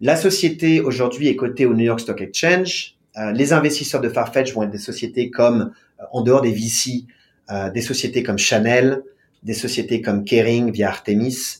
La 0.00 0.16
société 0.16 0.80
aujourd'hui 0.80 1.28
est 1.28 1.36
cotée 1.36 1.64
au 1.64 1.74
New 1.74 1.84
York 1.84 2.00
Stock 2.00 2.20
Exchange. 2.20 2.96
Euh, 3.16 3.32
les 3.32 3.52
investisseurs 3.52 4.00
de 4.00 4.08
Farfetch 4.08 4.52
vont 4.52 4.62
être 4.62 4.70
des 4.70 4.78
sociétés 4.78 5.30
comme, 5.30 5.72
euh, 6.00 6.04
en 6.12 6.22
dehors 6.22 6.42
des 6.42 6.52
VC, 6.52 7.04
euh, 7.50 7.70
des 7.70 7.80
sociétés 7.80 8.22
comme 8.22 8.36
Chanel, 8.36 9.02
des 9.42 9.54
sociétés 9.54 10.02
comme 10.02 10.24
Kering 10.24 10.70
via 10.72 10.88
Artemis, 10.88 11.58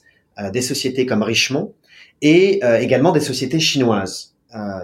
des 0.52 0.60
sociétés 0.60 1.06
comme 1.06 1.22
Richemont 1.22 1.72
et 2.20 2.60
également 2.80 3.12
des 3.12 3.20
sociétés 3.20 3.60
chinoises, 3.60 4.34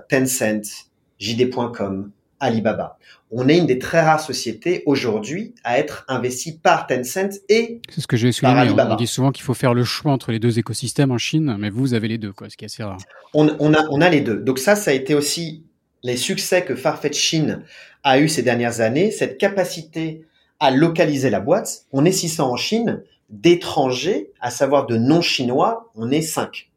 Tencent, 0.09 0.91
JD.com, 1.19 2.11
Alibaba. 2.41 2.99
On 3.35 3.49
est 3.49 3.57
une 3.57 3.67
des 3.67 3.79
très 3.79 4.03
rares 4.03 4.21
sociétés 4.21 4.83
aujourd'hui 4.85 5.55
à 5.65 5.79
être 5.79 6.05
investie 6.07 6.59
par 6.59 6.87
Tencent 6.87 7.41
et 7.49 7.81
C'est 7.89 8.03
ce 8.03 8.07
que 8.07 8.19
j'ai 8.19 8.31
souligné. 8.31 8.71
On 8.71 8.95
dit 8.95 9.07
souvent 9.07 9.33
qu'il 9.33 9.43
faut 9.43 9.55
faire 9.55 9.73
le 9.73 9.85
choix 9.85 10.13
entre 10.13 10.33
les 10.33 10.39
deux 10.39 10.59
écosystèmes 10.59 11.11
en 11.11 11.19
Chine, 11.19 11.57
mais 11.59 11.71
vous 11.71 11.95
avez 11.95 12.09
les 12.09 12.19
deux, 12.19 12.33
quoi, 12.33 12.51
ce 12.51 12.59
qui 12.59 12.65
est 12.65 12.67
assez 12.67 12.83
rare. 12.83 12.99
On, 13.33 13.57
on, 13.59 13.73
a, 13.73 13.87
on 13.91 14.03
a 14.03 14.11
les 14.11 14.21
deux. 14.21 14.37
Donc 14.37 14.59
ça, 14.59 14.77
ça 14.77 14.91
a 14.91 14.95
été 14.95 15.15
aussi 15.15 15.65
les 16.03 16.19
succès 16.19 16.63
que 16.63 16.75
Farfetch 16.75 17.17
Chine 17.17 17.63
a 18.05 18.19
eu 18.19 18.29
ces 18.29 18.43
dernières 18.43 18.81
années, 18.81 19.11
cette 19.11 19.39
capacité 19.39 20.27
à 20.61 20.71
localiser 20.71 21.31
la 21.31 21.41
boîte. 21.41 21.87
On 21.93 22.05
est 22.05 22.13
600 22.13 22.51
en 22.51 22.57
Chine, 22.57 23.03
d'étrangers, 23.31 24.31
à 24.41 24.51
savoir 24.51 24.87
de 24.87 24.97
non-chinois, 24.97 25.91
on 25.95 26.11
est 26.11 26.23
5. 26.23 26.71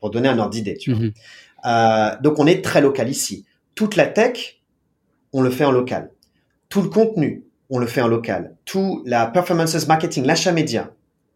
Pour 0.00 0.10
donner 0.10 0.28
un 0.28 0.38
ordre 0.38 0.50
d'idée. 0.50 0.78
Mhm. 0.86 1.12
Euh, 1.64 2.10
donc 2.22 2.38
on 2.38 2.46
est 2.46 2.62
très 2.62 2.80
local 2.80 3.08
ici. 3.08 3.44
Toute 3.74 3.96
la 3.96 4.06
tech, 4.06 4.61
on 5.32 5.42
le 5.42 5.50
fait 5.50 5.64
en 5.64 5.72
local. 5.72 6.10
Tout 6.68 6.82
le 6.82 6.88
contenu, 6.88 7.44
on 7.70 7.78
le 7.78 7.86
fait 7.86 8.02
en 8.02 8.08
local. 8.08 8.54
Tout 8.64 9.02
la 9.06 9.26
performances 9.26 9.86
marketing, 9.86 10.24
l'achat 10.24 10.52
média, 10.52 10.90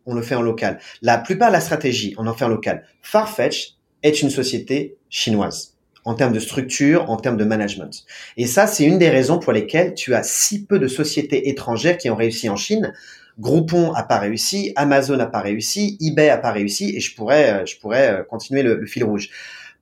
on 0.05 0.15
le 0.15 0.23
fait 0.23 0.35
en 0.35 0.43
local. 0.43 0.79
La 1.03 1.19
plupart 1.19 1.49
de 1.49 1.55
la 1.55 1.61
stratégie, 1.61 2.15
on 2.19 2.27
en 2.27 2.35
fait 2.35 2.45
en 2.45 2.49
local. 2.49 2.85
Farfetch 3.03 3.75
est 4.03 4.23
une 4.23 4.31
société 4.31 4.97
chinoise 5.09 5.73
en 6.05 6.15
termes 6.15 6.33
de 6.33 6.39
structure, 6.39 7.11
en 7.11 7.17
termes 7.17 7.37
de 7.37 7.45
management. 7.45 8.05
Et 8.37 8.47
ça, 8.47 8.69
c'est 8.69 8.85
une 8.85 8.99
des 8.99 9.11
raisons 9.11 9.41
pour 9.41 9.53
lesquelles 9.53 9.93
tu 9.95 10.15
as 10.15 10.23
si 10.23 10.65
peu 10.65 10.79
de 10.79 10.87
sociétés 10.87 11.49
étrangères 11.49 11.99
qui 11.99 12.09
ont 12.11 12.15
réussi 12.15 12.49
en 12.49 12.55
Chine. 12.55 12.93
Groupon 13.41 13.93
a 13.93 14.05
pas 14.05 14.19
réussi, 14.19 14.73
Amazon 14.77 15.19
a 15.19 15.27
pas 15.27 15.41
réussi, 15.41 15.99
eBay 16.01 16.31
a 16.31 16.39
pas 16.39 16.53
réussi, 16.53 16.97
et 16.97 17.01
je 17.01 17.15
pourrais, 17.15 17.53
euh, 17.53 17.67
je 17.67 17.77
pourrais 17.79 18.09
euh, 18.09 18.23
continuer 18.23 18.63
le 18.63 18.87
fil 18.87 19.03
rouge. 19.03 19.31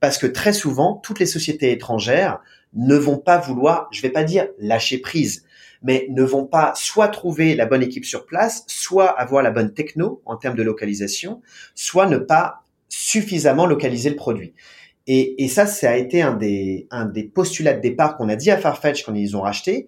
Parce 0.01 0.19
que 0.19 0.27
très 0.27 0.53
souvent, 0.53 0.95
toutes 1.03 1.19
les 1.19 1.27
sociétés 1.27 1.73
étrangères 1.73 2.41
ne 2.75 2.97
vont 2.97 3.19
pas 3.19 3.39
vouloir, 3.39 3.89
je 3.93 4.03
vais 4.03 4.11
pas 4.11 4.25
dire 4.25 4.49
lâcher 4.59 4.99
prise, 4.99 5.45
mais 5.83 6.07
ne 6.11 6.23
vont 6.23 6.47
pas 6.47 6.73
soit 6.77 7.09
trouver 7.09 7.55
la 7.55 7.67
bonne 7.67 7.83
équipe 7.83 8.05
sur 8.05 8.27
place, 8.27 8.65
soit 8.67 9.09
avoir 9.09 9.43
la 9.43 9.51
bonne 9.51 9.73
techno 9.73 10.23
en 10.25 10.37
termes 10.37 10.57
de 10.57 10.63
localisation, 10.63 11.43
soit 11.75 12.07
ne 12.07 12.17
pas 12.17 12.63
suffisamment 12.89 13.67
localiser 13.67 14.11
le 14.11 14.17
produit. 14.17 14.55
Et, 15.07 15.49
ça, 15.49 15.67
ça 15.67 15.91
a 15.91 15.97
été 15.97 16.23
un 16.23 16.33
des, 16.33 16.87
un 16.91 17.05
des 17.05 17.25
postulats 17.25 17.75
de 17.75 17.81
départ 17.81 18.17
qu'on 18.17 18.31
a 18.31 18.37
dit 18.37 18.51
à 18.51 18.57
Farfetch 18.57 19.05
quand 19.05 19.15
ils 19.15 19.37
ont 19.37 19.43
racheté. 19.43 19.87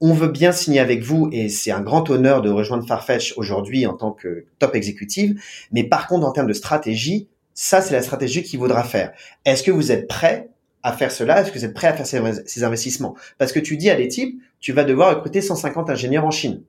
On 0.00 0.12
veut 0.12 0.28
bien 0.28 0.52
signer 0.52 0.78
avec 0.78 1.02
vous 1.02 1.28
et 1.32 1.48
c'est 1.48 1.72
un 1.72 1.80
grand 1.80 2.08
honneur 2.08 2.40
de 2.40 2.50
rejoindre 2.50 2.86
Farfetch 2.86 3.34
aujourd'hui 3.36 3.84
en 3.86 3.94
tant 3.94 4.12
que 4.12 4.44
top 4.60 4.76
exécutive. 4.76 5.40
Mais 5.72 5.82
par 5.82 6.06
contre, 6.06 6.24
en 6.24 6.30
termes 6.30 6.46
de 6.46 6.52
stratégie, 6.52 7.26
ça, 7.52 7.80
c'est 7.80 7.94
la 7.94 8.02
stratégie 8.02 8.44
qu'il 8.44 8.60
vaudra 8.60 8.84
faire. 8.84 9.12
Est-ce 9.44 9.64
que 9.64 9.72
vous 9.72 9.90
êtes 9.90 10.06
prêt 10.06 10.50
à 10.84 10.92
faire 10.92 11.10
cela 11.10 11.40
Est-ce 11.40 11.50
que 11.50 11.58
vous 11.58 11.64
êtes 11.64 11.74
prêt 11.74 11.88
à 11.88 11.94
faire 11.94 12.06
ces, 12.06 12.62
investissements? 12.62 13.16
Parce 13.38 13.52
que 13.52 13.58
tu 13.58 13.76
dis 13.76 13.90
à 13.90 13.96
des 13.96 14.06
types, 14.06 14.40
tu 14.60 14.72
vas 14.72 14.84
devoir 14.84 15.16
recruter 15.16 15.40
150 15.40 15.90
ingénieurs 15.90 16.26
en 16.26 16.30
Chine. 16.30 16.62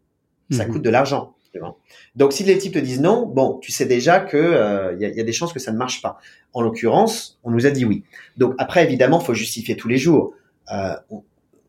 Ça 0.51 0.65
mhm. 0.65 0.71
coûte 0.71 0.81
de 0.81 0.89
l'argent. 0.89 1.35
Donc 2.17 2.33
si 2.33 2.43
les 2.43 2.57
types 2.57 2.73
te 2.73 2.79
disent 2.79 2.99
non, 2.99 3.25
bon, 3.25 3.59
tu 3.59 3.71
sais 3.71 3.85
déjà 3.85 4.19
que 4.19 4.37
il 4.37 5.05
euh, 5.05 5.13
y, 5.15 5.21
a, 5.21 5.23
des 5.23 5.31
chances 5.31 5.53
que 5.53 5.59
ça 5.59 5.71
ne 5.71 5.77
marche 5.77 6.01
pas. 6.01 6.17
En 6.53 6.61
l'occurrence, 6.61 7.39
on 7.45 7.51
nous 7.51 7.65
a 7.65 7.71
dit 7.71 7.85
oui. 7.85 8.03
Donc 8.35 8.55
après, 8.57 8.83
évidemment, 8.83 9.21
faut 9.21 9.33
justifier 9.33 9.77
tous 9.77 9.87
les 9.87 9.97
jours. 9.97 10.33
Euh, 10.73 10.95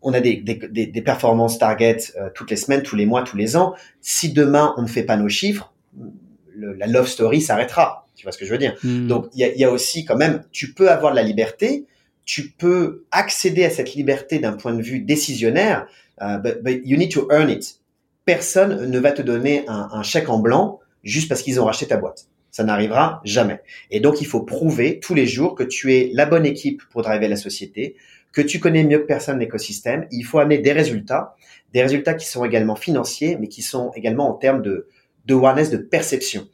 on, 0.03 0.13
a 0.13 0.21
des, 0.21 0.37
des, 0.37 0.87
des, 0.87 1.03
performances 1.03 1.59
target 1.59 1.99
euh, 2.17 2.31
toutes 2.35 2.51
les 2.51 2.57
semaines, 2.57 2.83
tous 2.83 2.97
les 2.97 3.07
mois, 3.07 3.23
tous 3.23 3.37
les 3.37 3.57
ans. 3.57 3.75
Si 4.01 4.33
demain 4.33 4.75
on 4.77 4.83
ne 4.83 4.89
fait 4.89 5.05
pas 5.05 5.17
nos 5.17 5.29
chiffres, 5.29 5.73
la 6.57 6.89
love 6.89 7.07
story 7.07 7.41
s'arrêtera. 7.41 8.07
Tu 8.17 8.25
vois 8.25 8.33
ce 8.33 8.39
que 8.39 8.45
je 8.45 8.51
veux 8.51 8.59
dire? 8.59 8.77
Hmm. 8.83 9.07
Donc 9.07 9.29
il 9.35 9.41
y 9.41 9.45
a, 9.45 9.55
y 9.55 9.63
a 9.63 9.71
aussi 9.71 10.05
quand 10.05 10.17
même, 10.17 10.43
tu 10.51 10.75
peux 10.75 10.91
avoir 10.91 11.13
de 11.13 11.17
la 11.17 11.23
liberté, 11.23 11.87
tu 12.27 12.51
peux 12.51 13.07
accéder 13.11 13.65
à 13.65 13.71
cette 13.71 13.95
liberté 13.95 14.39
d'un 14.39 14.53
point 14.53 14.75
de 14.75 14.83
vue 14.83 15.01
décisionnaire, 15.01 15.87
but, 16.21 16.63
but 16.63 16.83
you 16.85 16.99
need 16.99 17.11
to 17.13 17.27
earn 17.31 17.49
it 17.49 17.81
personne 18.27 18.91
ne 18.91 18.99
va 18.99 19.13
te 19.13 19.23
donner 19.23 19.65
un, 19.69 20.03
chèque 20.03 20.29
en 20.29 20.39
blanc 20.39 20.81
juste 21.05 21.29
parce 21.29 21.41
qu'ils 21.41 21.59
ont 21.61 21.65
racheté 21.65 21.87
ta 21.87 21.97
boîte. 21.97 22.27
Ça 22.51 22.65
n'arrivera 22.65 23.23
jamais. 23.25 23.61
Et 23.91 24.01
donc, 24.01 24.21
il 24.21 24.27
faut 24.27 24.41
prouver 24.41 24.99
tous 24.99 25.15
les 25.15 25.27
jours 25.27 25.55
que 25.55 25.63
tu 25.63 25.95
es 25.95 26.11
la 26.13 26.27
bonne 26.27 26.45
équipe 26.45 26.83
pour 26.91 27.03
driver 27.03 27.29
la 27.29 27.37
société, 27.37 27.97
que 28.33 28.43
tu 28.43 28.59
connais 28.59 28.83
mieux 28.83 28.99
que 28.99 29.07
personne 29.07 29.39
l'écosystème. 29.39 30.07
Il 30.11 30.25
faut 30.25 30.39
amener 30.41 30.59
des 30.59 30.73
résultats, 30.73 31.37
des 31.73 31.83
résultats 31.83 32.15
qui 32.15 32.27
sont 32.27 32.45
également 32.45 32.75
financiers, 32.75 33.37
mais 33.41 33.49
qui 33.49 33.63
sont 33.63 33.93
également 33.95 34.29
en 34.29 34.35
termes 34.35 34.63
de, 34.63 34.89
de 35.27 35.35
awareness, 35.35 35.71
de 35.71 35.77
perception. 35.77 36.49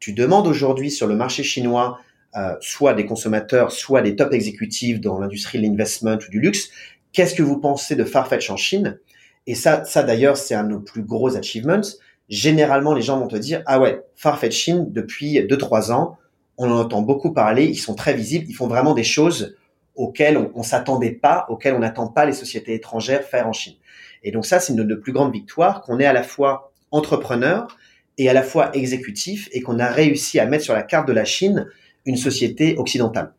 Tu 0.00 0.14
demandes 0.14 0.46
aujourd'hui 0.46 0.90
sur 0.90 1.06
le 1.06 1.14
marché 1.14 1.42
chinois, 1.42 1.98
euh, 2.36 2.54
soit 2.60 2.94
des 2.94 3.06
consommateurs, 3.06 3.72
soit 3.72 4.02
des 4.02 4.16
top 4.16 4.32
exécutifs 4.32 5.00
dans 5.00 5.18
l'industrie 5.18 5.58
de 5.58 5.64
l'investment 5.64 6.16
ou 6.16 6.30
du 6.30 6.40
luxe, 6.40 6.70
qu'est-ce 7.12 7.34
que 7.34 7.42
vous 7.42 7.58
pensez 7.58 7.96
de 7.96 8.04
Farfetch 8.04 8.50
en 8.50 8.56
Chine? 8.56 8.98
Et 9.46 9.54
ça, 9.54 9.84
ça 9.84 10.02
d'ailleurs, 10.02 10.36
c'est 10.36 10.54
un 10.54 10.64
de 10.64 10.70
nos 10.70 10.80
plus 10.80 11.02
gros 11.02 11.36
achievements. 11.36 11.80
Généralement, 12.28 12.92
les 12.92 13.00
gens 13.00 13.18
vont 13.18 13.28
te 13.28 13.36
dire, 13.36 13.62
ah 13.66 13.80
ouais, 13.80 14.02
Farfetch 14.14 14.54
Chine, 14.54 14.92
depuis 14.92 15.40
2-3 15.40 15.90
ans, 15.92 16.18
on 16.58 16.70
en 16.70 16.80
entend 16.80 17.00
beaucoup 17.00 17.32
parler, 17.32 17.64
ils 17.64 17.78
sont 17.78 17.94
très 17.94 18.14
visibles, 18.14 18.44
ils 18.48 18.54
font 18.54 18.66
vraiment 18.66 18.92
des 18.92 19.04
choses 19.04 19.56
auxquelles 19.94 20.36
on, 20.36 20.52
on 20.54 20.62
s'attendait 20.62 21.12
pas, 21.12 21.46
auxquelles 21.48 21.74
on 21.74 21.78
n'attend 21.78 22.08
pas 22.08 22.26
les 22.26 22.32
sociétés 22.32 22.74
étrangères 22.74 23.22
faire 23.24 23.48
en 23.48 23.52
Chine. 23.52 23.74
Et 24.22 24.30
donc 24.32 24.44
ça, 24.44 24.60
c'est 24.60 24.72
une 24.72 24.78
de 24.78 24.84
nos 24.84 25.00
plus 25.00 25.12
grandes 25.12 25.32
victoires, 25.32 25.82
qu'on 25.82 25.98
est 25.98 26.06
à 26.06 26.12
la 26.12 26.22
fois 26.22 26.72
entrepreneur 26.90 27.76
et 28.18 28.28
à 28.28 28.32
la 28.32 28.42
fois 28.42 28.74
exécutif, 28.74 29.48
et 29.52 29.62
qu'on 29.62 29.78
a 29.78 29.86
réussi 29.86 30.40
à 30.40 30.46
mettre 30.46 30.64
sur 30.64 30.74
la 30.74 30.82
carte 30.82 31.08
de 31.08 31.12
la 31.12 31.24
Chine 31.24 31.66
une 32.08 32.16
société 32.16 32.76
occidentale. 32.78 33.32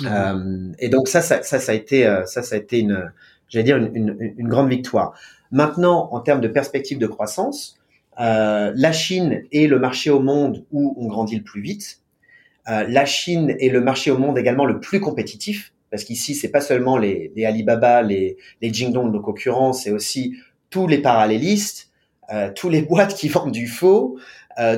Mmh. 0.00 0.06
Euh, 0.06 0.72
et 0.78 0.88
donc 0.88 1.08
ça, 1.08 1.20
ça, 1.20 1.42
ça, 1.42 1.58
ça 1.58 1.72
a 1.72 1.74
été, 1.74 2.06
euh, 2.06 2.24
ça, 2.24 2.42
ça 2.42 2.54
a 2.54 2.58
été 2.58 2.78
une, 2.78 3.10
j'allais 3.48 3.64
dire 3.64 3.76
une, 3.76 3.90
une, 3.94 4.34
une, 4.38 4.48
grande 4.48 4.68
victoire. 4.68 5.14
Maintenant, 5.50 6.08
en 6.12 6.20
termes 6.20 6.40
de 6.40 6.48
perspective 6.48 6.98
de 6.98 7.06
croissance, 7.06 7.78
euh, 8.20 8.72
la 8.74 8.92
Chine 8.92 9.42
est 9.52 9.66
le 9.66 9.78
marché 9.78 10.10
au 10.10 10.20
monde 10.20 10.64
où 10.72 10.94
on 10.98 11.06
grandit 11.06 11.36
le 11.36 11.42
plus 11.42 11.60
vite. 11.60 12.00
Euh, 12.68 12.84
la 12.88 13.04
Chine 13.04 13.54
est 13.60 13.68
le 13.68 13.80
marché 13.80 14.10
au 14.10 14.18
monde 14.18 14.38
également 14.38 14.64
le 14.64 14.80
plus 14.80 15.00
compétitif, 15.00 15.72
parce 15.90 16.04
qu'ici, 16.04 16.34
c'est 16.34 16.48
pas 16.48 16.60
seulement 16.60 16.96
les, 16.96 17.32
les, 17.36 17.44
Alibaba, 17.44 18.02
les, 18.02 18.36
les 18.60 18.72
Jingdong 18.72 19.12
nos 19.12 19.20
concurrents, 19.20 19.72
c'est 19.72 19.92
aussi 19.92 20.36
tous 20.70 20.86
les 20.86 20.98
parallélistes, 20.98 21.90
euh, 22.32 22.50
tous 22.54 22.68
les 22.68 22.82
boîtes 22.90 23.14
qui 23.14 23.28
vendent 23.28 23.52
du 23.52 23.68
faux, 23.68 24.18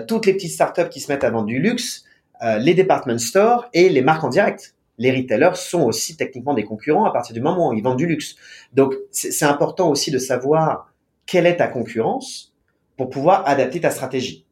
toutes 0.08 0.26
les 0.26 0.32
petites 0.32 0.50
startups 0.50 0.88
qui 0.90 0.98
se 0.98 1.10
mettent 1.10 1.22
à 1.22 1.30
vendre 1.30 1.46
du 1.46 1.60
luxe, 1.60 2.04
euh, 2.42 2.58
les 2.58 2.74
department 2.74 3.18
stores 3.18 3.68
et 3.72 3.88
les 3.88 4.02
marques 4.02 4.24
en 4.24 4.28
direct 4.28 4.74
les 4.98 5.12
retailers 5.12 5.54
sont 5.54 5.82
aussi 5.82 6.16
techniquement 6.16 6.54
des 6.54 6.64
concurrents 6.64 7.04
à 7.04 7.12
partir 7.12 7.32
du 7.32 7.40
moment 7.40 7.70
où 7.70 7.72
ils 7.72 7.82
vendent 7.82 7.98
du 7.98 8.06
luxe. 8.06 8.34
Donc, 8.72 8.94
c'est 9.12 9.44
important 9.44 9.88
aussi 9.88 10.10
de 10.10 10.18
savoir 10.18 10.92
quelle 11.24 11.46
est 11.46 11.56
ta 11.56 11.68
concurrence 11.68 12.52
pour 12.96 13.08
pouvoir 13.08 13.46
adapter 13.46 13.80
ta 13.80 13.90
stratégie. 13.90 14.44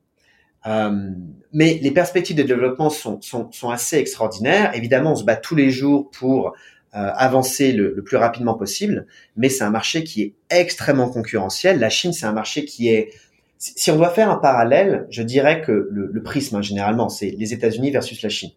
Euh, 0.66 1.10
mais 1.52 1.78
les 1.82 1.90
perspectives 1.90 2.36
de 2.36 2.42
développement 2.42 2.90
sont, 2.90 3.20
sont, 3.20 3.50
sont, 3.52 3.70
assez 3.70 3.98
extraordinaires. 3.98 4.74
Évidemment, 4.74 5.12
on 5.12 5.16
se 5.16 5.24
bat 5.24 5.36
tous 5.36 5.54
les 5.54 5.70
jours 5.70 6.10
pour 6.10 6.48
euh, 6.48 6.52
avancer 6.92 7.72
le, 7.72 7.94
le, 7.94 8.02
plus 8.02 8.16
rapidement 8.16 8.54
possible, 8.54 9.06
mais 9.36 9.48
c'est 9.48 9.64
un 9.64 9.70
marché 9.70 10.02
qui 10.02 10.22
est 10.22 10.34
extrêmement 10.50 11.08
concurrentiel. 11.08 11.78
La 11.78 11.90
Chine, 11.90 12.12
c'est 12.12 12.26
un 12.26 12.32
marché 12.32 12.64
qui 12.64 12.88
est... 12.88 13.12
Si 13.58 13.90
on 13.90 13.96
doit 13.96 14.10
faire 14.10 14.30
un 14.30 14.36
parallèle, 14.36 15.06
je 15.10 15.22
dirais 15.22 15.62
que 15.62 15.88
le, 15.90 16.22
prisme, 16.22 16.56
hein, 16.56 16.62
généralement, 16.62 17.08
c'est 17.08 17.30
les 17.30 17.54
États-Unis 17.54 17.90
versus 17.90 18.20
la 18.22 18.28
Chine 18.28 18.50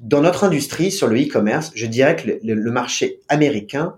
dans 0.00 0.20
notre 0.20 0.44
industrie, 0.44 0.90
sur 0.90 1.08
le 1.08 1.20
e-commerce, 1.20 1.72
je 1.74 1.86
dirais 1.86 2.16
que 2.16 2.38
le, 2.42 2.70
marché 2.70 3.20
américain 3.28 3.96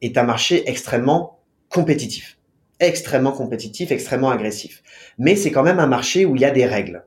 est 0.00 0.16
un 0.16 0.22
marché 0.22 0.68
extrêmement 0.68 1.40
compétitif, 1.68 2.38
extrêmement 2.78 3.32
compétitif, 3.32 3.90
extrêmement 3.90 4.30
agressif. 4.30 4.82
Mais 5.18 5.36
c'est 5.36 5.50
quand 5.50 5.62
même 5.62 5.80
un 5.80 5.86
marché 5.86 6.24
où 6.24 6.36
il 6.36 6.42
y 6.42 6.44
a 6.44 6.50
des 6.50 6.66
règles. 6.66 7.04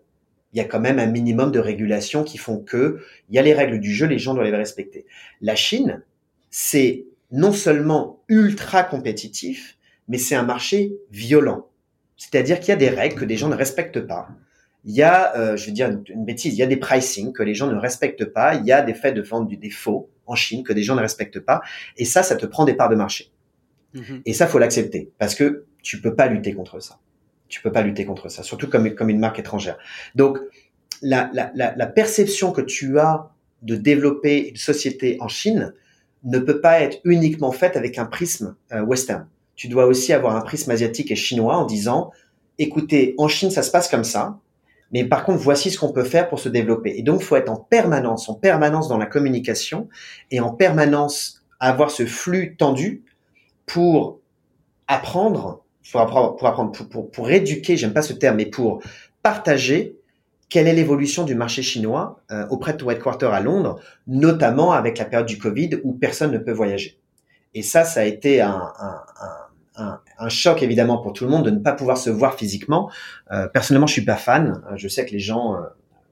Il 0.53 0.57
y 0.57 0.61
a 0.61 0.65
quand 0.65 0.79
même 0.79 0.99
un 0.99 1.07
minimum 1.07 1.51
de 1.51 1.59
régulations 1.59 2.23
qui 2.23 2.38
font 2.38 2.59
que 2.59 2.99
il 3.29 3.36
y 3.36 3.39
a 3.39 3.41
les 3.41 3.53
règles 3.53 3.79
du 3.79 3.91
jeu, 3.93 4.05
les 4.05 4.19
gens 4.19 4.34
doivent 4.34 4.45
les 4.45 4.55
respecter. 4.55 5.05
La 5.41 5.55
Chine, 5.55 6.03
c'est 6.51 7.05
non 7.31 7.53
seulement 7.53 8.21
ultra 8.27 8.84
compétitif, 8.84 9.77
mais 10.07 10.19
c'est 10.19 10.36
un 10.36 10.43
marché 10.43 10.93
violent. 11.09 11.67
C'est-à-dire 12.18 12.59
qu'il 12.59 12.70
y 12.70 12.72
a 12.72 12.78
des 12.78 12.89
règles 12.89 13.16
que 13.16 13.26
des 13.26 13.38
gens 13.38 13.49
ne 13.49 13.55
respectent 13.55 14.01
pas 14.01 14.30
il 14.86 14.95
y 14.95 15.01
a, 15.01 15.36
euh, 15.38 15.55
je 15.55 15.68
vais 15.68 15.72
dire 15.72 15.89
une, 15.89 16.26
bêtise, 16.26 16.53
il 16.53 16.57
y 16.57 16.64
a 16.64 16.66
des 16.66 16.78
pricing 16.78 17.32
que 17.32 17.43
les 17.43 17.53
gens 17.53 17.68
ne 17.68 17.78
respectent 17.78 18.26
pas, 18.26 18.55
il 18.55 18.66
y 18.66 18.72
a 18.72 18.82
des 18.82 18.93
faits 18.93 19.16
de 19.16 19.22
vente 19.22 19.47
du 19.47 19.57
défaut 19.57 20.09
en 20.26 20.36
Chine 20.36 20.64
que 20.64 20.74
des 20.74 20.84
gens 20.84 20.95
ne 20.95 21.01
respectent 21.01 21.39
pas, 21.39 21.61
et 21.97 22.05
ça, 22.05 22.24
ça 22.24 22.36
te 22.36 22.45
prend 22.45 22.66
des 22.66 22.74
parts 22.74 22.89
de 22.89 22.95
marché. 22.95 23.32
Mhm. 23.93 24.22
Et 24.26 24.34
ça, 24.34 24.47
faut 24.47 24.59
l'accepter 24.59 25.11
parce 25.20 25.36
que 25.36 25.66
tu 25.82 26.01
peux 26.01 26.16
pas 26.16 26.28
lutter 26.28 26.53
contre 26.53 26.80
ça. 26.80 26.99
Tu 27.47 27.61
peux 27.61 27.72
pas 27.72 27.82
lutter 27.82 28.05
contre 28.05 28.30
ça, 28.30 28.41
surtout 28.41 28.68
comme 28.68 28.93
comme 28.95 29.09
une 29.09 29.20
marque 29.20 29.39
étrangère. 29.39 29.78
Donc 30.16 30.39
la, 31.01 31.30
la, 31.34 31.51
la, 31.53 31.76
la 31.76 31.88
perception 31.88 32.51
que 32.51 32.61
tu 32.61 32.97
as 32.99 33.30
de 33.61 33.76
développer 33.76 34.49
une 34.49 34.55
société 34.55 35.18
en 35.20 35.28
Chine 35.28 35.74
ne 36.24 36.39
peut 36.39 36.61
pas 36.61 36.82
être 36.82 36.99
uniquement 37.03 37.51
faite 37.51 37.78
avec 37.78 37.97
un 37.97 38.05
prisme 38.05 38.55
euh, 38.72 38.82
western. 38.82 39.28
Tu 39.55 39.67
dois 39.67 39.85
aussi 39.85 40.13
avoir 40.13 40.35
un 40.35 40.41
prisme 40.41 40.71
asiatique 40.71 41.11
et 41.11 41.15
chinois 41.15 41.57
en 41.57 41.65
disant, 41.65 42.11
écoutez, 42.57 43.15
en 43.17 43.27
Chine, 43.27 43.51
ça 43.51 43.63
se 43.63 43.71
passe 43.71 43.87
comme 43.87 44.03
ça, 44.03 44.39
mais 44.91 45.03
par 45.03 45.25
contre, 45.25 45.39
voici 45.39 45.71
ce 45.71 45.79
qu'on 45.79 45.91
peut 45.91 46.03
faire 46.03 46.29
pour 46.29 46.39
se 46.39 46.49
développer. 46.49 46.93
Et 46.97 47.01
donc, 47.01 47.21
il 47.21 47.25
faut 47.25 47.35
être 47.35 47.49
en 47.49 47.57
permanence, 47.57 48.29
en 48.29 48.35
permanence 48.35 48.87
dans 48.87 48.97
la 48.97 49.07
communication 49.07 49.89
et 50.29 50.39
en 50.39 50.51
permanence 50.51 51.43
avoir 51.59 51.91
ce 51.91 52.05
flux 52.05 52.55
tendu 52.57 53.03
pour 53.65 54.19
apprendre, 54.87 55.63
pour 55.91 56.01
apprendre, 56.01 56.71
pour, 56.71 56.89
pour, 56.89 57.11
pour 57.11 57.29
éduquer, 57.31 57.75
j'aime 57.75 57.93
pas 57.93 58.03
ce 58.03 58.13
terme, 58.13 58.37
mais 58.37 58.45
pour 58.45 58.83
partager 59.23 59.97
quelle 60.49 60.67
est 60.67 60.75
l'évolution 60.75 61.23
du 61.23 61.33
marché 61.33 61.63
chinois 61.63 62.21
euh, 62.31 62.45
auprès 62.49 62.73
de 62.73 62.77
ton 62.77 62.91
headquarter 62.91 63.25
à 63.25 63.39
Londres, 63.39 63.79
notamment 64.05 64.73
avec 64.73 64.99
la 64.99 65.05
période 65.05 65.27
du 65.27 65.39
Covid 65.39 65.79
où 65.83 65.93
personne 65.93 66.31
ne 66.31 66.37
peut 66.37 66.51
voyager. 66.51 66.99
Et 67.53 67.61
ça, 67.61 67.83
ça 67.83 68.01
a 68.01 68.03
été 68.03 68.41
un, 68.41 68.71
un, 68.79 69.01
un, 69.75 69.99
un, 70.17 70.29
choc 70.29 70.63
évidemment 70.63 70.97
pour 70.97 71.13
tout 71.13 71.25
le 71.25 71.31
monde 71.31 71.45
de 71.45 71.51
ne 71.51 71.59
pas 71.59 71.73
pouvoir 71.73 71.97
se 71.97 72.09
voir 72.09 72.35
physiquement. 72.35 72.89
Euh, 73.31 73.47
personnellement, 73.47 73.87
je 73.87 73.93
suis 73.93 74.05
pas 74.05 74.15
fan. 74.15 74.61
Je 74.75 74.87
sais 74.87 75.05
que 75.05 75.11
les 75.11 75.19
gens 75.19 75.55
euh, 75.55 75.61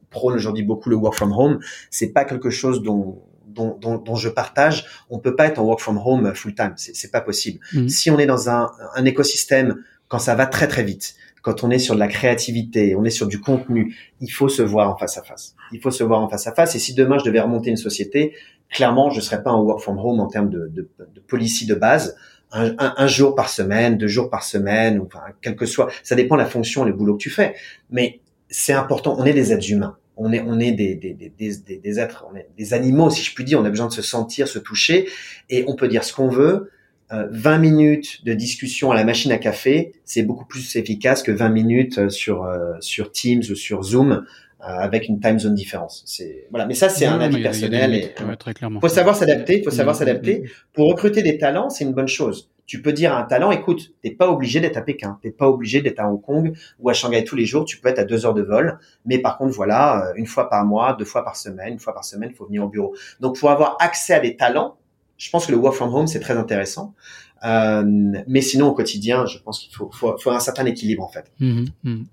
prônent 0.10 0.36
aujourd'hui 0.36 0.64
beaucoup 0.64 0.90
le 0.90 0.96
work 0.96 1.16
from 1.16 1.32
home. 1.32 1.60
C'est 1.90 2.10
pas 2.10 2.26
quelque 2.26 2.50
chose 2.50 2.82
dont 2.82 3.22
dont, 3.48 3.78
dont, 3.82 3.98
dont, 3.98 4.16
je 4.16 4.30
partage, 4.30 4.86
on 5.10 5.20
peut 5.20 5.36
pas 5.36 5.46
être 5.46 5.60
en 5.60 5.64
work 5.64 5.82
from 5.82 5.98
home 5.98 6.34
full 6.34 6.56
time, 6.56 6.74
c'est 6.78 7.12
pas 7.12 7.20
possible. 7.20 7.60
Mmh. 7.74 7.90
Si 7.90 8.10
on 8.10 8.18
est 8.18 8.26
dans 8.26 8.50
un, 8.50 8.72
un 8.96 9.04
écosystème 9.04 9.84
quand 10.08 10.20
ça 10.20 10.36
va 10.36 10.46
très 10.46 10.70
très 10.70 10.84
vite, 10.84 11.16
quand 11.42 11.64
on 11.64 11.72
est 11.72 11.80
sur 11.80 11.96
de 11.96 12.00
la 12.00 12.08
créativité, 12.08 12.96
on 12.96 13.04
est 13.04 13.10
sur 13.10 13.28
du 13.28 13.40
contenu, 13.40 13.96
il 14.20 14.32
faut 14.32 14.50
se 14.50 14.62
voir 14.62 14.90
en 14.90 14.98
face 14.98 15.18
à 15.18 15.24
face. 15.24 15.56
Il 15.72 15.82
faut 15.82 15.92
se 15.92 16.04
voir 16.04 16.22
en 16.22 16.30
face 16.30 16.48
à 16.48 16.54
face. 16.54 16.76
Et 16.76 16.80
si 16.80 16.94
demain 16.94 17.18
je 17.18 17.26
devais 17.26 17.40
remonter 17.40 17.70
une 17.72 17.78
société, 17.78 18.34
clairement, 18.72 19.10
je 19.12 19.22
serais 19.22 19.44
pas 19.44 19.52
en 19.52 19.62
work 19.62 19.82
from 19.82 20.00
home 20.00 20.20
en 20.20 20.28
termes 20.28 20.50
de, 20.50 20.68
de, 20.74 20.90
de 21.00 21.20
policy 21.20 21.66
de 21.66 21.76
base. 21.76 22.16
Un, 22.54 22.76
un, 22.80 23.08
jour 23.08 23.34
par 23.34 23.48
semaine, 23.48 23.98
deux 23.98 24.10
jours 24.10 24.30
par 24.30 24.44
semaine, 24.44 25.00
ou 25.00 25.06
enfin, 25.06 25.22
quel 25.42 25.56
que 25.56 25.66
soit. 25.66 25.90
Ça 26.04 26.16
dépend 26.16 26.36
de 26.36 26.42
la 26.42 26.48
fonction, 26.48 26.84
le 26.84 26.92
boulot 26.92 27.14
que 27.14 27.22
tu 27.22 27.30
fais. 27.30 27.56
Mais 27.92 28.20
c'est 28.50 28.74
important. 28.74 29.16
On 29.18 29.24
est 29.24 29.32
des 29.34 29.54
êtres 29.54 29.72
humains. 29.72 29.96
On 30.18 30.34
est, 30.34 30.42
on 30.46 30.60
est 30.60 30.74
des, 30.74 30.96
des, 30.96 31.14
des, 31.14 31.30
des, 31.30 31.78
des 31.78 32.00
êtres, 32.00 32.26
on 32.30 32.36
est 32.36 32.50
des 32.58 32.74
animaux, 32.74 33.10
si 33.10 33.24
je 33.24 33.34
puis 33.34 33.46
dire. 33.46 33.58
On 33.58 33.64
a 33.64 33.70
besoin 33.70 33.88
de 33.88 33.94
se 33.94 34.02
sentir, 34.02 34.50
se 34.50 34.60
toucher, 34.60 35.08
et 35.50 35.64
on 35.68 35.78
peut 35.78 35.88
dire 35.88 36.04
ce 36.04 36.14
qu'on 36.14 36.28
veut 36.28 36.70
20 37.12 37.56
euh, 37.56 37.60
minutes 37.60 38.26
de 38.26 38.34
discussion 38.34 38.92
à 38.92 38.96
la 38.96 39.04
machine 39.04 39.32
à 39.32 39.38
café, 39.38 39.94
c'est 40.06 40.24
beaucoup 40.24 40.46
plus 40.46 40.76
efficace 40.76 41.24
que 41.24 41.32
20 41.32 41.50
minutes 41.50 41.98
euh, 41.98 42.10
sur 42.10 42.44
euh, 42.44 42.74
sur 42.80 43.12
Teams 43.12 43.44
ou 43.50 43.56
sur 43.56 43.84
Zoom 43.84 44.26
avec 44.62 45.08
une 45.08 45.20
time 45.20 45.40
zone 45.40 45.56
différence. 45.56 46.04
C'est 46.06 46.48
voilà, 46.50 46.66
mais 46.66 46.74
ça 46.74 46.90
c'est 46.90 47.06
un 47.06 47.20
avis 47.20 47.42
personnel 47.42 48.14
clairement. 48.56 48.80
Faut 48.80 48.88
savoir 48.88 49.16
s'adapter, 49.16 49.64
faut 49.64 49.72
savoir 49.72 49.96
s'adapter. 49.96 50.50
Pour 50.74 50.88
recruter 50.88 51.22
des 51.24 51.38
talents, 51.38 51.70
c'est 51.70 51.84
une 51.84 51.94
bonne 51.94 52.08
chose. 52.08 52.50
Tu 52.66 52.82
peux 52.82 52.94
dire 52.94 53.14
à 53.14 53.20
un 53.20 53.24
talent, 53.24 53.52
écoute, 53.52 53.94
t'es 54.02 54.12
pas 54.12 54.30
obligé 54.30 54.62
d'être 54.62 54.78
à 54.78 54.82
Pékin, 54.82 55.20
t'es 55.22 55.32
pas 55.32 55.50
obligé 55.50 55.82
d'être 55.82 56.00
à 56.00 56.10
Hong 56.10 56.22
Kong 56.22 56.56
ou 56.80 56.90
à 56.90 56.94
Shanghai 56.94 57.26
tous 57.26 57.36
les 57.36 57.46
jours. 57.46 57.66
Tu 57.66 57.80
peux 57.80 57.90
être 57.90 58.00
à 58.00 58.06
deux 58.06 58.26
heures 58.26 58.34
de 58.34 58.44
vol, 58.44 58.80
mais 59.06 59.18
par 59.18 59.38
contre 59.38 59.54
voilà, 59.54 60.14
une 60.16 60.28
fois 60.28 60.50
par 60.50 60.64
mois, 60.64 60.94
deux 60.94 61.06
fois 61.06 61.26
par 61.26 61.36
semaine, 61.36 61.74
une 61.74 61.80
fois 61.80 61.94
par 61.94 62.06
semaine, 62.06 62.30
il 62.32 62.36
faut 62.36 62.46
venir 62.46 62.64
au 62.64 62.70
bureau. 62.70 62.96
Donc 63.20 63.40
pour 63.40 63.52
avoir 63.52 63.76
accès 63.80 64.14
à 64.14 64.20
des 64.20 64.38
talents, 64.38 64.78
je 65.18 65.30
pense 65.30 65.46
que 65.46 65.52
le 65.52 65.58
work 65.58 65.76
from 65.76 65.94
home, 65.94 66.08
c'est 66.08 66.20
très 66.20 66.36
intéressant. 66.36 66.96
Euh, 67.44 67.84
mais 68.28 68.42
sinon, 68.42 68.70
au 68.70 68.74
quotidien, 68.74 69.26
je 69.26 69.38
pense 69.38 69.60
qu'il 69.60 69.76
faut, 69.76 69.90
faut, 69.92 70.18
faut, 70.18 70.32
un 70.32 70.40
certain 70.40 70.66
équilibre, 70.66 71.04
en 71.04 71.10
fait. 71.10 71.32
Mmh 71.40 71.66
mmh. 71.84 72.04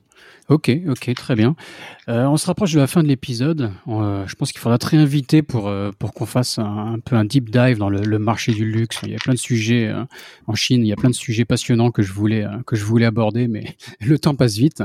Ok, 0.49 0.70
ok, 0.88 1.14
très 1.14 1.34
bien. 1.34 1.57
Euh, 2.09 2.24
on 2.24 2.38
se 2.38 2.46
rapproche 2.46 2.72
de 2.72 2.80
la 2.80 2.86
fin 2.86 3.03
de 3.03 3.09
l'épisode. 3.09 3.70
Euh, 3.86 4.26
je 4.26 4.34
pense 4.34 4.51
qu'il 4.51 4.62
faudra 4.62 4.78
te 4.78 4.86
réinviter 4.86 5.42
pour 5.42 5.68
euh, 5.68 5.90
pour 5.99 6.14
qu'on 6.14 6.24
fasse 6.24 6.59
un, 6.59 6.99
peu 7.05 7.16
un 7.16 7.26
deep 7.26 7.51
dive 7.51 7.76
dans 7.76 7.90
le, 7.90 8.01
le, 8.01 8.18
marché 8.18 8.53
du 8.53 8.64
luxe. 8.64 9.01
Il 9.03 9.11
y 9.11 9.14
a 9.14 9.18
plein 9.18 9.34
de 9.34 9.38
sujets 9.38 9.88
euh, 9.88 10.05
en 10.46 10.55
Chine. 10.55 10.86
Il 10.86 10.88
y 10.88 10.92
a 10.94 10.96
plein 10.96 11.11
de 11.11 11.14
sujets 11.14 11.44
passionnants 11.44 11.90
que 11.90 12.01
je 12.01 12.14
voulais 12.14 12.44
euh, 12.44 12.62
que 12.66 12.76
je 12.76 12.84
voulais 12.86 13.05
aborder, 13.05 13.46
mais 13.46 13.76
le 14.01 14.18
temps 14.18 14.34
passe 14.34 14.57
vite. 14.57 14.82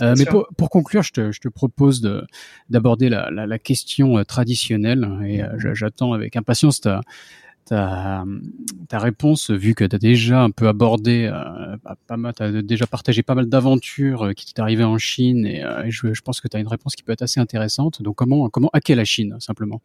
mais 0.00 0.24
pour, 0.26 0.46
pour, 0.56 0.70
conclure, 0.70 1.02
je 1.02 1.12
te, 1.12 1.32
je 1.32 1.40
te 1.40 1.48
propose 1.48 2.00
de 2.00 2.24
d'aborder 2.68 3.08
la, 3.08 3.32
la, 3.32 3.48
la, 3.48 3.58
question 3.58 4.22
traditionnelle 4.22 5.08
et 5.26 5.42
j'attends 5.74 6.12
avec 6.12 6.36
impatience 6.36 6.80
ta 6.82 7.00
ta, 7.64 8.24
réponse, 8.92 9.50
vu 9.50 9.74
que 9.74 9.84
tu 9.84 9.94
as 9.94 9.98
déjà 9.98 10.42
un 10.42 10.50
peu 10.50 10.68
abordé, 10.68 11.30
euh, 11.32 11.76
pas 12.06 12.16
as 12.40 12.62
déjà 12.62 12.86
partagé 12.86 13.22
pas 13.22 13.34
mal 13.34 13.46
d'aventures 13.46 14.26
euh, 14.26 14.32
qui 14.32 14.52
t'est 14.52 14.60
arrivé 14.60 14.84
en 14.84 14.98
Chine, 14.98 15.46
et, 15.46 15.64
euh, 15.64 15.84
je, 15.88 16.20
pense 16.22 16.40
que 16.40 16.48
tu 16.48 16.56
as 16.56 16.60
une 16.60 16.68
réponse 16.68 16.96
qui 16.96 17.02
peut 17.02 17.12
être 17.12 17.22
assez 17.22 17.40
intéressante. 17.40 18.02
Donc 18.02 18.16
comment 18.16 18.48
comment 18.48 18.70
hacker 18.72 18.96
la 18.96 19.04
Chine 19.04 19.36
simplement? 19.38 19.80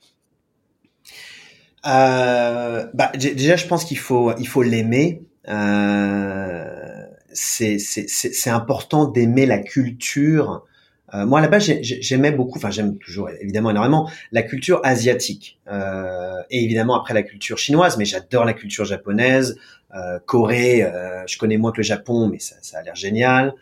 Euh, 1.85 2.87
bah, 2.93 3.11
déjà, 3.15 3.55
je 3.55 3.67
pense 3.67 3.85
qu'il 3.85 3.99
faut 3.99 4.35
il 4.37 4.47
faut 4.47 4.63
l'aimer. 4.63 5.21
C'est 7.33 8.49
important 8.49 9.07
d'aimer 9.07 9.45
la 9.45 9.59
culture 9.59 10.63
euh, 11.13 11.25
moi, 11.25 11.39
là-bas, 11.39 11.59
j'aimais 11.59 12.31
beaucoup, 12.31 12.57
enfin 12.57 12.71
j'aime 12.71 12.97
toujours 12.97 13.29
évidemment 13.39 13.69
énormément 13.69 14.09
la 14.31 14.41
culture 14.41 14.81
asiatique 14.83 15.59
euh, 15.71 16.41
et 16.49 16.63
évidemment 16.63 16.99
après 16.99 17.13
la 17.13 17.21
culture 17.21 17.57
chinoise, 17.57 17.97
mais 17.97 18.05
j'adore 18.05 18.43
la 18.43 18.53
culture 18.53 18.85
japonaise, 18.85 19.55
euh, 19.93 20.19
Corée. 20.25 20.83
Euh, 20.83 21.23
je 21.27 21.37
connais 21.37 21.57
moins 21.57 21.71
que 21.71 21.77
le 21.77 21.83
Japon, 21.83 22.27
mais 22.27 22.39
ça, 22.39 22.55
ça 22.61 22.79
a 22.79 22.81
l'air 22.81 22.95
génial. 22.95 23.53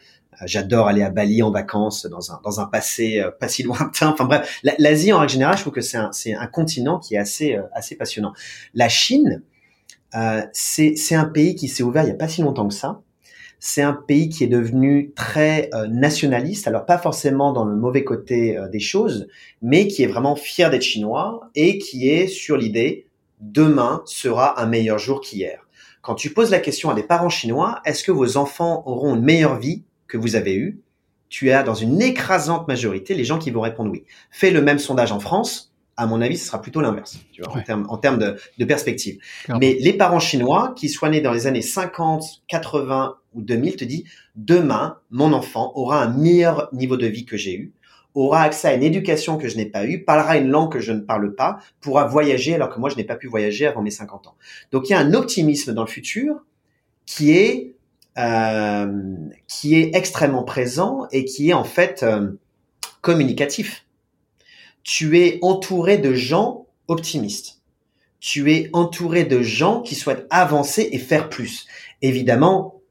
Euh, 0.42 0.46
j'adore 0.46 0.88
aller 0.88 1.04
à 1.04 1.10
Bali 1.10 1.44
en 1.44 1.52
vacances 1.52 2.06
dans 2.06 2.32
un 2.32 2.40
dans 2.44 2.62
un 2.62 2.66
passé 2.66 3.20
euh, 3.20 3.30
pas 3.30 3.50
si 3.50 3.64
lointain. 3.64 4.10
Enfin 4.10 4.24
bref, 4.24 4.62
l'Asie 4.80 5.12
en 5.12 5.20
règle 5.20 5.34
générale, 5.34 5.58
je 5.58 5.62
trouve 5.62 5.74
que 5.74 5.82
c'est 5.82 5.98
un 5.98 6.12
c'est 6.14 6.34
un 6.34 6.48
continent 6.48 6.98
qui 6.98 7.16
est 7.16 7.20
assez 7.20 7.58
assez 7.74 7.96
passionnant. 7.98 8.34
La 8.74 8.88
Chine, 8.88 9.44
c'est 10.54 10.96
c'est 10.96 11.16
un 11.16 11.26
pays 11.26 11.56
qui 11.56 11.68
s'est 11.68 11.84
ouvert 11.84 12.04
il 12.04 12.10
y 12.10 12.12
a 12.12 12.16
pas 12.16 12.28
si 12.30 12.42
longtemps 12.42 12.68
que 12.68 12.74
ça 12.74 13.02
c'est 13.66 13.82
un 13.82 13.94
pays 13.94 14.28
qui 14.28 14.44
est 14.44 14.48
devenu 14.48 15.14
très 15.16 15.70
euh, 15.74 15.88
nationaliste, 15.88 16.68
alors 16.68 16.86
pas 16.86 16.98
forcément 16.98 17.54
dans 17.54 17.64
le 17.64 17.78
mauvais 17.78 18.04
côté 18.04 18.58
euh, 18.58 18.68
des 18.68 18.82
choses, 18.82 19.30
mais 19.62 19.88
qui 19.88 20.04
est 20.04 20.08
vraiment 20.08 20.36
fier 20.36 20.70
d'être 20.70 20.82
chinois 20.82 21.50
et 21.56 21.78
qui 21.78 22.10
est 22.10 22.28
sur 22.28 22.58
l'idée 22.58 23.08
demain 23.40 24.02
sera 24.06 24.62
un 24.62 24.66
meilleur 24.66 25.00
jour 25.00 25.22
qu'hier. 25.22 25.66
Quand 26.02 26.14
tu 26.14 26.34
poses 26.34 26.52
la 26.52 26.60
question 26.60 26.90
à 26.90 26.94
des 26.94 27.04
parents 27.04 27.30
chinois, 27.30 27.82
est-ce 27.86 28.04
que 28.04 28.12
vos 28.12 28.36
enfants 28.36 28.84
auront 28.86 29.16
une 29.16 29.24
meilleure 29.24 29.58
vie 29.58 29.84
que 30.08 30.18
vous 30.18 30.36
avez 30.36 30.56
eue? 30.56 30.82
Tu 31.30 31.50
as 31.52 31.64
dans 31.64 31.74
une 31.74 32.02
écrasante 32.02 32.68
majorité 32.68 33.14
les 33.14 33.24
gens 33.24 33.40
qui 33.40 33.50
vont 33.50 33.62
répondre 33.62 33.92
oui. 33.92 34.04
Fais 34.30 34.52
le 34.52 34.62
même 34.62 34.78
sondage 34.78 35.14
en 35.14 35.22
France, 35.22 35.73
à 35.96 36.06
mon 36.08 36.22
avis, 36.22 36.38
ce 36.38 36.48
sera 36.48 36.62
plutôt 36.62 36.82
l'inverse, 36.82 37.18
tu 37.32 37.42
vois, 37.42 37.56
en 37.56 37.62
termes 37.62 37.86
en 37.90 37.98
termes 37.98 38.18
de, 38.18 38.38
de 38.58 38.66
perspective. 38.66 39.20
Mais 39.60 39.78
les 39.80 39.94
parents 39.94 40.20
chinois 40.20 40.74
qui 40.76 40.90
soient 40.90 41.10
nés 41.10 41.22
dans 41.22 41.34
les 41.34 41.48
années 41.48 41.62
50, 41.62 42.24
80 42.48 43.16
ou 43.34 43.42
2000 43.42 43.76
te 43.76 43.86
disent 43.86 44.04
demain, 44.36 44.98
mon 45.12 45.34
enfant 45.34 45.72
aura 45.76 46.02
un 46.02 46.10
meilleur 46.10 46.70
niveau 46.74 46.98
de 46.98 47.08
vie 47.08 47.26
que 47.26 47.38
j'ai 47.38 47.56
eu, 47.56 47.74
aura 48.16 48.42
accès 48.42 48.68
à 48.68 48.74
une 48.74 48.84
éducation 48.84 49.38
que 49.38 49.48
je 49.48 49.58
n'ai 49.58 49.66
pas 49.66 49.86
eue, 49.86 50.04
parlera 50.04 50.38
une 50.38 50.50
langue 50.50 50.72
que 50.72 50.80
je 50.80 50.92
ne 50.92 51.00
parle 51.00 51.34
pas, 51.36 51.60
pourra 51.82 52.06
voyager 52.06 52.56
alors 52.56 52.70
que 52.70 52.80
moi 52.80 52.90
je 52.90 52.96
n'ai 52.96 53.04
pas 53.04 53.16
pu 53.16 53.28
voyager 53.28 53.66
avant 53.66 53.82
mes 53.82 53.92
50 53.92 54.28
ans. 54.28 54.36
Donc 54.72 54.90
il 54.90 54.94
y 54.94 54.96
a 54.96 55.00
un 55.00 55.14
optimisme 55.14 55.74
dans 55.74 55.84
le 55.84 55.90
futur 55.90 56.44
qui 57.06 57.32
est 57.32 57.76
euh, 58.18 59.12
qui 59.48 59.76
est 59.76 59.96
extrêmement 59.96 60.44
présent 60.44 61.08
et 61.12 61.26
qui 61.26 61.50
est 61.50 61.54
en 61.54 61.64
fait 61.64 62.04
euh, 62.04 62.32
communicatif 63.02 63.86
tu 64.84 65.20
es 65.20 65.40
entouré 65.42 65.98
de 65.98 66.14
gens 66.14 66.68
optimistes. 66.88 67.62
Tu 68.20 68.54
es 68.54 68.70
entouré 68.74 69.26
de 69.26 69.42
gens 69.42 69.82
qui 69.82 69.96
souhaitent 69.96 70.28
avancer 70.30 70.90
et 70.92 70.98
faire 70.98 71.30
plus. 71.30 71.68
Évidemment, 72.02 72.82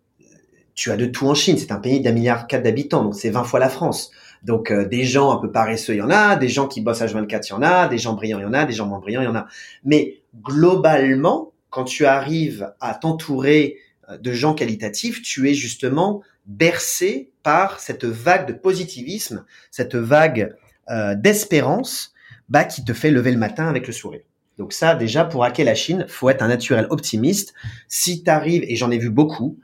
tu 0.75 0.91
as 0.91 0.97
de 0.97 1.07
tout 1.07 1.27
en 1.27 1.35
Chine. 1.35 1.57
C'est 1.59 1.73
un 1.73 1.79
pays 1.79 2.01
d'un 2.01 2.13
milliard 2.13 2.47
quatre 2.47 2.63
d'habitants, 2.63 3.05
donc 3.05 3.15
c'est 3.15 3.31
20 3.31 3.45
fois 3.45 3.61
la 3.61 3.69
France. 3.69 4.11
Donc 4.43 4.71
euh, 4.71 4.85
des 4.87 5.05
gens 5.05 5.31
un 5.31 5.37
peu 5.37 5.51
paresseux, 5.51 5.95
il 5.95 5.99
y 5.99 6.03
en 6.03 6.11
a, 6.11 6.37
des 6.37 6.49
gens 6.49 6.67
qui 6.67 6.81
bossent 6.81 7.03
H24, 7.03 7.47
il 7.47 7.51
y 7.51 7.53
en 7.53 7.63
a, 7.63 7.89
des 7.89 7.99
gens 7.99 8.15
brillants, 8.15 8.39
il 8.39 8.43
y 8.43 8.47
en 8.47 8.53
a, 8.53 8.65
des 8.65 8.73
gens 8.73 8.87
moins 8.87 8.99
brillants, 8.99 9.21
il 9.21 9.27
y 9.27 9.29
en 9.29 9.37
a. 9.37 9.47
Mais 9.85 10.21
globalement, 10.43 11.53
quand 11.71 11.85
tu 11.85 12.07
arrives 12.07 12.73
à 12.81 12.95
t'entourer 12.95 13.79
euh, 14.09 14.19
de 14.19 14.33
gens 14.33 14.55
qualitatifs, 14.55 15.23
tu 15.23 15.49
es 15.49 15.55
justement 15.55 16.23
bercé 16.47 17.31
par 17.43 17.79
cette 17.79 18.05
vague 18.05 18.49
de 18.49 18.53
positivisme, 18.53 19.45
cette 19.71 19.95
vague 19.95 20.57
euh, 20.91 21.15
d'espérance 21.15 22.13
bah, 22.49 22.65
qui 22.65 22.85
te 22.85 22.93
fait 22.93 23.11
lever 23.11 23.31
le 23.31 23.39
matin 23.39 23.69
avec 23.69 23.87
le 23.87 23.93
sourire. 23.93 24.23
Donc 24.59 24.73
ça, 24.73 24.95
déjà, 24.95 25.25
pour 25.25 25.45
hacker 25.45 25.65
la 25.65 25.75
Chine, 25.75 26.05
faut 26.09 26.29
être 26.29 26.43
un 26.43 26.49
naturel 26.49 26.87
optimiste. 26.91 27.55
Si 27.89 28.23
tu 28.23 28.31
arrives, 28.31 28.65
et 28.67 28.77
j'en 28.77 28.91
ai 28.91 28.99
vu 28.99 29.11
beaucoup, 29.11 29.59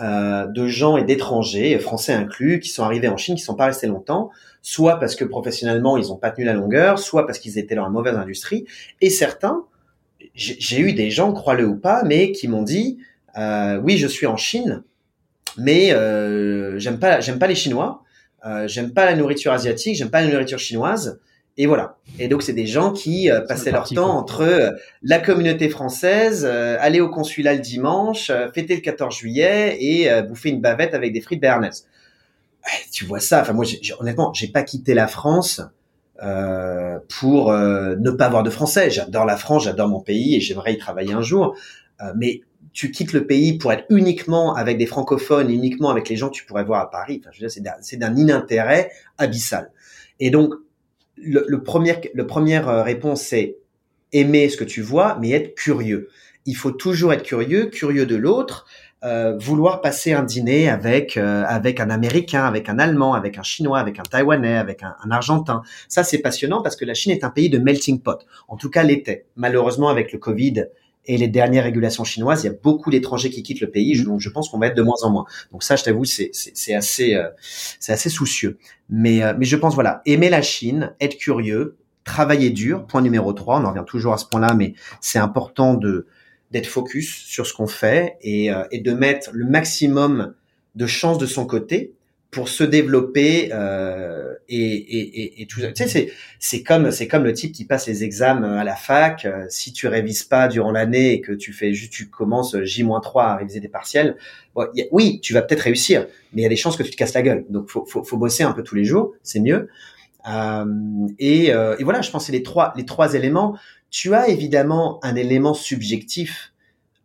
euh, 0.00 0.46
de 0.46 0.66
gens 0.68 0.96
et 0.96 1.04
d'étrangers, 1.04 1.78
français 1.78 2.14
inclus, 2.14 2.60
qui 2.60 2.70
sont 2.70 2.82
arrivés 2.82 3.08
en 3.08 3.16
Chine, 3.16 3.34
qui 3.34 3.42
sont 3.42 3.54
pas 3.54 3.66
restés 3.66 3.86
longtemps, 3.86 4.30
soit 4.62 4.98
parce 4.98 5.16
que 5.16 5.24
professionnellement 5.24 5.98
ils 5.98 6.10
ont 6.12 6.16
pas 6.16 6.30
tenu 6.30 6.46
la 6.46 6.54
longueur, 6.54 6.98
soit 6.98 7.26
parce 7.26 7.38
qu'ils 7.38 7.58
étaient 7.58 7.74
dans 7.74 7.86
une 7.86 7.92
mauvaise 7.92 8.16
industrie. 8.16 8.64
Et 9.02 9.10
certains, 9.10 9.64
j'ai 10.34 10.80
eu 10.80 10.94
des 10.94 11.10
gens, 11.10 11.32
crois-le 11.32 11.66
ou 11.66 11.76
pas, 11.76 12.04
mais 12.04 12.32
qui 12.32 12.48
m'ont 12.48 12.62
dit 12.62 12.98
euh, 13.36 13.78
oui, 13.82 13.98
je 13.98 14.06
suis 14.06 14.26
en 14.26 14.36
Chine, 14.38 14.82
mais 15.58 15.88
j'aime 16.78 16.98
pas, 16.98 17.20
j'aime 17.20 17.38
pas 17.38 17.46
les 17.46 17.54
Chinois, 17.54 18.02
euh, 18.44 18.66
j'aime 18.66 18.92
pas 18.92 19.04
la 19.04 19.16
nourriture 19.16 19.52
asiatique, 19.52 19.96
j'aime 19.96 20.10
pas 20.10 20.22
la 20.22 20.30
nourriture 20.30 20.58
chinoise. 20.58 21.20
Et 21.58 21.66
voilà. 21.66 21.96
Et 22.18 22.28
donc 22.28 22.42
c'est 22.42 22.54
des 22.54 22.66
gens 22.66 22.92
qui 22.92 23.30
euh, 23.30 23.42
passaient 23.42 23.72
leur 23.72 23.88
temps 23.88 24.16
entre 24.16 24.42
euh, 24.42 24.70
la 25.02 25.18
communauté 25.18 25.68
française, 25.68 26.48
euh, 26.48 26.76
aller 26.80 27.00
au 27.00 27.10
consulat 27.10 27.54
le 27.54 27.60
dimanche, 27.60 28.32
fêter 28.54 28.76
le 28.76 28.80
14 28.80 29.14
juillet 29.14 29.76
et 29.80 30.22
bouffer 30.22 30.48
une 30.48 30.60
bavette 30.60 30.94
avec 30.94 31.12
des 31.12 31.20
frites 31.20 31.40
béarnaises. 31.40 31.86
tu 32.90 33.04
vois 33.04 33.20
ça. 33.20 33.42
Enfin 33.42 33.52
moi, 33.52 33.64
j'ai, 33.64 33.80
honnêtement, 34.00 34.32
j'ai 34.32 34.48
pas 34.48 34.62
quitté 34.62 34.94
la 34.94 35.06
France 35.06 35.60
pour 37.18 37.52
ne 37.52 38.10
pas 38.10 38.26
avoir 38.26 38.42
de 38.42 38.50
français. 38.50 38.90
J'adore 38.90 39.26
la 39.26 39.36
France, 39.36 39.64
j'adore 39.64 39.88
mon 39.88 40.00
pays 40.00 40.36
et 40.36 40.40
j'aimerais 40.40 40.74
y 40.74 40.78
travailler 40.78 41.12
un 41.12 41.22
jour. 41.22 41.56
mais 42.16 42.40
tu 42.72 42.90
quittes 42.90 43.12
le 43.12 43.26
pays 43.26 43.58
pour 43.58 43.72
être 43.72 43.84
uniquement 43.90 44.54
avec 44.54 44.78
des 44.78 44.86
francophones, 44.86 45.50
uniquement 45.50 45.90
avec 45.90 46.08
les 46.08 46.16
gens 46.16 46.28
que 46.28 46.34
tu 46.34 46.46
pourrais 46.46 46.64
voir 46.64 46.80
à 46.80 46.90
Paris. 46.90 47.20
Enfin, 47.22 47.30
je 47.32 47.46
c'est 47.48 47.96
d'un 47.96 48.16
inintérêt 48.16 48.90
abyssal. 49.18 49.70
Et 50.20 50.30
donc 50.30 50.54
le, 51.16 51.44
le 51.46 51.62
premier, 51.62 51.96
le 52.14 52.26
première 52.26 52.68
euh, 52.68 52.82
réponse 52.82 53.22
c'est 53.22 53.58
aimer 54.12 54.48
ce 54.48 54.56
que 54.56 54.64
tu 54.64 54.82
vois, 54.82 55.18
mais 55.20 55.30
être 55.30 55.54
curieux. 55.54 56.08
Il 56.44 56.56
faut 56.56 56.72
toujours 56.72 57.12
être 57.12 57.22
curieux, 57.22 57.66
curieux 57.66 58.04
de 58.04 58.16
l'autre, 58.16 58.66
euh, 59.04 59.36
vouloir 59.38 59.80
passer 59.80 60.12
un 60.12 60.22
dîner 60.22 60.68
avec 60.68 61.16
euh, 61.16 61.44
avec 61.46 61.80
un 61.80 61.90
Américain, 61.90 62.44
avec 62.44 62.68
un 62.68 62.78
Allemand, 62.78 63.14
avec 63.14 63.36
un 63.36 63.42
Chinois, 63.42 63.78
avec 63.80 63.98
un 63.98 64.04
Taïwanais, 64.04 64.56
avec 64.56 64.82
un, 64.82 64.94
un 65.02 65.10
Argentin. 65.10 65.62
Ça 65.88 66.04
c'est 66.04 66.18
passionnant 66.18 66.62
parce 66.62 66.76
que 66.76 66.84
la 66.84 66.94
Chine 66.94 67.12
est 67.12 67.24
un 67.24 67.30
pays 67.30 67.50
de 67.50 67.58
melting 67.58 68.00
pot. 68.00 68.24
En 68.48 68.56
tout 68.56 68.70
cas 68.70 68.82
l'était. 68.82 69.26
Malheureusement 69.36 69.88
avec 69.88 70.12
le 70.12 70.18
Covid, 70.18 70.66
et 71.06 71.16
les 71.16 71.28
dernières 71.28 71.64
régulations 71.64 72.04
chinoises, 72.04 72.44
il 72.44 72.46
y 72.46 72.50
a 72.50 72.56
beaucoup 72.62 72.90
d'étrangers 72.90 73.30
qui 73.30 73.42
quittent 73.42 73.60
le 73.60 73.70
pays, 73.70 74.00
donc 74.02 74.20
je 74.20 74.28
pense 74.28 74.48
qu'on 74.48 74.58
va 74.58 74.68
être 74.68 74.76
de 74.76 74.82
moins 74.82 75.02
en 75.02 75.10
moins. 75.10 75.24
Donc 75.50 75.62
ça, 75.62 75.76
je 75.76 75.84
t'avoue, 75.84 76.04
c'est 76.04 76.30
c'est 76.32 76.74
assez 76.74 77.14
euh, 77.14 77.28
c'est 77.80 77.92
assez 77.92 78.08
soucieux. 78.08 78.58
Mais 78.88 79.22
euh, 79.22 79.34
mais 79.36 79.44
je 79.44 79.56
pense 79.56 79.74
voilà, 79.74 80.02
aimer 80.06 80.30
la 80.30 80.42
Chine, 80.42 80.94
être 81.00 81.16
curieux, 81.16 81.76
travailler 82.04 82.50
dur. 82.50 82.86
Point 82.86 83.02
numéro 83.02 83.32
3, 83.32 83.60
on 83.60 83.64
en 83.64 83.70
revient 83.70 83.84
toujours 83.86 84.12
à 84.12 84.18
ce 84.18 84.26
point-là, 84.26 84.54
mais 84.54 84.74
c'est 85.00 85.18
important 85.18 85.74
de 85.74 86.06
d'être 86.52 86.66
focus 86.66 87.08
sur 87.08 87.46
ce 87.46 87.54
qu'on 87.54 87.66
fait 87.66 88.18
et, 88.20 88.52
euh, 88.52 88.64
et 88.70 88.80
de 88.80 88.92
mettre 88.92 89.30
le 89.32 89.46
maximum 89.46 90.34
de 90.74 90.86
chances 90.86 91.18
de 91.18 91.26
son 91.26 91.46
côté 91.46 91.94
pour 92.32 92.48
se 92.48 92.64
développer 92.64 93.50
euh, 93.52 94.34
et, 94.48 94.58
et, 94.58 95.42
et, 95.42 95.46
tout. 95.46 95.60
Tu 95.60 95.70
sais, 95.74 95.86
c'est 95.86 96.12
c'est 96.38 96.62
comme 96.62 96.90
c'est 96.90 97.06
comme 97.06 97.24
le 97.24 97.34
type 97.34 97.52
qui 97.52 97.66
passe 97.66 97.86
les 97.86 98.04
examens 98.04 98.56
à 98.56 98.64
la 98.64 98.74
fac. 98.74 99.26
Euh, 99.26 99.44
si 99.50 99.74
tu 99.74 99.86
révises 99.86 100.22
pas 100.22 100.48
durant 100.48 100.72
l'année 100.72 101.12
et 101.12 101.20
que 101.20 101.32
tu 101.32 101.52
fais 101.52 101.74
juste 101.74 101.92
tu 101.92 102.08
commences 102.08 102.56
J-3 102.56 103.22
à 103.22 103.36
réviser 103.36 103.60
des 103.60 103.68
partiels, 103.68 104.16
oui, 104.90 105.20
tu 105.20 105.34
vas 105.34 105.42
peut-être 105.42 105.60
réussir, 105.60 106.06
mais 106.32 106.40
il 106.40 106.42
y 106.42 106.46
a 106.46 106.48
des 106.48 106.56
chances 106.56 106.78
que 106.78 106.82
tu 106.82 106.90
te 106.90 106.96
casses 106.96 107.12
la 107.12 107.20
gueule. 107.20 107.44
Donc 107.50 107.68
faut 107.68 107.84
faut, 107.84 108.02
faut 108.02 108.16
bosser 108.16 108.44
un 108.44 108.52
peu 108.52 108.62
tous 108.62 108.74
les 108.76 108.84
jours, 108.84 109.12
c'est 109.22 109.40
mieux. 109.40 109.68
Euh, 110.26 110.64
et, 111.18 111.52
euh, 111.52 111.76
et 111.78 111.84
voilà, 111.84 112.00
je 112.00 112.10
pense 112.10 112.26
c'est 112.26 112.32
les 112.32 112.42
trois 112.42 112.72
les 112.76 112.86
trois 112.86 113.12
éléments. 113.12 113.58
Tu 113.90 114.14
as 114.14 114.28
évidemment 114.28 115.00
un 115.04 115.16
élément 115.16 115.52
subjectif. 115.52 116.54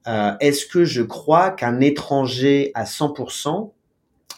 Euh, 0.08 0.32
Est-ce 0.40 0.66
que 0.66 0.86
je 0.86 1.02
crois 1.02 1.52
qu'un 1.52 1.82
étranger 1.82 2.72
à 2.76 2.86
100% 2.86 3.74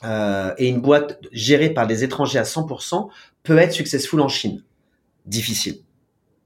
euh, 0.03 0.53
et 0.57 0.67
une 0.67 0.81
boîte 0.81 1.19
gérée 1.31 1.69
par 1.69 1.87
des 1.87 2.03
étrangers 2.03 2.39
à 2.39 2.43
100% 2.43 3.09
peut 3.43 3.57
être 3.57 3.73
successful 3.73 4.21
en 4.21 4.29
Chine. 4.29 4.63
Difficile. 5.25 5.79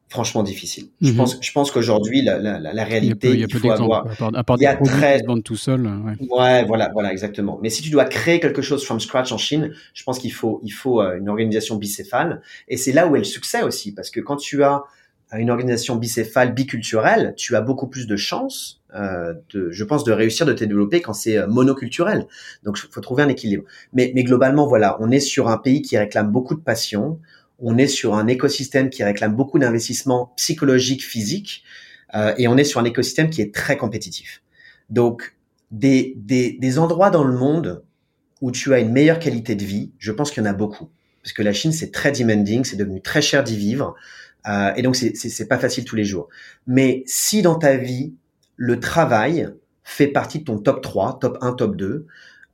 Franchement 0.09 0.43
difficile. 0.43 0.89
Je 1.01 1.09
mhm. 1.09 1.17
pense, 1.17 1.37
je 1.41 1.51
pense 1.53 1.71
qu'aujourd'hui 1.71 2.21
la, 2.21 2.37
la, 2.37 2.59
la, 2.59 2.83
réalité, 2.83 3.31
il, 3.31 3.51
faut 3.51 3.71
avoir. 3.71 4.05
À 4.35 4.43
part, 4.43 4.57
il 4.59 4.63
y 4.63 4.67
a 4.67 4.75
très 4.75 5.17
se 5.17 5.41
tout 5.41 5.55
seul. 5.55 5.87
Ouais. 5.87 6.13
ouais. 6.29 6.65
voilà, 6.65 6.91
voilà, 6.93 7.11
exactement. 7.11 7.57
Mais 7.63 7.71
si 7.71 7.81
tu 7.81 7.89
dois 7.89 8.05
créer 8.05 8.39
quelque 8.39 8.61
chose 8.61 8.85
from 8.85 8.99
scratch 8.99 9.31
en 9.31 9.39
Chine, 9.39 9.73
je 9.95 10.03
pense 10.03 10.19
qu'il 10.19 10.31
faut, 10.31 10.59
il 10.63 10.69
faut 10.69 11.01
euh, 11.01 11.17
une 11.17 11.29
organisation 11.29 11.77
bicéphale. 11.77 12.41
Et 12.67 12.77
c'est 12.77 12.91
là 12.91 13.07
où 13.07 13.15
est 13.15 13.19
le 13.19 13.25
succès 13.25 13.63
aussi, 13.63 13.91
parce 13.91 14.11
que 14.11 14.19
quand 14.19 14.35
tu 14.35 14.63
as 14.63 14.83
une 15.39 15.49
organisation 15.49 15.95
bicéphale, 15.95 16.53
biculturelle, 16.53 17.33
tu 17.37 17.55
as 17.55 17.61
beaucoup 17.61 17.87
plus 17.87 18.07
de 18.07 18.15
chances, 18.15 18.81
euh, 18.95 19.33
je 19.51 19.83
pense, 19.83 20.03
de 20.03 20.11
réussir, 20.11 20.45
de 20.45 20.53
te 20.53 20.63
développer 20.63 21.01
quand 21.01 21.13
c'est 21.13 21.37
euh, 21.37 21.47
monoculturel. 21.47 22.27
Donc, 22.63 22.77
il 22.83 22.91
faut 22.91 23.01
trouver 23.01 23.23
un 23.23 23.29
équilibre. 23.29 23.63
Mais, 23.93 24.11
mais 24.15 24.23
globalement, 24.23 24.67
voilà, 24.67 24.97
on 24.99 25.11
est 25.11 25.19
sur 25.19 25.47
un 25.47 25.57
pays 25.57 25.81
qui 25.81 25.97
réclame 25.97 26.31
beaucoup 26.31 26.55
de 26.55 26.61
passion. 26.61 27.19
On 27.59 27.77
est 27.77 27.87
sur 27.87 28.15
un 28.15 28.27
écosystème 28.27 28.89
qui 28.89 29.03
réclame 29.03 29.35
beaucoup 29.35 29.59
d'investissement 29.59 30.33
psychologique, 30.35 31.03
physique, 31.03 31.63
euh, 32.15 32.33
et 32.37 32.47
on 32.47 32.57
est 32.57 32.63
sur 32.63 32.79
un 32.79 32.85
écosystème 32.85 33.29
qui 33.29 33.41
est 33.41 33.53
très 33.53 33.77
compétitif. 33.77 34.43
Donc, 34.89 35.35
des, 35.71 36.13
des, 36.17 36.57
des 36.59 36.79
endroits 36.79 37.09
dans 37.09 37.23
le 37.23 37.35
monde 37.35 37.83
où 38.41 38.51
tu 38.51 38.73
as 38.73 38.79
une 38.79 38.91
meilleure 38.91 39.19
qualité 39.19 39.55
de 39.55 39.63
vie, 39.63 39.91
je 39.97 40.11
pense 40.11 40.29
qu'il 40.29 40.43
y 40.43 40.45
en 40.45 40.49
a 40.49 40.53
beaucoup. 40.53 40.89
Parce 41.23 41.33
que 41.33 41.41
la 41.41 41.53
Chine, 41.53 41.71
c'est 41.71 41.91
très 41.91 42.11
demanding, 42.11 42.65
c'est 42.65 42.75
devenu 42.75 43.01
très 43.01 43.21
cher 43.21 43.43
d'y 43.43 43.57
vivre. 43.57 43.95
Euh, 44.47 44.73
et 44.75 44.81
donc, 44.81 44.95
c'est 44.95 45.47
pas 45.47 45.57
facile 45.57 45.85
tous 45.85 45.95
les 45.95 46.05
jours. 46.05 46.29
Mais 46.67 47.03
si 47.05 47.41
dans 47.41 47.55
ta 47.55 47.77
vie, 47.77 48.13
le 48.55 48.79
travail 48.79 49.49
fait 49.83 50.07
partie 50.07 50.39
de 50.39 50.45
ton 50.45 50.57
top 50.57 50.81
3, 50.81 51.19
top 51.19 51.37
1, 51.41 51.53
top 51.53 51.75
2, 51.75 52.05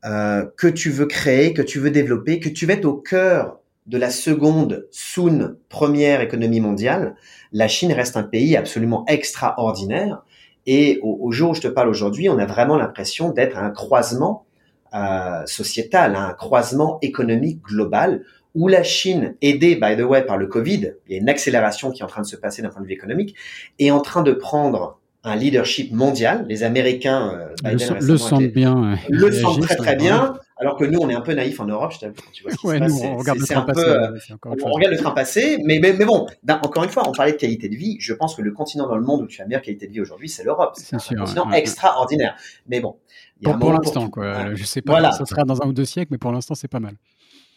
euh, 0.06 0.46
que 0.56 0.68
tu 0.68 0.92
veux 0.92 1.06
créer, 1.06 1.54
que 1.54 1.62
tu 1.62 1.80
veux 1.80 1.92
développer, 1.92 2.40
que 2.40 2.50
tu 2.50 2.66
veux 2.66 2.74
être 2.74 2.86
au 2.86 2.96
cœur 2.96 3.60
de 3.88 3.98
la 3.98 4.10
seconde, 4.10 4.88
soon, 4.92 5.56
première 5.68 6.22
économie 6.22 6.60
mondiale, 6.60 7.16
la 7.52 7.68
Chine 7.68 7.92
reste 7.92 8.18
un 8.18 8.24
pays 8.24 8.56
absolument 8.56 9.04
extraordinaire. 9.08 10.22
Et 10.68 11.00
au, 11.02 11.32
jour 11.32 11.52
où 11.52 11.54
je 11.56 11.62
te 11.62 11.68
parle 11.68 11.90
aujourd'hui, 11.90 12.30
on 12.30 12.38
a 12.38 12.46
vraiment 12.46 12.78
l'impression 12.78 13.32
d'être 13.32 13.58
à 13.58 13.62
un 13.62 13.72
croisement 13.72 14.46
euh, 14.94 15.44
sociétal, 15.48 16.16
un 16.16 16.34
croisement 16.34 17.00
économique 17.02 17.62
global 17.64 18.24
où 18.56 18.68
la 18.68 18.84
Chine, 18.84 19.36
aidée, 19.42 19.76
by 19.76 19.96
the 19.96 20.02
way, 20.02 20.24
par 20.26 20.38
le 20.38 20.48
Covid, 20.48 20.94
il 21.08 21.14
y 21.14 21.16
a 21.16 21.20
une 21.20 21.30
accélération 21.30 21.92
qui 21.92 22.02
est 22.02 22.06
en 22.06 22.08
train 22.08 22.22
de 22.22 22.28
se 22.28 22.36
passer 22.36 22.62
d'un 22.62 22.70
point 22.70 22.82
de 22.82 22.88
vue 22.88 22.94
économique, 22.94 23.36
est 23.78 23.92
en 23.92 24.02
train 24.02 24.24
de 24.24 24.32
prendre 24.32 25.00
un 25.24 25.36
leadership 25.36 25.92
mondial. 25.92 26.46
Les 26.48 26.64
Américains 26.64 27.54
euh, 27.64 27.72
le, 28.00 28.18
sentent 28.18 28.42
bien. 28.44 28.98
le 29.10 29.32
sentent 29.32 29.62
très 29.62 29.76
très 29.76 29.96
bien. 29.96 30.36
Alors 30.62 30.76
que 30.76 30.84
nous, 30.84 31.00
on 31.00 31.10
est 31.10 31.14
un 31.14 31.22
peu 31.22 31.34
naïfs 31.34 31.60
en 31.62 31.66
Europe, 31.66 31.94
je 31.94 32.00
t'avoue. 32.00 32.16
Tu 32.34 32.44
vois 32.44 32.52
ouais, 32.64 32.80
nous, 32.82 33.00
on 33.02 33.18
regarde 33.18 33.40
le 33.40 33.46
train 33.46 33.62
passer. 33.62 34.34
on, 34.46 34.72
regarde 34.72 34.94
le 34.94 35.00
train 35.00 35.12
passer, 35.12 35.58
mais, 35.64 35.80
mais, 35.82 35.94
mais 35.94 36.04
bon, 36.04 36.28
encore 36.50 36.84
une 36.84 36.90
fois, 36.90 37.08
on 37.08 37.14
parlait 37.14 37.32
de 37.32 37.38
qualité 37.38 37.70
de 37.70 37.76
vie. 37.76 37.96
Je 38.02 38.14
pense 38.14 38.36
que 38.36 38.42
le 38.42 38.52
continent 38.52 38.86
dans 38.88 38.98
le 38.98 39.04
monde 39.04 39.22
où 39.22 39.28
tu 39.28 39.42
as 39.42 39.46
meilleure 39.46 39.62
qualité 39.62 39.88
de 39.88 39.94
vie 39.94 40.02
aujourd'hui, 40.02 40.28
c'est 40.28 40.44
l'Europe. 40.44 40.74
C'est 40.76 40.96
un, 40.96 41.16
continent 41.16 41.50
extraordinaire. 41.52 42.36
Mais 42.68 42.82
bon. 42.82 42.98
pour, 43.42 43.58
pour 43.58 43.72
l'instant, 43.72 44.10
quoi. 44.10 44.54
Je 44.54 44.64
sais 44.66 44.82
pas, 44.82 44.94
voilà. 44.94 45.14
ça 45.14 45.26
sera 45.26 45.46
dans 45.46 45.62
un 45.62 45.68
ou 45.68 45.74
deux 45.74 45.86
siècles, 45.86 46.10
mais 46.12 46.18
pour 46.18 46.34
l'instant, 46.34 46.56
c'est 46.56 46.68
pas 46.68 46.82
mal. 46.82 46.96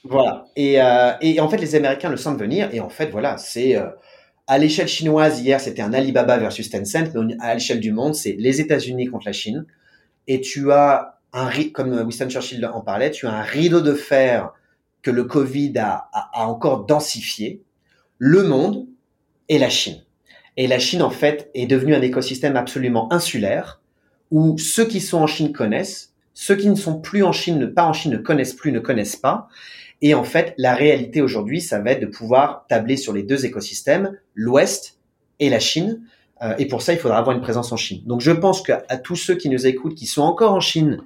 Voilà. 0.05 0.47
Et, 0.57 0.81
euh, 0.81 1.13
et 1.21 1.41
en 1.41 1.49
fait, 1.49 1.59
les 1.59 1.75
Américains 1.75 2.11
le 2.11 2.17
sentent 2.17 2.39
venir. 2.39 2.69
Et 2.73 2.81
en 2.81 2.89
fait, 2.89 3.11
voilà, 3.11 3.37
c'est 3.39 3.77
euh, 3.77 3.87
à 4.47 4.59
l'échelle 4.59 4.89
chinoise 4.89 5.41
hier, 5.41 5.61
c'était 5.61 5.83
un 5.83 5.93
Alibaba 5.93 6.39
versus 6.39 6.69
Tencent, 6.71 7.15
mais 7.15 7.37
à 7.41 7.55
l'échelle 7.55 7.81
du 7.81 7.93
monde, 7.93 8.15
c'est 8.15 8.33
les 8.39 8.61
États-Unis 8.61 9.07
contre 9.07 9.27
la 9.27 9.33
Chine. 9.33 9.67
Et 10.27 10.41
tu 10.41 10.73
as 10.73 11.21
un 11.33 11.51
comme 11.73 11.93
Winston 11.93 12.29
Churchill 12.29 12.65
en 12.67 12.81
parlait, 12.83 13.11
tu 13.11 13.27
as 13.27 13.33
un 13.33 13.43
rideau 13.43 13.81
de 13.81 13.95
fer 13.95 14.53
que 15.01 15.11
le 15.11 15.25
Covid 15.25 15.73
a, 15.79 16.09
a, 16.13 16.43
a 16.43 16.47
encore 16.47 16.85
densifié. 16.85 17.63
Le 18.19 18.43
monde 18.43 18.87
et 19.49 19.59
la 19.59 19.71
Chine. 19.71 20.03
Et 20.57 20.67
la 20.67 20.79
Chine, 20.79 21.03
en 21.03 21.11
fait, 21.11 21.51
est 21.55 21.67
devenue 21.67 21.95
un 21.95 22.03
écosystème 22.03 22.57
absolument 22.57 23.13
insulaire 23.13 23.81
où 24.31 24.57
ceux 24.59 24.85
qui 24.85 25.01
sont 25.01 25.19
en 25.19 25.27
Chine 25.27 25.53
connaissent, 25.53 26.15
ceux 26.35 26.57
qui 26.57 26.69
ne 26.69 26.75
sont 26.75 27.01
plus 27.01 27.23
en 27.23 27.33
Chine, 27.33 27.73
pas 27.73 27.85
en 27.85 27.93
Chine, 27.93 28.13
ne 28.13 28.19
connaissent 28.19 28.55
plus, 28.55 28.73
ne 28.73 28.81
connaissent 28.81 29.17
pas. 29.17 29.49
Et 30.03 30.15
en 30.15 30.25
fait, 30.25 30.53
la 30.59 30.75
réalité 30.75 31.23
aujourd'hui, 31.23 31.61
ça 31.61 31.79
va 31.79 31.93
être 31.93 32.01
de 32.01 32.07
pouvoir 32.07 32.67
tabler 32.69 32.97
sur 32.97 33.13
les 33.13 33.23
deux 33.23 33.47
écosystèmes, 33.47 34.19
l'Ouest 34.35 34.99
et 35.39 35.49
la 35.49 35.61
Chine. 35.61 36.03
Euh, 36.43 36.55
et 36.59 36.67
pour 36.67 36.83
ça, 36.83 36.93
il 36.93 36.99
faudra 36.99 37.19
avoir 37.19 37.37
une 37.37 37.43
présence 37.43 37.71
en 37.71 37.77
Chine. 37.77 38.03
Donc, 38.05 38.21
je 38.21 38.33
pense 38.33 38.63
qu'à 38.63 38.81
tous 39.03 39.15
ceux 39.15 39.37
qui 39.37 39.49
nous 39.49 39.65
écoutent, 39.65 39.95
qui 39.95 40.07
sont 40.07 40.23
encore 40.23 40.55
en 40.55 40.61
Chine 40.61 41.01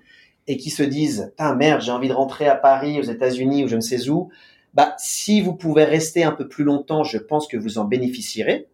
et 0.47 0.57
qui 0.57 0.71
se 0.71 0.83
disent, 0.83 1.33
ah 1.37 1.55
merde, 1.55 1.83
j'ai 1.83 1.93
envie 1.93 2.09
de 2.09 2.15
rentrer 2.15 2.49
à 2.49 2.55
Paris, 2.55 2.99
aux 2.99 3.05
États-Unis 3.05 3.65
ou 3.65 3.69
je 3.69 3.77
ne 3.77 3.81
sais 3.83 4.09
où, 4.09 4.31
bah, 4.73 4.95
si 4.99 5.43
vous 5.43 5.53
pouvez 5.53 5.85
rester 5.85 6.25
un 6.25 6.33
peu 6.33 6.49
plus 6.49 6.65
longtemps, 6.65 7.05
je 7.05 7.19
pense 7.19 7.49
que 7.49 7.59
vous 7.59 7.77
en 7.79 7.85
bénéficierez. 7.85 8.67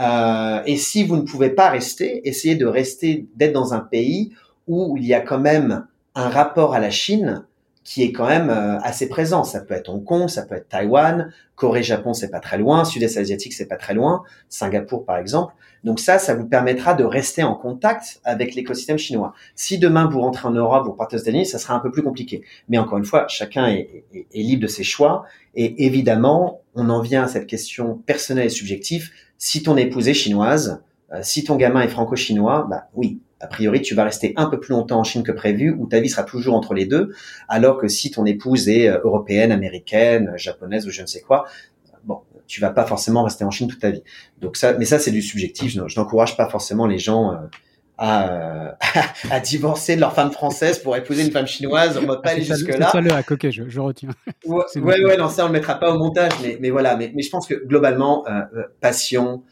Euh, 0.00 0.62
et 0.66 0.76
si 0.76 1.02
vous 1.04 1.16
ne 1.16 1.22
pouvez 1.22 1.50
pas 1.50 1.70
rester, 1.70 2.28
essayez 2.28 2.56
de 2.56 2.66
rester, 2.66 3.26
d'être 3.36 3.52
dans 3.52 3.72
un 3.72 3.80
pays 3.80 4.32
où 4.66 4.96
il 4.98 5.06
y 5.06 5.14
a 5.14 5.20
quand 5.20 5.38
même 5.38 5.86
un 6.14 6.28
rapport 6.28 6.74
à 6.74 6.80
la 6.80 6.90
Chine 6.90 7.44
qui 7.90 8.04
est 8.04 8.12
quand 8.12 8.28
même 8.28 8.50
euh, 8.50 8.78
assez 8.82 9.08
présent. 9.08 9.42
Ça 9.42 9.58
peut 9.58 9.74
être 9.74 9.88
Hong 9.88 10.04
Kong, 10.04 10.28
ça 10.28 10.42
peut 10.46 10.54
être 10.54 10.68
Taïwan, 10.68 11.32
Corée, 11.56 11.82
Japon, 11.82 12.14
c'est 12.14 12.30
pas 12.30 12.38
très 12.38 12.56
loin, 12.56 12.84
Sud-Est 12.84 13.16
asiatique, 13.16 13.52
c'est 13.52 13.66
pas 13.66 13.76
très 13.76 13.94
loin, 13.94 14.22
Singapour 14.48 15.04
par 15.04 15.16
exemple. 15.16 15.54
Donc 15.82 15.98
ça, 15.98 16.20
ça 16.20 16.36
vous 16.36 16.46
permettra 16.46 16.94
de 16.94 17.02
rester 17.02 17.42
en 17.42 17.56
contact 17.56 18.20
avec 18.22 18.54
l'écosystème 18.54 18.96
chinois. 18.96 19.34
Si 19.56 19.76
demain 19.76 20.06
vous 20.06 20.20
rentrez 20.20 20.46
en 20.46 20.52
Europe, 20.52 20.86
vous 20.86 20.92
partez 20.92 21.16
aux 21.16 21.18
États-Unis, 21.18 21.46
ça 21.46 21.58
sera 21.58 21.74
un 21.74 21.80
peu 21.80 21.90
plus 21.90 22.04
compliqué. 22.04 22.44
Mais 22.68 22.78
encore 22.78 22.98
une 22.98 23.04
fois, 23.04 23.26
chacun 23.26 23.66
est, 23.66 24.04
est, 24.14 24.26
est 24.32 24.42
libre 24.42 24.62
de 24.62 24.68
ses 24.68 24.84
choix. 24.84 25.24
Et 25.56 25.84
évidemment, 25.84 26.60
on 26.76 26.90
en 26.90 27.00
vient 27.00 27.24
à 27.24 27.26
cette 27.26 27.48
question 27.48 27.96
personnelle 28.06 28.46
et 28.46 28.50
subjective. 28.50 29.10
Si 29.36 29.64
ton 29.64 29.76
épouse 29.76 30.06
est 30.06 30.14
chinoise, 30.14 30.80
euh, 31.12 31.18
si 31.22 31.42
ton 31.42 31.56
gamin 31.56 31.80
est 31.80 31.88
franco-chinois, 31.88 32.68
bah 32.70 32.84
oui, 32.94 33.18
a 33.40 33.46
priori, 33.46 33.80
tu 33.80 33.94
vas 33.94 34.04
rester 34.04 34.34
un 34.36 34.46
peu 34.46 34.60
plus 34.60 34.72
longtemps 34.72 35.00
en 35.00 35.04
Chine 35.04 35.22
que 35.22 35.32
prévu, 35.32 35.74
ou 35.76 35.86
ta 35.86 36.00
vie 36.00 36.08
sera 36.08 36.22
toujours 36.24 36.54
entre 36.54 36.74
les 36.74 36.84
deux, 36.84 37.14
alors 37.48 37.78
que 37.78 37.88
si 37.88 38.10
ton 38.10 38.26
épouse 38.26 38.68
est 38.68 38.88
euh, 38.88 39.00
européenne, 39.02 39.50
américaine, 39.50 40.32
japonaise 40.36 40.86
ou 40.86 40.90
je 40.90 41.02
ne 41.02 41.06
sais 41.06 41.20
quoi, 41.20 41.46
bon, 42.04 42.20
tu 42.46 42.60
vas 42.60 42.70
pas 42.70 42.84
forcément 42.84 43.24
rester 43.24 43.44
en 43.44 43.50
Chine 43.50 43.68
toute 43.68 43.80
ta 43.80 43.90
vie. 43.90 44.02
Donc 44.40 44.56
ça, 44.56 44.74
mais 44.74 44.84
ça 44.84 44.98
c'est 44.98 45.10
du 45.10 45.22
subjectif. 45.22 45.72
Je, 45.72 46.00
n'encourage 46.00 46.36
pas 46.36 46.48
forcément 46.48 46.86
les 46.86 46.98
gens 46.98 47.32
euh, 47.32 47.36
à, 47.96 48.76
à, 49.30 49.40
divorcer 49.40 49.96
de 49.96 50.00
leur 50.00 50.14
femme 50.14 50.32
française 50.32 50.78
pour 50.78 50.96
épouser 50.96 51.24
une 51.24 51.30
femme 51.30 51.46
chinoise. 51.46 51.98
On 52.02 52.06
va 52.06 52.16
pas 52.16 52.30
aller 52.30 52.42
jusque 52.42 52.68
là. 52.68 52.86
C'est 52.86 52.92
ça 52.92 53.00
le 53.00 53.12
à 53.12 53.22
coquet, 53.22 53.52
je, 53.52 53.68
je 53.68 53.80
retiens. 53.80 54.10
Ouais, 54.44 54.64
ouais, 54.76 55.04
ouais, 55.04 55.16
non, 55.16 55.28
ça 55.28 55.44
on 55.44 55.46
le 55.46 55.52
mettra 55.52 55.76
pas 55.76 55.94
au 55.94 55.98
montage, 55.98 56.32
mais, 56.42 56.58
mais 56.60 56.70
voilà. 56.70 56.96
Mais, 56.96 57.12
mais 57.14 57.22
je 57.22 57.30
pense 57.30 57.46
que 57.46 57.54
globalement, 57.54 58.26
euh, 58.26 58.62
passion, 58.80 59.44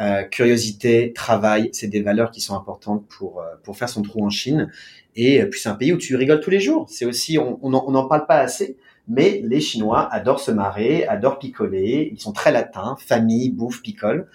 euh, 0.00 0.22
curiosité, 0.24 1.12
travail, 1.12 1.70
c'est 1.72 1.86
des 1.86 2.02
valeurs 2.02 2.30
qui 2.30 2.40
sont 2.40 2.56
importantes 2.56 3.06
pour 3.08 3.40
euh, 3.40 3.44
pour 3.62 3.76
faire 3.76 3.88
son 3.88 4.02
trou 4.02 4.24
en 4.24 4.30
Chine. 4.30 4.70
Et 5.14 5.40
euh, 5.40 5.46
puis 5.46 5.60
c'est 5.60 5.68
un 5.68 5.74
pays 5.74 5.92
où 5.92 5.98
tu 5.98 6.16
rigoles 6.16 6.40
tous 6.40 6.50
les 6.50 6.60
jours. 6.60 6.86
C'est 6.88 7.04
aussi, 7.04 7.38
on 7.38 7.70
n'en 7.70 8.08
parle 8.08 8.26
pas 8.26 8.38
assez, 8.38 8.76
mais 9.08 9.40
les 9.44 9.60
Chinois 9.60 10.08
adorent 10.12 10.40
se 10.40 10.50
marrer, 10.50 11.06
adorent 11.06 11.38
picoler. 11.38 12.10
Ils 12.12 12.20
sont 12.20 12.32
très 12.32 12.50
latins, 12.50 12.96
famille, 12.98 13.50
bouffe, 13.50 13.82
picole. 13.82 14.28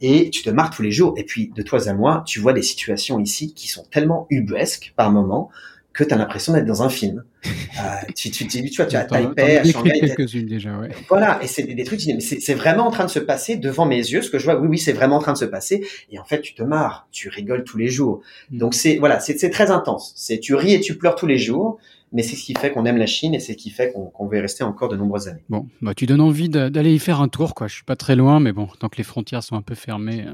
Et 0.00 0.30
tu 0.30 0.42
te 0.42 0.50
marres 0.50 0.70
tous 0.70 0.82
les 0.82 0.92
jours. 0.92 1.14
Et 1.16 1.24
puis 1.24 1.50
de 1.54 1.62
toi 1.62 1.88
à 1.88 1.94
moi, 1.94 2.22
tu 2.26 2.38
vois 2.38 2.52
des 2.52 2.62
situations 2.62 3.18
ici 3.18 3.54
qui 3.54 3.68
sont 3.68 3.84
tellement 3.90 4.26
ubuesques 4.30 4.92
par 4.96 5.10
moment 5.10 5.50
que 5.92 6.04
tu 6.04 6.14
as 6.14 6.16
l'impression 6.16 6.52
d'être 6.52 6.66
dans 6.66 6.82
un 6.82 6.88
film. 6.88 7.24
Euh, 7.46 7.80
tu, 8.14 8.30
tu, 8.30 8.46
tu, 8.46 8.70
tu 8.70 8.76
vois, 8.76 8.86
tu 8.86 8.96
as 8.96 9.04
Taipei, 9.04 9.62
Shanghai. 9.70 10.00
quelques-unes 10.00 10.46
déjà, 10.46 10.76
ouais. 10.78 10.90
Voilà, 11.08 11.38
et 11.42 11.46
c'est 11.46 11.62
des, 11.62 11.84
trucs, 11.84 12.00
c'est 12.00 12.54
vraiment 12.54 12.86
en 12.86 12.90
train 12.90 13.04
de 13.04 13.10
se 13.10 13.18
passer 13.18 13.56
devant 13.56 13.86
mes 13.86 13.96
yeux, 13.96 14.22
ce 14.22 14.30
que 14.30 14.38
je 14.38 14.44
vois, 14.44 14.58
oui, 14.58 14.68
oui, 14.68 14.78
c'est 14.78 14.92
vraiment 14.92 15.16
en 15.16 15.20
train 15.20 15.32
de 15.32 15.38
se 15.38 15.44
passer, 15.44 15.86
et 16.10 16.18
en 16.18 16.24
fait, 16.24 16.40
tu 16.40 16.54
te 16.54 16.62
marres, 16.62 17.08
tu 17.10 17.28
rigoles 17.28 17.64
tous 17.64 17.78
les 17.78 17.88
jours. 17.88 18.20
Mm. 18.50 18.58
Donc 18.58 18.74
c'est, 18.74 18.96
voilà, 18.98 19.20
c'est 19.20 19.50
très 19.50 19.70
intense. 19.70 20.12
C'est, 20.16 20.38
tu 20.38 20.54
ris 20.54 20.74
et 20.74 20.80
tu 20.80 20.96
pleures 20.96 21.14
tous 21.14 21.26
les 21.26 21.38
jours, 21.38 21.78
mais 22.12 22.22
c'est 22.22 22.36
ce 22.36 22.44
qui 22.44 22.54
fait 22.54 22.72
qu'on 22.72 22.86
aime 22.86 22.96
la 22.96 23.06
Chine 23.06 23.34
et 23.34 23.40
c'est 23.40 23.52
ce 23.52 23.58
qui 23.58 23.70
fait 23.70 23.92
qu'on 23.92 24.06
qu 24.06 24.30
va 24.30 24.38
y 24.38 24.40
rester 24.40 24.64
encore 24.64 24.88
de 24.88 24.96
nombreuses 24.96 25.28
années. 25.28 25.42
Bon, 25.48 25.66
bah, 25.82 25.94
tu 25.94 26.06
donnes 26.06 26.20
envie 26.20 26.48
d'aller 26.48 26.94
y 26.94 26.98
faire 26.98 27.20
un 27.20 27.28
tour, 27.28 27.54
quoi. 27.54 27.68
Je 27.68 27.74
suis 27.74 27.84
pas 27.84 27.96
très 27.96 28.16
loin, 28.16 28.40
mais 28.40 28.52
bon, 28.52 28.68
tant 28.78 28.88
que 28.88 28.96
les 28.96 29.04
frontières 29.04 29.42
sont 29.42 29.56
un 29.56 29.62
peu 29.62 29.74
fermées. 29.74 30.24
Euh, 30.26 30.32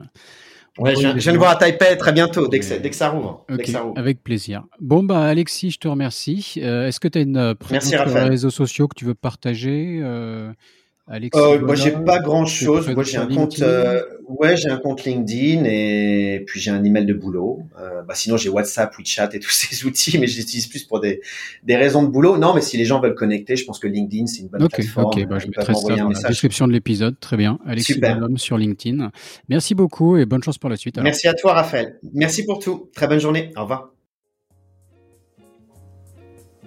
Ouais, 0.78 0.96
je, 0.96 1.08
viens, 1.08 1.32
de 1.32 1.38
voir 1.38 1.52
à 1.52 1.56
Taipei 1.56 1.96
très 1.96 2.12
bientôt, 2.12 2.48
dès 2.48 2.58
que, 2.58 2.78
dès 2.78 2.90
que 2.90 2.96
ça 2.96 3.08
rouvre. 3.08 3.46
Avec 3.96 4.24
plaisir. 4.24 4.64
Bon, 4.80 5.04
bah, 5.04 5.22
Alexis, 5.22 5.70
je 5.70 5.78
te 5.78 5.86
remercie. 5.86 6.54
Euh, 6.58 6.88
Est-ce 6.88 6.98
que 6.98 7.06
tu 7.06 7.18
as 7.18 7.22
une 7.22 7.36
euh, 7.36 7.54
présence 7.54 7.90
sur 7.90 8.04
les 8.04 8.28
réseaux 8.28 8.50
sociaux 8.50 8.88
que 8.88 8.96
tu 8.96 9.04
veux 9.04 9.14
partager 9.14 10.00
euh, 10.02 10.52
Alexis 11.06 11.38
euh, 11.38 11.60
moi, 11.60 11.74
j'ai 11.74 11.90
pas 11.90 12.18
grand 12.18 12.46
chose. 12.46 12.88
Moi, 12.88 13.04
j'ai 13.04 13.18
un 13.18 13.26
compte, 13.26 13.60
euh, 13.60 14.00
ouais, 14.26 14.56
j'ai 14.56 14.70
un 14.70 14.78
compte 14.78 15.04
LinkedIn 15.04 15.64
et 15.66 16.42
puis 16.46 16.60
j'ai 16.60 16.70
un 16.70 16.82
email 16.82 17.04
de 17.04 17.12
boulot. 17.12 17.60
Euh, 17.78 18.02
bah, 18.02 18.14
sinon, 18.14 18.38
j'ai 18.38 18.48
WhatsApp, 18.48 18.94
WeChat 18.96 19.28
et 19.34 19.38
tous 19.40 19.50
ces 19.50 19.84
outils, 19.84 20.16
mais 20.18 20.26
je 20.26 20.36
les 20.36 20.42
utilise 20.42 20.66
plus 20.66 20.84
pour 20.84 21.00
des, 21.00 21.20
des 21.62 21.76
raisons 21.76 22.02
de 22.02 22.08
boulot. 22.08 22.38
Non, 22.38 22.54
mais 22.54 22.62
si 22.62 22.78
les 22.78 22.86
gens 22.86 23.00
veulent 23.00 23.14
connecter, 23.14 23.56
je 23.56 23.66
pense 23.66 23.78
que 23.78 23.86
LinkedIn, 23.86 24.26
c'est 24.26 24.40
une 24.40 24.48
bonne 24.48 24.62
okay, 24.62 24.76
plateforme. 24.76 25.06
Ok, 25.06 25.26
bah, 25.26 25.38
je 25.38 25.46
mettrai 25.46 25.74
ça 25.74 25.94
dans 25.94 26.08
la 26.08 26.28
description 26.28 26.66
de 26.66 26.72
l'épisode. 26.72 27.20
Très 27.20 27.36
bien. 27.36 27.58
Alexis 27.66 28.00
Bonhomme 28.00 28.38
sur 28.38 28.56
LinkedIn. 28.56 29.10
Merci 29.50 29.74
beaucoup 29.74 30.16
et 30.16 30.24
bonne 30.24 30.42
chance 30.42 30.56
pour 30.56 30.70
la 30.70 30.76
suite. 30.76 30.96
Alors. 30.96 31.04
Merci 31.04 31.28
à 31.28 31.34
toi, 31.34 31.52
Raphaël. 31.52 31.98
Merci 32.14 32.46
pour 32.46 32.60
tout. 32.60 32.88
Très 32.94 33.08
bonne 33.08 33.20
journée. 33.20 33.50
Au 33.56 33.62
revoir. 33.62 33.93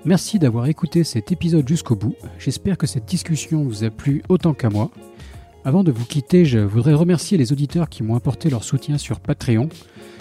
Merci 0.06 0.40
d'avoir 0.40 0.68
écouté 0.68 1.04
cet 1.04 1.32
épisode 1.32 1.68
jusqu'au 1.68 1.96
bout. 1.96 2.16
J'espère 2.40 2.78
que 2.78 2.88
cette 2.88 3.06
discussion 3.06 3.64
vous 3.64 3.84
a 3.84 3.90
plu 3.90 4.24
autant 4.30 4.54
qu'à 4.54 4.70
moi. 4.70 4.90
Avant 5.66 5.84
de 5.84 5.92
vous 5.92 6.06
quitter, 6.06 6.46
je 6.46 6.60
voudrais 6.60 6.94
remercier 6.94 7.38
les 7.38 7.52
auditeurs 7.52 7.90
qui 7.90 8.04
m'ont 8.04 8.16
apporté 8.16 8.50
leur 8.50 8.64
soutien 8.64 8.98
sur 8.98 9.20
Patreon. 9.20 9.68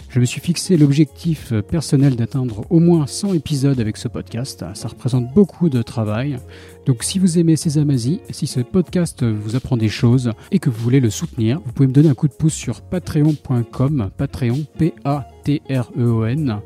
Je 0.08 0.18
me 0.18 0.24
suis 0.24 0.40
fixé 0.40 0.76
l'objectif 0.76 1.52
personnel 1.68 2.16
d'atteindre 2.16 2.64
au 2.70 2.80
moins 2.80 3.06
100 3.06 3.34
épisodes 3.34 3.78
avec 3.78 3.96
ce 3.96 4.08
podcast. 4.08 4.64
Ça 4.74 4.88
représente 4.88 5.32
beaucoup 5.34 5.68
de 5.68 5.82
travail. 5.82 6.38
Donc 6.86 7.04
si 7.04 7.18
vous 7.18 7.38
aimez 7.38 7.56
Sésame 7.56 7.90
Asie, 7.90 8.20
si 8.30 8.46
ce 8.46 8.60
podcast 8.60 9.24
vous 9.24 9.56
apprend 9.56 9.76
des 9.76 9.88
choses 9.88 10.32
et 10.50 10.58
que 10.58 10.70
vous 10.70 10.82
voulez 10.82 11.00
le 11.00 11.10
soutenir, 11.10 11.60
vous 11.64 11.72
pouvez 11.72 11.86
me 11.86 11.92
donner 11.92 12.08
un 12.08 12.14
coup 12.14 12.28
de 12.28 12.32
pouce 12.32 12.54
sur 12.54 12.80
patreon.com, 12.80 14.10
patreon, 14.16 14.64
P-A-T-R-E-O-N 14.78 16.60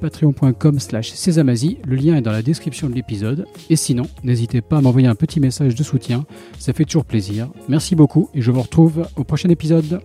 patreon.com 0.00 0.78
slash 0.78 1.10
sésamazie, 1.10 1.78
le 1.86 1.96
lien 1.96 2.16
est 2.16 2.22
dans 2.22 2.32
la 2.32 2.42
description 2.42 2.88
de 2.88 2.94
l'épisode. 2.94 3.46
Et 3.70 3.76
sinon, 3.76 4.04
n'hésitez 4.22 4.60
pas 4.60 4.78
à 4.78 4.80
m'envoyer 4.80 5.08
un 5.08 5.14
petit 5.14 5.40
message 5.40 5.74
de 5.74 5.82
soutien, 5.82 6.24
ça 6.58 6.72
fait 6.72 6.84
toujours 6.84 7.04
plaisir. 7.04 7.48
Merci 7.68 7.94
beaucoup 7.94 8.28
et 8.34 8.40
je 8.40 8.50
vous 8.50 8.62
retrouve 8.62 9.06
au 9.16 9.24
prochain 9.24 9.48
épisode. 9.48 10.00